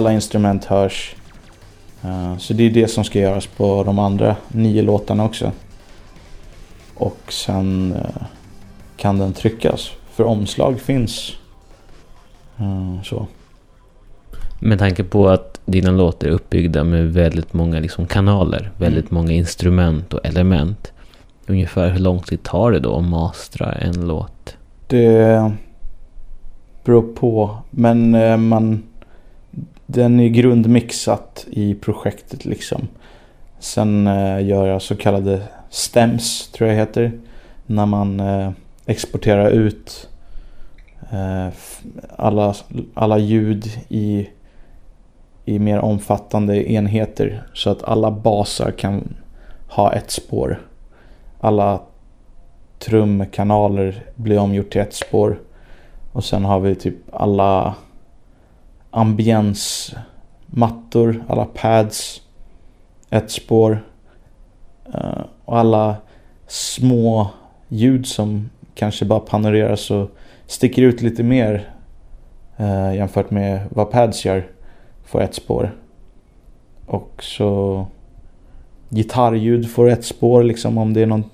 Alla 0.00 0.12
instrument 0.12 0.64
hörs. 0.64 1.14
Uh, 2.04 2.38
så 2.38 2.54
det 2.54 2.62
är 2.62 2.70
det 2.70 2.88
som 2.88 3.04
ska 3.04 3.18
göras 3.18 3.46
på 3.46 3.82
de 3.84 3.98
andra 3.98 4.36
nio 4.48 4.82
låtarna 4.82 5.24
också. 5.24 5.52
Och 6.94 7.20
sen 7.28 7.94
uh, 7.96 8.26
kan 8.96 9.18
den 9.18 9.32
tryckas. 9.32 9.90
För 10.12 10.24
omslag 10.24 10.80
finns. 10.80 11.32
Uh, 12.60 13.02
så. 13.02 13.26
Med 14.60 14.78
tanke 14.78 15.04
på 15.04 15.28
att 15.28 15.60
dina 15.64 15.90
låtar 15.90 16.28
är 16.28 16.30
uppbyggda 16.30 16.84
med 16.84 17.12
väldigt 17.12 17.52
många 17.52 17.80
liksom 17.80 18.06
kanaler, 18.06 18.70
väldigt 18.76 19.10
mm. 19.10 19.22
många 19.22 19.32
instrument 19.32 20.14
och 20.14 20.26
element. 20.26 20.92
Ungefär 21.46 21.90
hur 21.90 22.00
lång 22.00 22.20
tid 22.20 22.42
tar 22.42 22.72
det 22.72 22.80
då 22.80 22.96
att 22.96 23.04
mastra 23.04 23.72
en 23.72 24.06
låt? 24.06 24.56
Det 24.86 25.52
beror 26.84 27.14
på. 27.14 27.56
Men 27.70 28.10
man 28.48 28.82
den 29.92 30.20
är 30.20 30.28
grundmixat 30.28 31.46
i 31.50 31.74
projektet 31.74 32.44
liksom. 32.44 32.88
Sen 33.58 34.06
eh, 34.06 34.46
gör 34.46 34.66
jag 34.66 34.82
så 34.82 34.96
kallade 34.96 35.42
stems, 35.70 36.48
tror 36.48 36.70
jag 36.70 36.76
heter. 36.76 37.12
När 37.66 37.86
man 37.86 38.20
eh, 38.20 38.50
exporterar 38.86 39.50
ut 39.50 40.08
eh, 41.10 41.48
alla, 42.16 42.54
alla 42.94 43.18
ljud 43.18 43.66
i, 43.88 44.28
i 45.44 45.58
mer 45.58 45.78
omfattande 45.78 46.72
enheter. 46.72 47.42
Så 47.54 47.70
att 47.70 47.84
alla 47.84 48.10
basar 48.10 48.70
kan 48.70 49.14
ha 49.68 49.92
ett 49.92 50.10
spår. 50.10 50.60
Alla 51.40 51.80
trumkanaler 52.78 54.04
blir 54.14 54.38
omgjort 54.38 54.70
till 54.72 54.80
ett 54.80 54.94
spår. 54.94 55.38
Och 56.12 56.24
sen 56.24 56.44
har 56.44 56.60
vi 56.60 56.74
typ 56.74 56.96
alla 57.12 57.74
ambiensmattor, 58.90 61.24
alla 61.28 61.44
pads, 61.44 62.22
ett 63.10 63.30
spår 63.30 63.84
eh, 64.94 65.20
och 65.44 65.58
alla 65.58 65.96
små 66.46 67.30
ljud 67.68 68.06
som 68.06 68.50
kanske 68.74 69.04
bara 69.04 69.20
panoreras 69.20 69.90
och 69.90 70.10
sticker 70.46 70.82
ut 70.82 71.02
lite 71.02 71.22
mer 71.22 71.70
eh, 72.56 72.94
jämfört 72.94 73.30
med 73.30 73.60
vad 73.70 73.90
pads 73.90 74.24
gör 74.24 74.46
får 75.04 75.22
ett 75.22 75.34
spår. 75.34 75.74
Och 76.86 77.22
så 77.22 77.86
gitarrljud 78.88 79.70
får 79.70 79.88
ett 79.88 80.04
spår 80.04 80.42
liksom 80.42 80.78
om 80.78 80.92
det 80.92 81.02
är 81.02 81.06
någon 81.06 81.24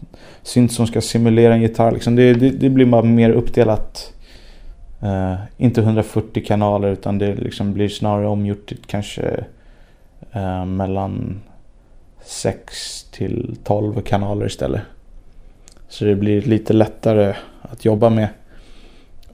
synt 0.43 0.73
som 0.73 0.87
ska 0.87 1.01
simulera 1.01 1.55
en 1.55 1.63
gitarr. 1.63 1.93
Liksom. 1.93 2.17
Det, 2.17 2.35
det, 2.35 2.51
det 2.51 2.71
blir 2.71 2.87
bara 2.87 3.03
mer 3.03 3.31
uppdelat. 3.31 4.13
Uh, 5.03 5.35
inte 5.57 5.81
140 5.81 6.45
kanaler 6.47 6.89
utan 6.89 7.19
det 7.19 7.35
liksom 7.35 7.73
blir 7.73 7.89
snarare 7.89 8.27
omgjort 8.27 8.59
eh, 8.59 8.65
till 8.77 8.85
kanske 8.87 9.45
uh, 10.37 10.65
mellan 10.65 11.43
6 12.25 13.05
till 13.05 13.57
12 13.65 14.01
kanaler 14.01 14.47
istället. 14.47 14.81
Så 15.89 16.05
det 16.05 16.15
blir 16.15 16.43
lite 16.43 16.73
lättare 16.73 17.35
att 17.63 17.85
jobba 17.85 18.11
med. 18.11 18.29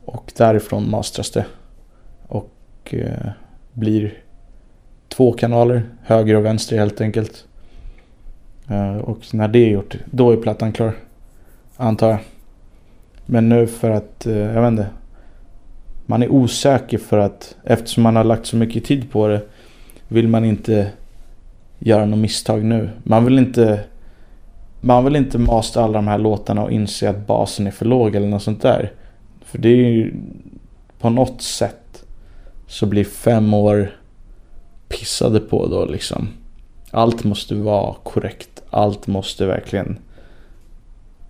Och 0.04 0.32
därifrån 0.36 0.90
mastras 0.90 1.30
det. 1.30 1.44
Och 2.26 2.54
uh, 2.92 3.30
blir 3.72 4.14
två 5.08 5.32
kanaler, 5.32 5.82
höger 6.02 6.34
och 6.34 6.44
vänster 6.44 6.78
helt 6.78 7.00
enkelt. 7.00 7.44
Och 9.02 9.18
när 9.32 9.48
det 9.48 9.58
är 9.58 9.68
gjort, 9.70 9.96
då 10.04 10.30
är 10.30 10.36
plattan 10.36 10.72
klar. 10.72 10.92
Antar 11.76 12.10
jag. 12.10 12.18
Men 13.26 13.48
nu 13.48 13.66
för 13.66 13.90
att, 13.90 14.26
jag 14.26 14.62
vet 14.62 14.68
inte. 14.68 14.86
Man 16.06 16.22
är 16.22 16.32
osäker 16.32 16.98
för 16.98 17.18
att 17.18 17.56
eftersom 17.64 18.02
man 18.02 18.16
har 18.16 18.24
lagt 18.24 18.46
så 18.46 18.56
mycket 18.56 18.84
tid 18.84 19.10
på 19.10 19.28
det 19.28 19.40
vill 20.08 20.28
man 20.28 20.44
inte 20.44 20.90
göra 21.78 22.04
något 22.04 22.18
misstag 22.18 22.64
nu. 22.64 22.90
Man 23.02 23.24
vill 23.24 23.38
inte 23.38 23.84
man 24.80 25.04
vill 25.04 25.16
inte 25.16 25.38
masta 25.38 25.82
alla 25.82 25.92
de 25.92 26.08
här 26.08 26.18
låtarna 26.18 26.62
och 26.62 26.72
inse 26.72 27.10
att 27.10 27.26
basen 27.26 27.66
är 27.66 27.70
för 27.70 27.84
låg 27.84 28.14
eller 28.14 28.28
något 28.28 28.42
sånt 28.42 28.62
där. 28.62 28.92
För 29.44 29.58
det 29.58 29.68
är 29.68 29.90
ju 29.90 30.14
på 30.98 31.10
något 31.10 31.42
sätt 31.42 32.04
så 32.66 32.86
blir 32.86 33.04
fem 33.04 33.54
år 33.54 33.96
pissade 34.88 35.40
på 35.40 35.66
då 35.66 35.84
liksom. 35.84 36.28
Allt 36.90 37.24
måste 37.24 37.54
vara 37.54 37.94
korrekt. 38.02 38.62
Allt 38.70 39.06
måste 39.06 39.46
verkligen... 39.46 39.98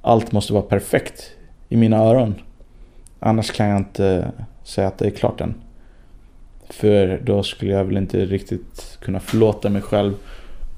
Allt 0.02 0.32
måste 0.32 0.52
vara 0.52 0.62
perfekt 0.62 1.30
i 1.68 1.76
mina 1.76 1.96
öron. 1.96 2.34
Annars 3.20 3.50
kan 3.50 3.68
jag 3.68 3.78
inte 3.78 4.32
säga 4.64 4.88
att 4.88 4.98
det 4.98 5.06
är 5.06 5.10
klart 5.10 5.40
än. 5.40 5.54
För 6.70 7.20
då 7.24 7.42
skulle 7.42 7.72
jag 7.72 7.84
väl 7.84 7.96
inte 7.96 8.24
riktigt 8.24 8.98
kunna 9.00 9.20
förlåta 9.20 9.68
mig 9.68 9.82
själv 9.82 10.14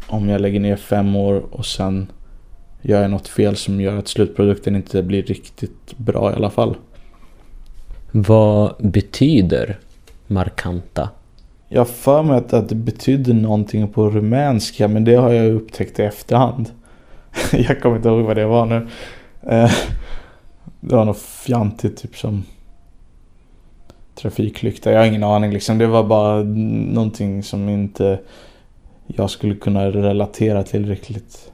om 0.07 0.29
jag 0.29 0.41
lägger 0.41 0.61
ner 0.61 0.77
fem 0.77 1.17
år 1.17 1.43
och 1.51 1.67
sen 1.67 2.07
gör 2.83 3.03
jag 3.03 3.11
något 3.11 3.29
fel 3.29 3.57
som 3.57 3.81
gör 3.81 3.99
att 3.99 4.09
slutprodukten 4.09 4.77
inte 4.77 5.03
blir 5.03 5.23
riktigt 5.23 5.97
bra 5.97 6.33
i 6.33 6.35
alla 6.35 6.51
fall. 6.51 6.77
Vad 8.11 8.75
betyder 8.79 9.79
markanta? 10.27 11.09
Jag 11.69 11.89
för 11.89 12.23
mig 12.23 12.37
att, 12.37 12.53
att 12.53 12.69
det 12.69 12.75
betyder 12.75 13.35
någonting 13.35 13.89
på 13.89 14.11
rumänska 14.11 14.89
men 14.89 15.05
det 15.05 15.15
har 15.15 15.33
jag 15.33 15.55
upptäckt 15.55 15.99
i 15.99 16.03
efterhand. 16.03 16.71
jag 17.53 17.81
kommer 17.83 17.97
inte 17.97 18.09
ihåg 18.09 18.25
vad 18.25 18.37
det 18.37 18.47
var 18.47 18.67
nu. 18.67 18.89
Eh, 19.43 19.73
det 20.81 20.97
var 20.97 21.05
något 21.05 21.19
fjantigt 21.19 21.97
typ 22.03 22.17
som 22.17 22.45
trafiklykta. 24.15 24.93
Jag 24.93 24.99
har 24.99 25.07
ingen 25.07 25.25
aning 25.25 25.53
liksom. 25.53 25.79
Det 25.79 25.87
var 25.87 26.05
bara 26.05 26.43
någonting 26.43 27.43
som 27.43 27.69
inte 27.69 28.21
jag 29.07 29.31
skulle 29.31 29.55
kunna 29.55 29.91
relatera 29.91 30.63
tillräckligt. 30.63 31.53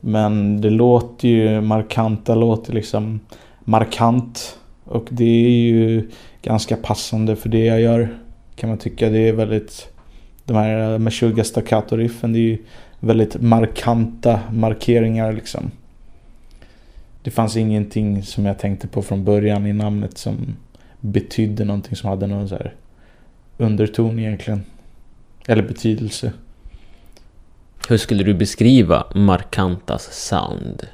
Men 0.00 0.60
det 0.60 0.70
låter 0.70 1.28
ju, 1.28 1.60
markanta 1.60 2.34
låter 2.34 2.72
liksom 2.72 3.20
markant. 3.60 4.58
Och 4.84 5.06
det 5.10 5.46
är 5.46 5.50
ju 5.50 6.10
ganska 6.42 6.76
passande 6.76 7.36
för 7.36 7.48
det 7.48 7.64
jag 7.64 7.80
gör. 7.80 8.18
Kan 8.56 8.68
man 8.68 8.78
tycka. 8.78 9.10
Det 9.10 9.28
är 9.28 9.32
väldigt, 9.32 9.88
de 10.44 10.56
här 10.56 10.98
Meshuggah 10.98 11.44
staccato-riffen, 11.44 12.32
det 12.32 12.38
är 12.38 12.40
ju 12.40 12.58
väldigt 13.00 13.42
markanta 13.42 14.40
markeringar 14.52 15.32
liksom. 15.32 15.70
Det 17.22 17.30
fanns 17.30 17.56
ingenting 17.56 18.22
som 18.22 18.46
jag 18.46 18.58
tänkte 18.58 18.88
på 18.88 19.02
från 19.02 19.24
början 19.24 19.66
i 19.66 19.72
namnet 19.72 20.18
som 20.18 20.56
betydde 21.04 21.64
någonting 21.64 21.96
som 21.96 22.10
hade 22.10 22.26
någon 22.26 22.48
så 22.48 22.54
här 22.54 22.74
underton 23.56 24.18
egentligen. 24.18 24.64
Eller 25.46 25.62
betydelse. 25.62 26.32
Hur 27.88 27.96
skulle 27.96 28.24
du 28.24 28.34
beskriva 28.34 29.06
Markantas 29.14 30.08
sound? 30.12 30.86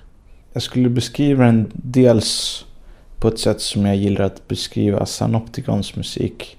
Jag 0.53 0.63
skulle 0.63 0.89
beskriva 0.89 1.45
den 1.45 1.71
dels 1.75 2.65
på 3.17 3.29
ett 3.29 3.39
sätt 3.39 3.61
som 3.61 3.87
jag 3.87 3.97
gillar 3.97 4.25
att 4.25 4.49
beskriva 4.49 5.07
Sanopticons 5.07 5.97
musik. 5.97 6.57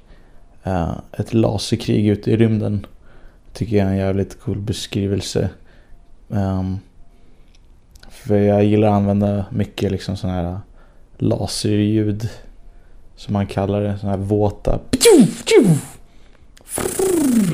Uh, 0.68 1.00
ett 1.12 1.34
laserkrig 1.34 2.08
ute 2.08 2.32
i 2.32 2.38
rymden. 2.38 2.86
Tycker 3.54 3.78
jag 3.78 3.88
är 3.88 3.92
en 3.92 3.98
jävligt 3.98 4.40
cool 4.42 4.60
beskrivelse. 4.60 5.50
Um, 6.28 6.80
för 8.10 8.38
jag 8.38 8.66
gillar 8.66 8.88
att 8.88 8.94
använda 8.94 9.46
mycket 9.52 9.92
liksom 9.92 10.18
sådana 10.18 10.42
här 10.42 10.60
laserljud 11.18 12.30
som 13.22 13.34
man 13.34 13.48
kallar 13.48 13.82
det, 13.82 13.98
sådana 13.98 14.18
här 14.18 14.24
våta. 14.24 14.80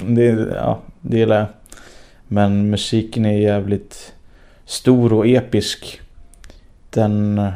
Det, 0.07 0.26
ja, 0.55 0.80
det 1.01 1.18
gillar 1.18 1.36
jag. 1.39 1.47
Men 2.28 2.70
musiken 2.70 3.26
är 3.26 3.38
jävligt 3.38 4.13
stor 4.65 5.13
och 5.13 5.28
episk. 5.28 6.01
Den 6.89 7.38
eh, 7.38 7.51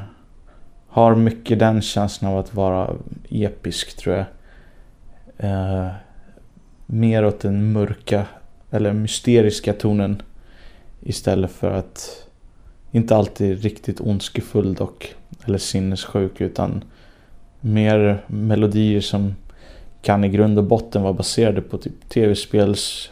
har 0.87 1.15
mycket 1.15 1.59
den 1.59 1.81
känslan 1.81 2.31
av 2.31 2.39
att 2.39 2.53
vara 2.53 2.89
episk 3.29 3.97
tror 3.97 4.15
jag. 4.15 4.25
Eh, 5.37 5.87
mer 6.85 7.25
åt 7.25 7.39
den 7.39 7.71
mörka 7.71 8.25
eller 8.71 8.93
mysteriska 8.93 9.73
tonen. 9.73 10.21
Istället 11.01 11.51
för 11.51 11.71
att 11.71 12.27
inte 12.91 13.15
alltid 13.15 13.61
riktigt 13.61 14.01
ondskefull 14.01 14.73
dock. 14.73 15.15
Eller 15.45 15.57
sinnessjuk 15.57 16.41
utan 16.41 16.83
mer 17.61 18.23
melodier 18.27 19.01
som 19.01 19.35
kan 20.01 20.23
i 20.23 20.29
grund 20.29 20.57
och 20.57 20.63
botten 20.63 21.01
vara 21.01 21.13
baserade 21.13 21.61
på 21.61 21.77
typ 21.77 22.09
tv-spels 22.09 23.11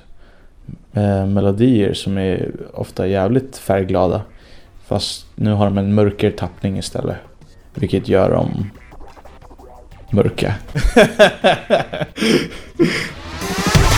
eh, 0.94 1.26
melodier 1.26 1.94
som 1.94 2.18
är 2.18 2.52
ofta 2.74 3.08
jävligt 3.08 3.58
färgglada. 3.58 4.22
Fast 4.86 5.26
nu 5.36 5.54
har 5.54 5.66
de 5.66 5.78
en 5.78 5.94
mörkare 5.94 6.32
tappning 6.32 6.78
istället. 6.78 7.18
Vilket 7.74 8.08
gör 8.08 8.30
dem 8.30 8.70
mörka. 10.12 10.56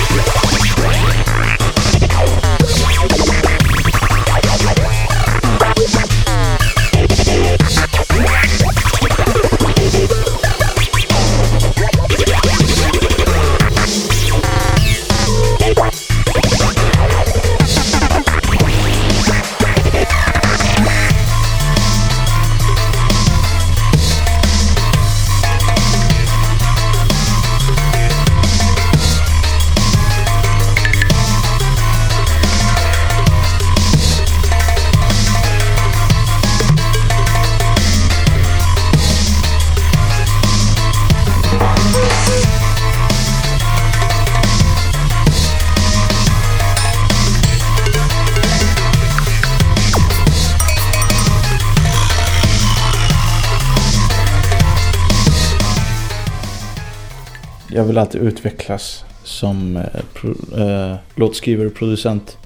vill 57.91 57.97
alltid 57.97 58.21
utvecklas 58.21 59.05
som 59.23 59.77
eh, 59.77 59.83
pro, 60.13 60.59
eh, 60.61 60.95
låtskrivare 61.15 61.67
och 61.67 61.75
producent. 61.75 62.37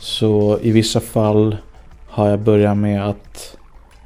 Så 0.00 0.58
i 0.62 0.70
vissa 0.70 1.00
fall 1.00 1.56
har 2.06 2.28
jag 2.28 2.40
börjat 2.40 2.76
med 2.76 3.08
att 3.08 3.56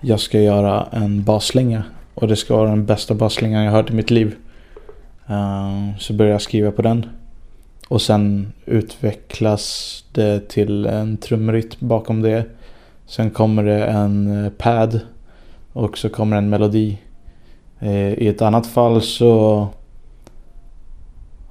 jag 0.00 0.20
ska 0.20 0.40
göra 0.40 0.88
en 0.92 1.24
basslinga 1.24 1.82
Och 2.14 2.28
det 2.28 2.36
ska 2.36 2.56
vara 2.56 2.68
den 2.68 2.86
bästa 2.86 3.14
basslingan 3.14 3.62
jag 3.62 3.72
hört 3.72 3.90
i 3.90 3.92
mitt 3.92 4.10
liv. 4.10 4.34
Uh, 5.30 5.98
så 5.98 6.12
börjar 6.12 6.32
jag 6.32 6.42
skriva 6.42 6.70
på 6.70 6.82
den. 6.82 7.06
Och 7.88 8.02
sen 8.02 8.52
utvecklas 8.64 10.04
det 10.12 10.48
till 10.48 10.86
en 10.86 11.16
trumrytm 11.16 11.88
bakom 11.88 12.22
det. 12.22 12.44
Sen 13.06 13.30
kommer 13.30 13.62
det 13.62 13.84
en 13.84 14.44
eh, 14.44 14.50
pad 14.50 15.00
Och 15.72 15.98
så 15.98 16.08
kommer 16.08 16.36
en 16.36 16.50
melodi. 16.50 16.98
Eh, 17.78 18.12
I 18.12 18.28
ett 18.28 18.42
annat 18.42 18.66
fall 18.66 19.02
så 19.02 19.68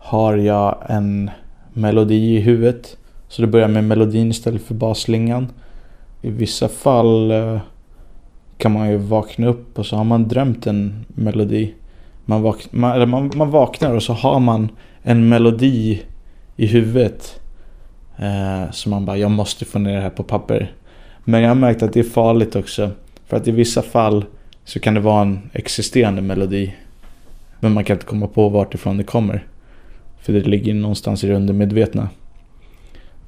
har 0.06 0.38
jag 0.38 0.78
en 0.90 1.32
melodi 1.74 2.36
i 2.36 2.40
huvudet. 2.40 2.98
Så 3.28 3.42
det 3.42 3.48
börjar 3.48 3.68
med 3.68 3.84
melodin 3.84 4.30
istället 4.30 4.62
för 4.62 4.74
basslingan. 4.74 5.52
I 6.22 6.30
vissa 6.30 6.68
fall 6.68 7.32
eh, 7.32 7.60
kan 8.58 8.72
man 8.72 8.90
ju 8.90 8.98
vakna 8.98 9.48
upp 9.48 9.80
och 9.80 9.86
så 9.86 9.96
har 9.96 10.04
man 10.04 10.28
drömt 10.28 10.68
en 10.68 11.06
melodi. 11.08 11.74
Man, 12.26 12.42
vak 12.42 12.68
man, 12.72 12.92
eller 12.92 13.06
man, 13.06 13.32
man 13.36 13.52
vaknar 13.52 13.94
och 13.94 14.04
så 14.04 14.14
har 14.14 14.40
man 14.40 14.70
en 15.04 15.30
melodi 15.30 16.02
i 16.56 16.66
huvudet. 16.66 17.40
Eh, 18.18 18.72
så 18.72 18.90
man 18.90 19.06
bara, 19.06 19.18
jag 19.18 19.32
måste 19.32 19.66
få 19.66 19.80
ner 19.80 19.96
det 19.96 20.02
här 20.02 20.10
på 20.10 20.24
papper. 20.24 20.72
Men 21.24 21.42
jag 21.42 21.50
har 21.50 21.56
märkt 21.56 21.84
att 21.84 21.94
det 21.94 22.00
är 22.00 22.04
farligt 22.04 22.56
också. 22.56 22.92
För 23.28 23.38
att 23.38 23.48
i 23.48 23.52
vissa 23.52 23.82
fall 23.82 24.26
så 24.66 24.80
kan 24.80 24.94
det 24.94 25.00
vara 25.00 25.22
en 25.22 25.50
existerande 25.54 26.22
melodi. 26.22 26.76
Men 27.60 27.74
man 27.74 27.84
kan 27.84 27.96
inte 27.96 28.06
komma 28.06 28.28
på 28.28 28.50
vart 28.50 28.74
ifrån 28.74 28.98
det 28.98 29.04
kommer. 29.04 29.44
För 30.26 30.34
det 30.34 30.40
ligger 30.40 30.74
någonstans 30.74 31.24
i 31.24 31.28
det 31.28 31.36
undermedvetna. 31.36 32.10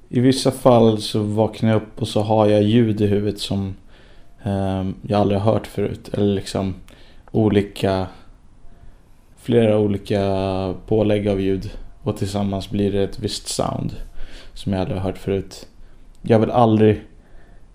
I 0.09 0.19
vissa 0.19 0.51
fall 0.51 1.01
så 1.01 1.23
vaknar 1.23 1.69
jag 1.69 1.81
upp 1.81 2.01
och 2.01 2.07
så 2.07 2.21
har 2.21 2.47
jag 2.47 2.63
ljud 2.63 3.01
i 3.01 3.07
huvudet 3.07 3.39
som 3.39 3.75
eh, 4.43 4.85
jag 5.01 5.21
aldrig 5.21 5.39
har 5.39 5.53
hört 5.53 5.67
förut. 5.67 6.09
Eller 6.13 6.35
liksom 6.35 6.75
olika, 7.31 8.07
flera 9.37 9.79
olika 9.79 10.73
pålägg 10.87 11.27
av 11.27 11.41
ljud. 11.41 11.71
Och 12.03 12.17
tillsammans 12.17 12.69
blir 12.69 12.91
det 12.91 13.03
ett 13.03 13.19
visst 13.19 13.47
sound 13.47 13.95
som 14.53 14.73
jag 14.73 14.79
aldrig 14.79 14.97
har 14.97 15.09
hört 15.09 15.17
förut. 15.17 15.67
Jag 16.21 16.39
vill 16.39 16.51
aldrig 16.51 17.01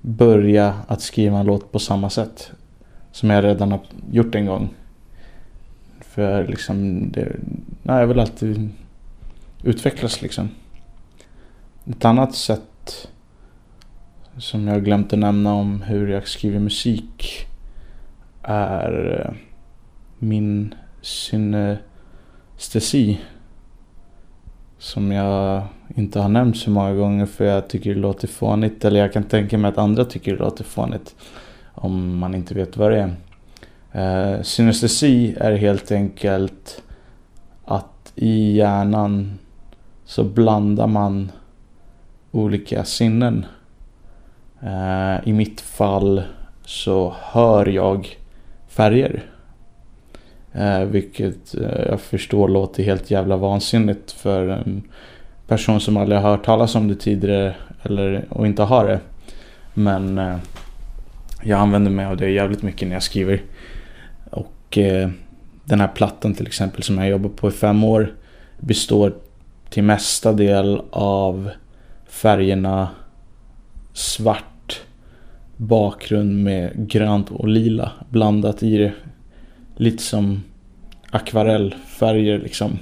börja 0.01 0.75
att 0.87 1.03
skriva 1.03 1.39
en 1.39 1.47
låt 1.47 1.73
på 1.73 1.79
samma 1.79 2.11
sätt 2.11 2.53
som 3.13 3.31
jag 3.31 3.45
redan 3.45 3.73
har 3.73 3.81
gjort 4.11 4.35
en 4.35 4.47
gång. 4.47 4.69
För 6.01 6.47
liksom, 6.47 7.09
det, 7.13 7.37
nej, 7.83 8.01
jag 8.01 8.07
vill 8.07 8.21
alltid 8.21 8.71
utvecklas 9.63 10.23
liksom. 10.23 10.51
Ett 11.85 12.05
annat 12.05 12.35
sätt 12.35 13.09
som 14.39 14.69
jag 14.69 14.85
glömt 14.85 15.13
att 15.13 15.19
nämna 15.19 15.55
om 15.55 15.83
hur 15.83 16.09
jag 16.09 16.29
skriver 16.29 16.59
musik 16.59 17.47
är 18.43 19.21
eh, 19.27 19.33
min 20.19 20.75
synestesi. 21.01 21.81
Som 24.79 25.13
jag 25.13 25.63
inte 25.95 26.21
har 26.21 26.29
nämnt 26.29 26.57
så 26.57 26.71
många 26.71 26.95
gånger 26.95 27.27
för 27.27 27.45
jag 27.45 27.69
tycker 27.69 27.95
det 27.95 28.01
låter 28.01 28.29
fånigt. 28.29 28.85
Eller 28.85 29.01
jag 29.01 29.13
kan 29.13 29.25
tänka 29.25 29.59
mig 29.59 29.69
att 29.69 29.79
andra 29.79 30.05
tycker 30.05 30.33
det 30.33 30.39
låter 30.39 30.65
fånigt. 30.65 31.15
Om 31.75 32.19
man 32.19 32.35
inte 32.35 32.55
vet 32.55 32.77
vad 32.77 32.93
det 32.93 33.01
är. 33.01 33.15
Eh, 33.93 34.43
synestesi 34.43 35.37
är 35.41 35.53
helt 35.53 35.93
enkelt 35.93 36.83
att 37.65 38.13
i 38.15 38.53
hjärnan 38.53 39.39
så 40.13 40.25
blandar 40.25 40.87
man 40.87 41.33
olika 42.31 42.85
sinnen. 42.85 43.47
Eh, 44.63 45.29
I 45.29 45.33
mitt 45.33 45.61
fall 45.61 46.23
så 46.65 47.15
hör 47.21 47.67
jag 47.67 48.17
färger. 48.69 49.23
Eh, 50.53 50.81
vilket 50.81 51.55
eh, 51.55 51.89
jag 51.89 52.01
förstår 52.01 52.49
låter 52.49 52.83
helt 52.83 53.11
jävla 53.11 53.37
vansinnigt 53.37 54.13
för 54.13 54.49
en 54.49 54.83
person 55.47 55.81
som 55.81 55.97
aldrig 55.97 56.21
har 56.21 56.31
hört 56.31 56.45
talas 56.45 56.75
om 56.75 56.89
det 56.89 56.95
tidigare 56.95 57.55
eller, 57.83 58.25
och 58.31 58.47
inte 58.47 58.63
har 58.63 58.87
det. 58.87 59.01
Men 59.75 60.19
eh, 60.19 60.37
jag 61.43 61.61
använder 61.61 61.91
mig 61.91 62.07
av 62.07 62.17
det 62.17 62.31
jävligt 62.31 62.63
mycket 62.63 62.89
när 62.89 62.95
jag 62.95 63.03
skriver. 63.03 63.43
Och 64.31 64.79
eh, 64.79 65.11
den 65.65 65.81
här 65.81 65.89
plattan 65.89 66.35
till 66.35 66.47
exempel 66.47 66.83
som 66.83 66.99
jag 66.99 67.09
jobbar 67.09 67.31
på 67.31 67.49
i 67.49 67.53
fem 67.53 67.85
år 67.85 68.15
består 68.59 69.13
till 69.73 69.85
mesta 69.85 70.33
del 70.33 70.81
av 70.91 71.51
färgerna 72.09 72.89
svart 73.93 74.81
bakgrund 75.57 76.43
med 76.43 76.89
grönt 76.89 77.31
och 77.31 77.49
lila 77.49 77.93
blandat 78.11 78.63
i 78.63 78.77
det. 78.77 78.93
Lite 79.77 80.03
som 80.03 80.43
akvarellfärger 81.11 82.39
liksom. 82.39 82.79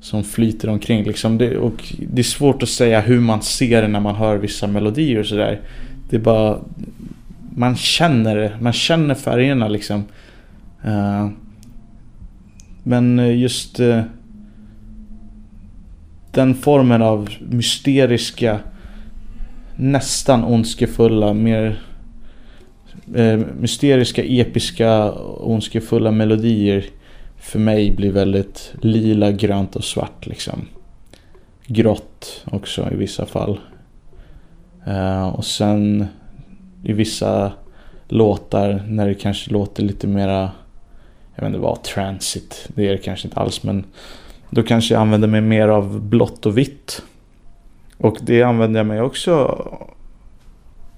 Som 0.00 0.24
flyter 0.24 0.68
omkring 0.68 1.04
liksom. 1.04 1.38
Det, 1.38 1.56
och 1.56 1.94
det 2.12 2.20
är 2.20 2.24
svårt 2.24 2.62
att 2.62 2.68
säga 2.68 3.00
hur 3.00 3.20
man 3.20 3.42
ser 3.42 3.82
det 3.82 3.88
när 3.88 4.00
man 4.00 4.14
hör 4.14 4.36
vissa 4.36 4.66
melodier 4.66 5.20
och 5.20 5.26
sådär. 5.26 5.60
Det 6.10 6.16
är 6.16 6.20
bara... 6.20 6.58
Man 7.54 7.76
känner 7.76 8.36
det. 8.36 8.52
Man 8.60 8.72
känner 8.72 9.14
färgerna 9.14 9.68
liksom. 9.68 10.04
Uh, 10.86 11.28
men 12.82 13.38
just... 13.40 13.80
Uh, 13.80 14.02
den 16.38 16.54
formen 16.54 17.02
av 17.02 17.28
mysteriska, 17.40 18.60
nästan 19.76 20.44
ondskefulla, 20.44 21.32
mer 21.32 21.82
eh, 23.14 23.38
mysteriska, 23.60 24.22
episka, 24.24 25.12
ondskefulla 25.40 26.10
melodier 26.10 26.84
för 27.36 27.58
mig 27.58 27.90
blir 27.90 28.12
väldigt 28.12 28.74
lila, 28.82 29.32
grönt 29.32 29.76
och 29.76 29.84
svart 29.84 30.26
liksom. 30.26 30.68
Grått 31.66 32.44
också 32.44 32.88
i 32.92 32.96
vissa 32.96 33.26
fall. 33.26 33.60
Eh, 34.86 35.28
och 35.28 35.44
sen 35.44 36.06
i 36.84 36.92
vissa 36.92 37.52
låtar 38.08 38.84
när 38.88 39.08
det 39.08 39.14
kanske 39.14 39.50
låter 39.50 39.82
lite 39.82 40.06
mera, 40.06 40.50
jag 41.34 41.42
vet 41.42 41.46
inte 41.48 41.58
vad, 41.58 41.82
transit, 41.82 42.68
det 42.74 42.88
är 42.88 42.92
det 42.92 42.98
kanske 42.98 43.28
inte 43.28 43.40
alls 43.40 43.62
men 43.62 43.84
då 44.50 44.62
kanske 44.62 44.94
jag 44.94 45.00
använder 45.00 45.28
mig 45.28 45.40
mer 45.40 45.68
av 45.68 46.00
blått 46.00 46.46
och 46.46 46.58
vitt. 46.58 47.02
Och 47.98 48.16
det 48.20 48.42
använder 48.42 48.80
jag 48.80 48.86
mig 48.86 49.00
också 49.00 49.64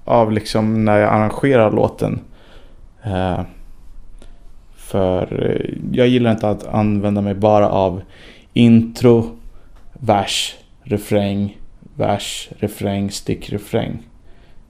av 0.05 0.31
liksom 0.31 0.85
när 0.85 0.97
jag 0.97 1.13
arrangerar 1.13 1.71
låten. 1.71 2.19
Eh, 3.03 3.41
för 4.75 5.45
eh, 5.45 5.75
jag 5.91 6.07
gillar 6.07 6.31
inte 6.31 6.49
att 6.49 6.67
använda 6.67 7.21
mig 7.21 7.33
bara 7.33 7.69
av 7.69 8.01
intro, 8.53 9.37
vers, 9.93 10.55
refräng, 10.83 11.57
vers, 11.95 12.49
refräng, 12.59 13.11
stick, 13.11 13.49
refräng. 13.49 14.07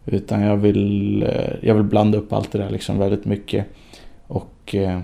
Utan 0.06 0.42
jag 0.42 0.58
vill, 0.58 1.24
eh, 1.24 1.54
jag 1.62 1.76
vill 1.76 1.84
blanda 1.84 2.18
upp 2.18 2.34
allt 2.34 2.52
det 2.52 2.58
där 2.58 2.70
liksom 2.70 3.00
väldigt 3.00 3.26
mycket. 3.26 3.66
Och 4.28 4.76
eh, 4.76 5.00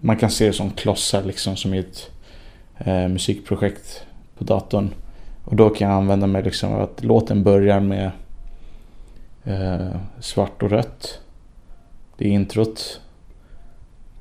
man 0.00 0.16
kan 0.16 0.30
se 0.30 0.46
det 0.46 0.52
som 0.52 0.70
klossar 0.70 1.22
liksom 1.22 1.56
som 1.56 1.74
i 1.74 1.78
ett 1.78 2.10
eh, 2.78 3.08
musikprojekt 3.08 4.06
på 4.38 4.44
datorn. 4.44 4.90
Och 5.44 5.56
då 5.56 5.70
kan 5.70 5.88
jag 5.88 5.96
använda 5.96 6.26
mig 6.26 6.42
liksom 6.42 6.72
av 6.72 6.80
att 6.82 7.04
låten 7.04 7.42
börjar 7.42 7.80
med 7.80 8.10
eh, 9.44 9.96
svart 10.20 10.62
och 10.62 10.70
rött. 10.70 11.20
Det 12.18 12.24
är 12.24 12.30
introt. 12.30 13.00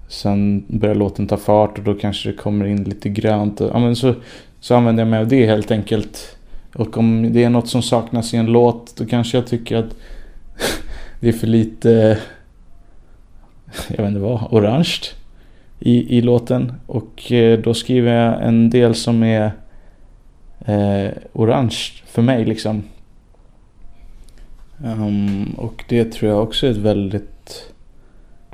Sen 0.08 0.66
börjar 0.68 0.96
låten 0.96 1.28
ta 1.28 1.38
fart 1.38 1.78
och 1.78 1.84
då 1.84 1.94
kanske 1.94 2.30
det 2.30 2.38
kommer 2.38 2.66
in 2.66 2.84
lite 2.84 3.10
grönt. 3.10 3.60
Ja, 3.60 3.80
men 3.80 3.96
så, 3.96 4.14
så 4.60 4.76
använder 4.76 5.02
jag 5.02 5.10
mig 5.10 5.20
av 5.20 5.28
det 5.28 5.46
helt 5.46 5.72
enkelt. 5.72 6.38
Och 6.76 6.98
om 6.98 7.34
det 7.34 7.44
är 7.44 7.50
något 7.50 7.70
som 7.70 7.82
saknas 7.82 8.34
i 8.34 8.38
en 8.38 8.46
låt 8.46 8.96
då 8.96 9.06
kanske 9.06 9.38
jag 9.38 9.48
tycker 9.48 9.76
att 9.76 9.96
det 11.20 11.28
är 11.28 11.34
för 11.34 11.48
lite, 11.48 12.20
jag 13.88 13.98
vet 13.98 14.08
inte 14.08 14.20
vad, 14.20 14.48
orange 14.52 15.00
i, 15.80 16.18
i 16.18 16.22
låten. 16.22 16.74
Och 16.86 17.32
eh, 17.32 17.60
då 17.60 17.74
skriver 17.74 18.14
jag 18.14 18.48
en 18.48 18.70
del 18.70 18.96
som 18.96 19.24
är 19.24 19.52
eh, 20.66 21.12
orange 21.34 21.78
för 22.06 22.22
mig 22.22 22.46
liksom. 22.46 22.84
Um, 24.84 25.54
och 25.58 25.84
det 25.90 26.12
tror 26.12 26.32
jag 26.32 26.44
också 26.44 26.68
är 26.68 26.72
ett 26.72 26.78
väldigt 26.78 27.74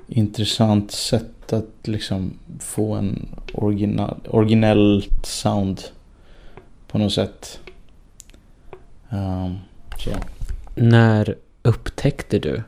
intressant 0.08 0.92
sätt 0.92 1.54
att 1.54 1.88
liksom 1.88 2.40
få 2.60 2.94
en 2.94 3.28
original, 3.54 4.18
originellt 4.30 5.26
sound 5.26 5.82
på 6.88 6.98
något 6.98 7.14
sätt. 7.14 7.60
Um, 9.10 9.58
så. 9.98 10.10
När 10.76 11.36
upptäckte 11.62 12.40
du 12.40 12.64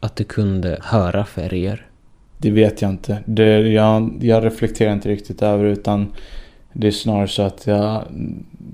att 0.00 0.16
du 0.16 0.24
kunde 0.24 0.78
höra 0.82 1.24
färger? 1.24 1.86
Det 2.44 2.50
vet 2.50 2.82
jag 2.82 2.90
inte. 2.90 3.18
Det, 3.24 3.58
jag, 3.58 4.18
jag 4.20 4.44
reflekterar 4.44 4.92
inte 4.92 5.08
riktigt 5.08 5.42
över 5.42 5.64
utan 5.64 6.12
det 6.72 6.86
är 6.86 6.90
snarare 6.90 7.28
så 7.28 7.42
att 7.42 7.66
jag, 7.66 8.04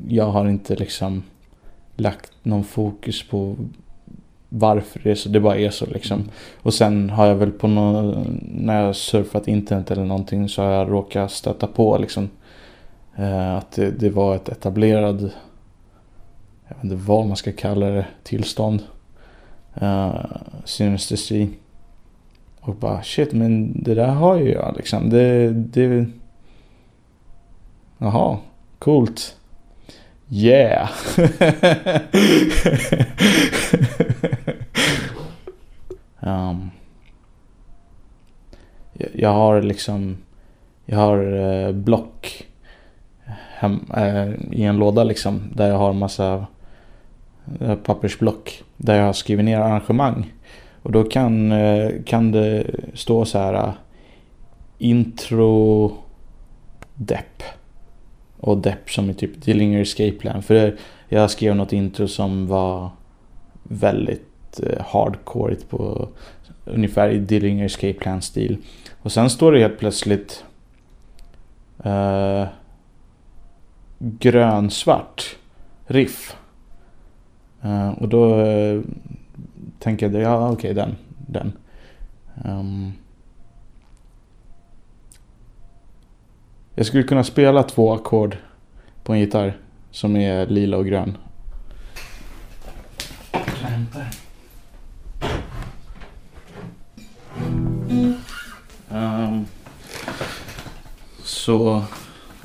jag 0.09 0.25
har 0.25 0.49
inte 0.49 0.77
liksom 0.77 1.23
lagt 1.97 2.33
någon 2.43 2.65
fokus 2.65 3.29
på 3.29 3.57
varför 4.49 5.01
det 5.03 5.11
är 5.11 5.15
så. 5.15 5.29
Det 5.29 5.41
bara 5.41 5.57
är 5.57 5.71
så 5.71 5.87
liksom. 5.87 6.31
Och 6.63 6.75
sen 6.75 7.11
har 7.11 7.27
jag 7.27 7.35
väl 7.35 7.51
på 7.51 7.69
någon, 7.69 8.41
när 8.55 8.83
jag 8.83 8.97
surfat 8.97 9.49
internet 9.49 9.91
eller 9.91 10.05
någonting 10.05 10.49
så 10.49 10.63
har 10.63 10.71
jag 10.71 10.91
råkat 10.91 11.33
stöta 11.33 11.67
på 11.67 11.99
liksom 11.99 12.31
eh, 13.17 13.55
att 13.55 13.73
det, 13.73 13.91
det, 13.91 14.11
var 14.11 14.37
ett 14.37 14.49
etablerad, 14.49 15.31
jag 16.69 16.77
vet 16.77 16.85
inte 16.85 16.97
vad 16.97 17.27
man 17.27 17.37
ska 17.37 17.53
kalla 17.53 17.87
det, 17.87 18.07
tillstånd. 18.23 18.83
Eh, 19.75 20.25
synestesi. 20.65 21.49
Och 22.61 22.75
bara 22.75 23.03
shit 23.03 23.33
men 23.33 23.83
det 23.83 23.95
där 23.95 24.07
har 24.07 24.37
ju 24.37 24.53
jag 24.53 24.75
liksom. 24.77 25.11
Det, 25.11 25.51
det... 25.53 26.07
Jaha, 27.99 28.39
coolt. 28.79 29.37
Yeah! 30.29 30.89
um, 36.21 36.71
jag, 39.13 39.33
har 39.33 39.63
liksom... 39.63 40.17
Jag 40.85 40.99
har 40.99 41.33
eh, 41.33 41.73
block 41.73 42.47
hem, 43.55 43.87
äh, 43.97 44.29
i 44.51 44.63
en 44.63 44.77
låda 44.77 45.05
liksom. 45.05 45.43
Där 45.55 45.69
jag 45.69 45.79
har 45.79 45.93
massa 45.93 46.47
eh, 47.61 47.75
pappersblock. 47.75 48.63
Där 48.77 48.97
jag 48.97 49.05
har 49.05 49.13
skrivit 49.13 49.45
ner 49.45 49.61
arrangemang. 49.61 50.33
Och 50.83 50.93
då 50.93 51.05
kan, 51.05 51.53
eh, 51.53 51.91
kan 52.07 52.33
det 52.33 52.67
stå 52.95 53.25
så 53.25 53.39
här 53.39 53.55
eh, 53.55 53.73
intro 54.79 55.93
depp. 56.95 57.43
Och 58.37 58.59
depp 58.59 58.91
som 58.91 59.09
är 59.09 59.13
typ 59.13 59.43
Dillinger 59.43 59.81
Escape 59.81 60.13
Plan. 60.13 60.43
För 60.43 60.77
jag 61.09 61.31
skrev 61.31 61.57
något 61.57 61.73
intro 61.73 62.09
som 62.09 62.47
var 62.47 62.91
väldigt 63.63 64.61
eh, 64.63 64.85
hardcore 64.87 65.55
på 65.69 66.09
ungefär 66.65 67.09
i 67.11 67.19
Dillinger 67.19 67.65
Escape 67.65 67.93
Plan 67.93 68.23
stil. 68.23 68.57
Och 69.03 69.13
sen 69.13 69.31
står 69.31 69.53
det 69.53 69.61
helt 69.61 69.79
plötsligt 69.79 70.45
uh, 71.87 72.47
grönsvart 73.99 75.37
riff. 75.87 76.37
Uh, 77.65 77.91
och 77.91 78.09
då 78.09 78.35
tänker 79.81 80.11
jag, 80.11 80.23
ja 80.23 80.51
okej 80.51 80.71
okay, 80.71 80.73
den. 80.73 80.97
den. 81.27 81.53
Um, 82.45 82.93
jag 86.75 86.87
skulle 86.87 87.03
kunna 87.03 87.25
spela 87.25 87.63
två 87.63 87.93
ackord 87.93 88.37
på 89.03 89.13
en 89.13 89.21
gitarr 89.21 89.57
som 89.91 90.17
är 90.17 90.47
lila 90.47 90.77
och 90.77 90.87
grön. 90.87 91.17
Um, 98.91 99.47
så 101.23 101.85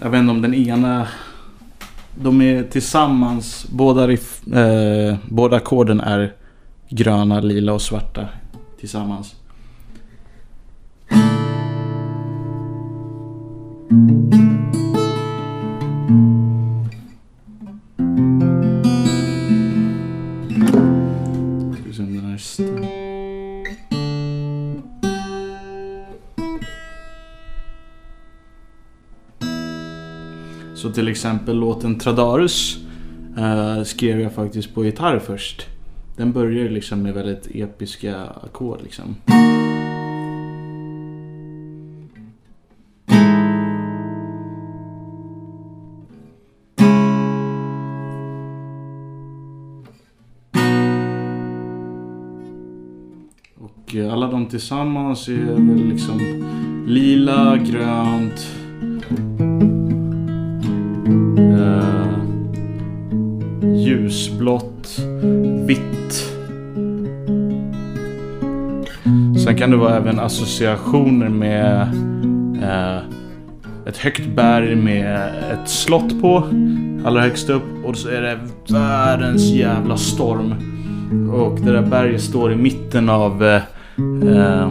jag 0.02 0.10
vet 0.10 0.20
inte 0.20 0.32
om 0.32 0.42
den 0.42 0.54
ena 0.54 1.08
de 2.16 2.42
är 2.42 2.64
tillsammans, 2.64 3.66
båda, 3.70 4.08
riff, 4.08 4.48
eh, 4.48 5.16
båda 5.30 5.58
ackorden 5.58 6.00
är 6.00 6.34
gröna, 6.90 7.40
lila 7.40 7.74
och 7.74 7.82
svarta 7.82 8.28
tillsammans. 8.80 9.36
Så 30.76 30.92
till 30.92 31.08
exempel 31.08 31.58
låten 31.58 32.00
Tradarus 32.00 32.78
eh, 33.38 33.84
skrev 33.84 34.20
jag 34.20 34.34
faktiskt 34.34 34.74
på 34.76 34.86
gitarr 34.86 35.20
först. 35.20 35.75
Den 36.18 36.32
börjar 36.32 36.70
liksom 36.70 37.02
med 37.02 37.14
väldigt 37.14 37.48
episka 37.56 38.26
ackord 38.26 38.80
liksom. 38.84 39.16
Och 53.60 53.96
eh, 53.96 54.14
alla 54.14 54.28
de 54.28 54.46
tillsammans 54.46 55.28
är 55.28 55.34
väl 55.34 55.90
liksom 55.90 56.20
lila, 56.88 57.58
grönt, 57.58 58.52
eh, 61.38 62.24
ljusblått, 63.86 64.75
vitt. 65.66 66.32
Sen 69.44 69.58
kan 69.58 69.72
det 69.72 69.78
vara 69.78 69.96
även 69.96 70.20
associationer 70.20 71.30
med 71.30 71.82
eh, 72.64 72.98
ett 73.86 73.98
högt 73.98 74.28
berg 74.28 74.76
med 74.76 75.30
ett 75.54 75.70
slott 75.70 76.22
på. 76.22 76.44
Allra 77.06 77.22
högst 77.22 77.50
upp. 77.50 77.86
Och 77.86 77.98
så 77.98 78.10
är 78.10 78.22
det 78.22 78.40
världens 78.74 79.44
jävla 79.44 79.98
storm. 79.98 80.54
Och 81.32 81.60
det 81.60 81.72
där 81.72 81.82
berget 81.82 82.22
står 82.22 82.52
i 82.52 82.56
mitten 82.56 83.10
av... 83.10 83.44
Eh, 83.44 83.62
eh, 84.28 84.70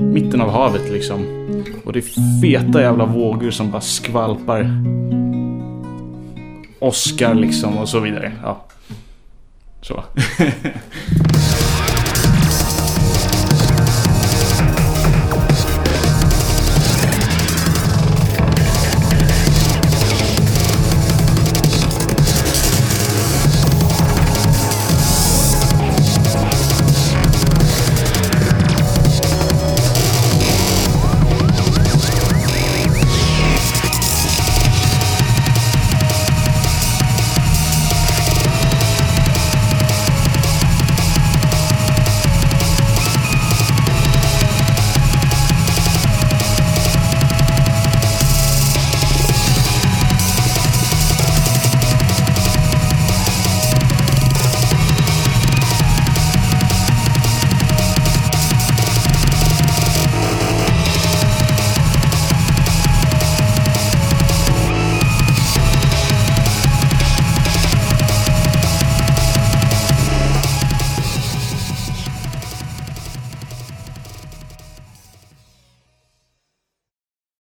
mitten 0.00 0.40
av 0.40 0.50
havet 0.50 0.90
liksom. 0.90 1.20
Och 1.84 1.92
det 1.92 1.98
är 1.98 2.40
feta 2.42 2.80
jävla 2.80 3.04
vågor 3.06 3.50
som 3.50 3.70
bara 3.70 3.80
skvalpar. 3.80 4.70
Oskar 6.78 7.34
liksom 7.34 7.78
och 7.78 7.88
så 7.88 8.00
vidare. 8.00 8.32
Ja. 8.42 8.64
Så. 9.82 10.04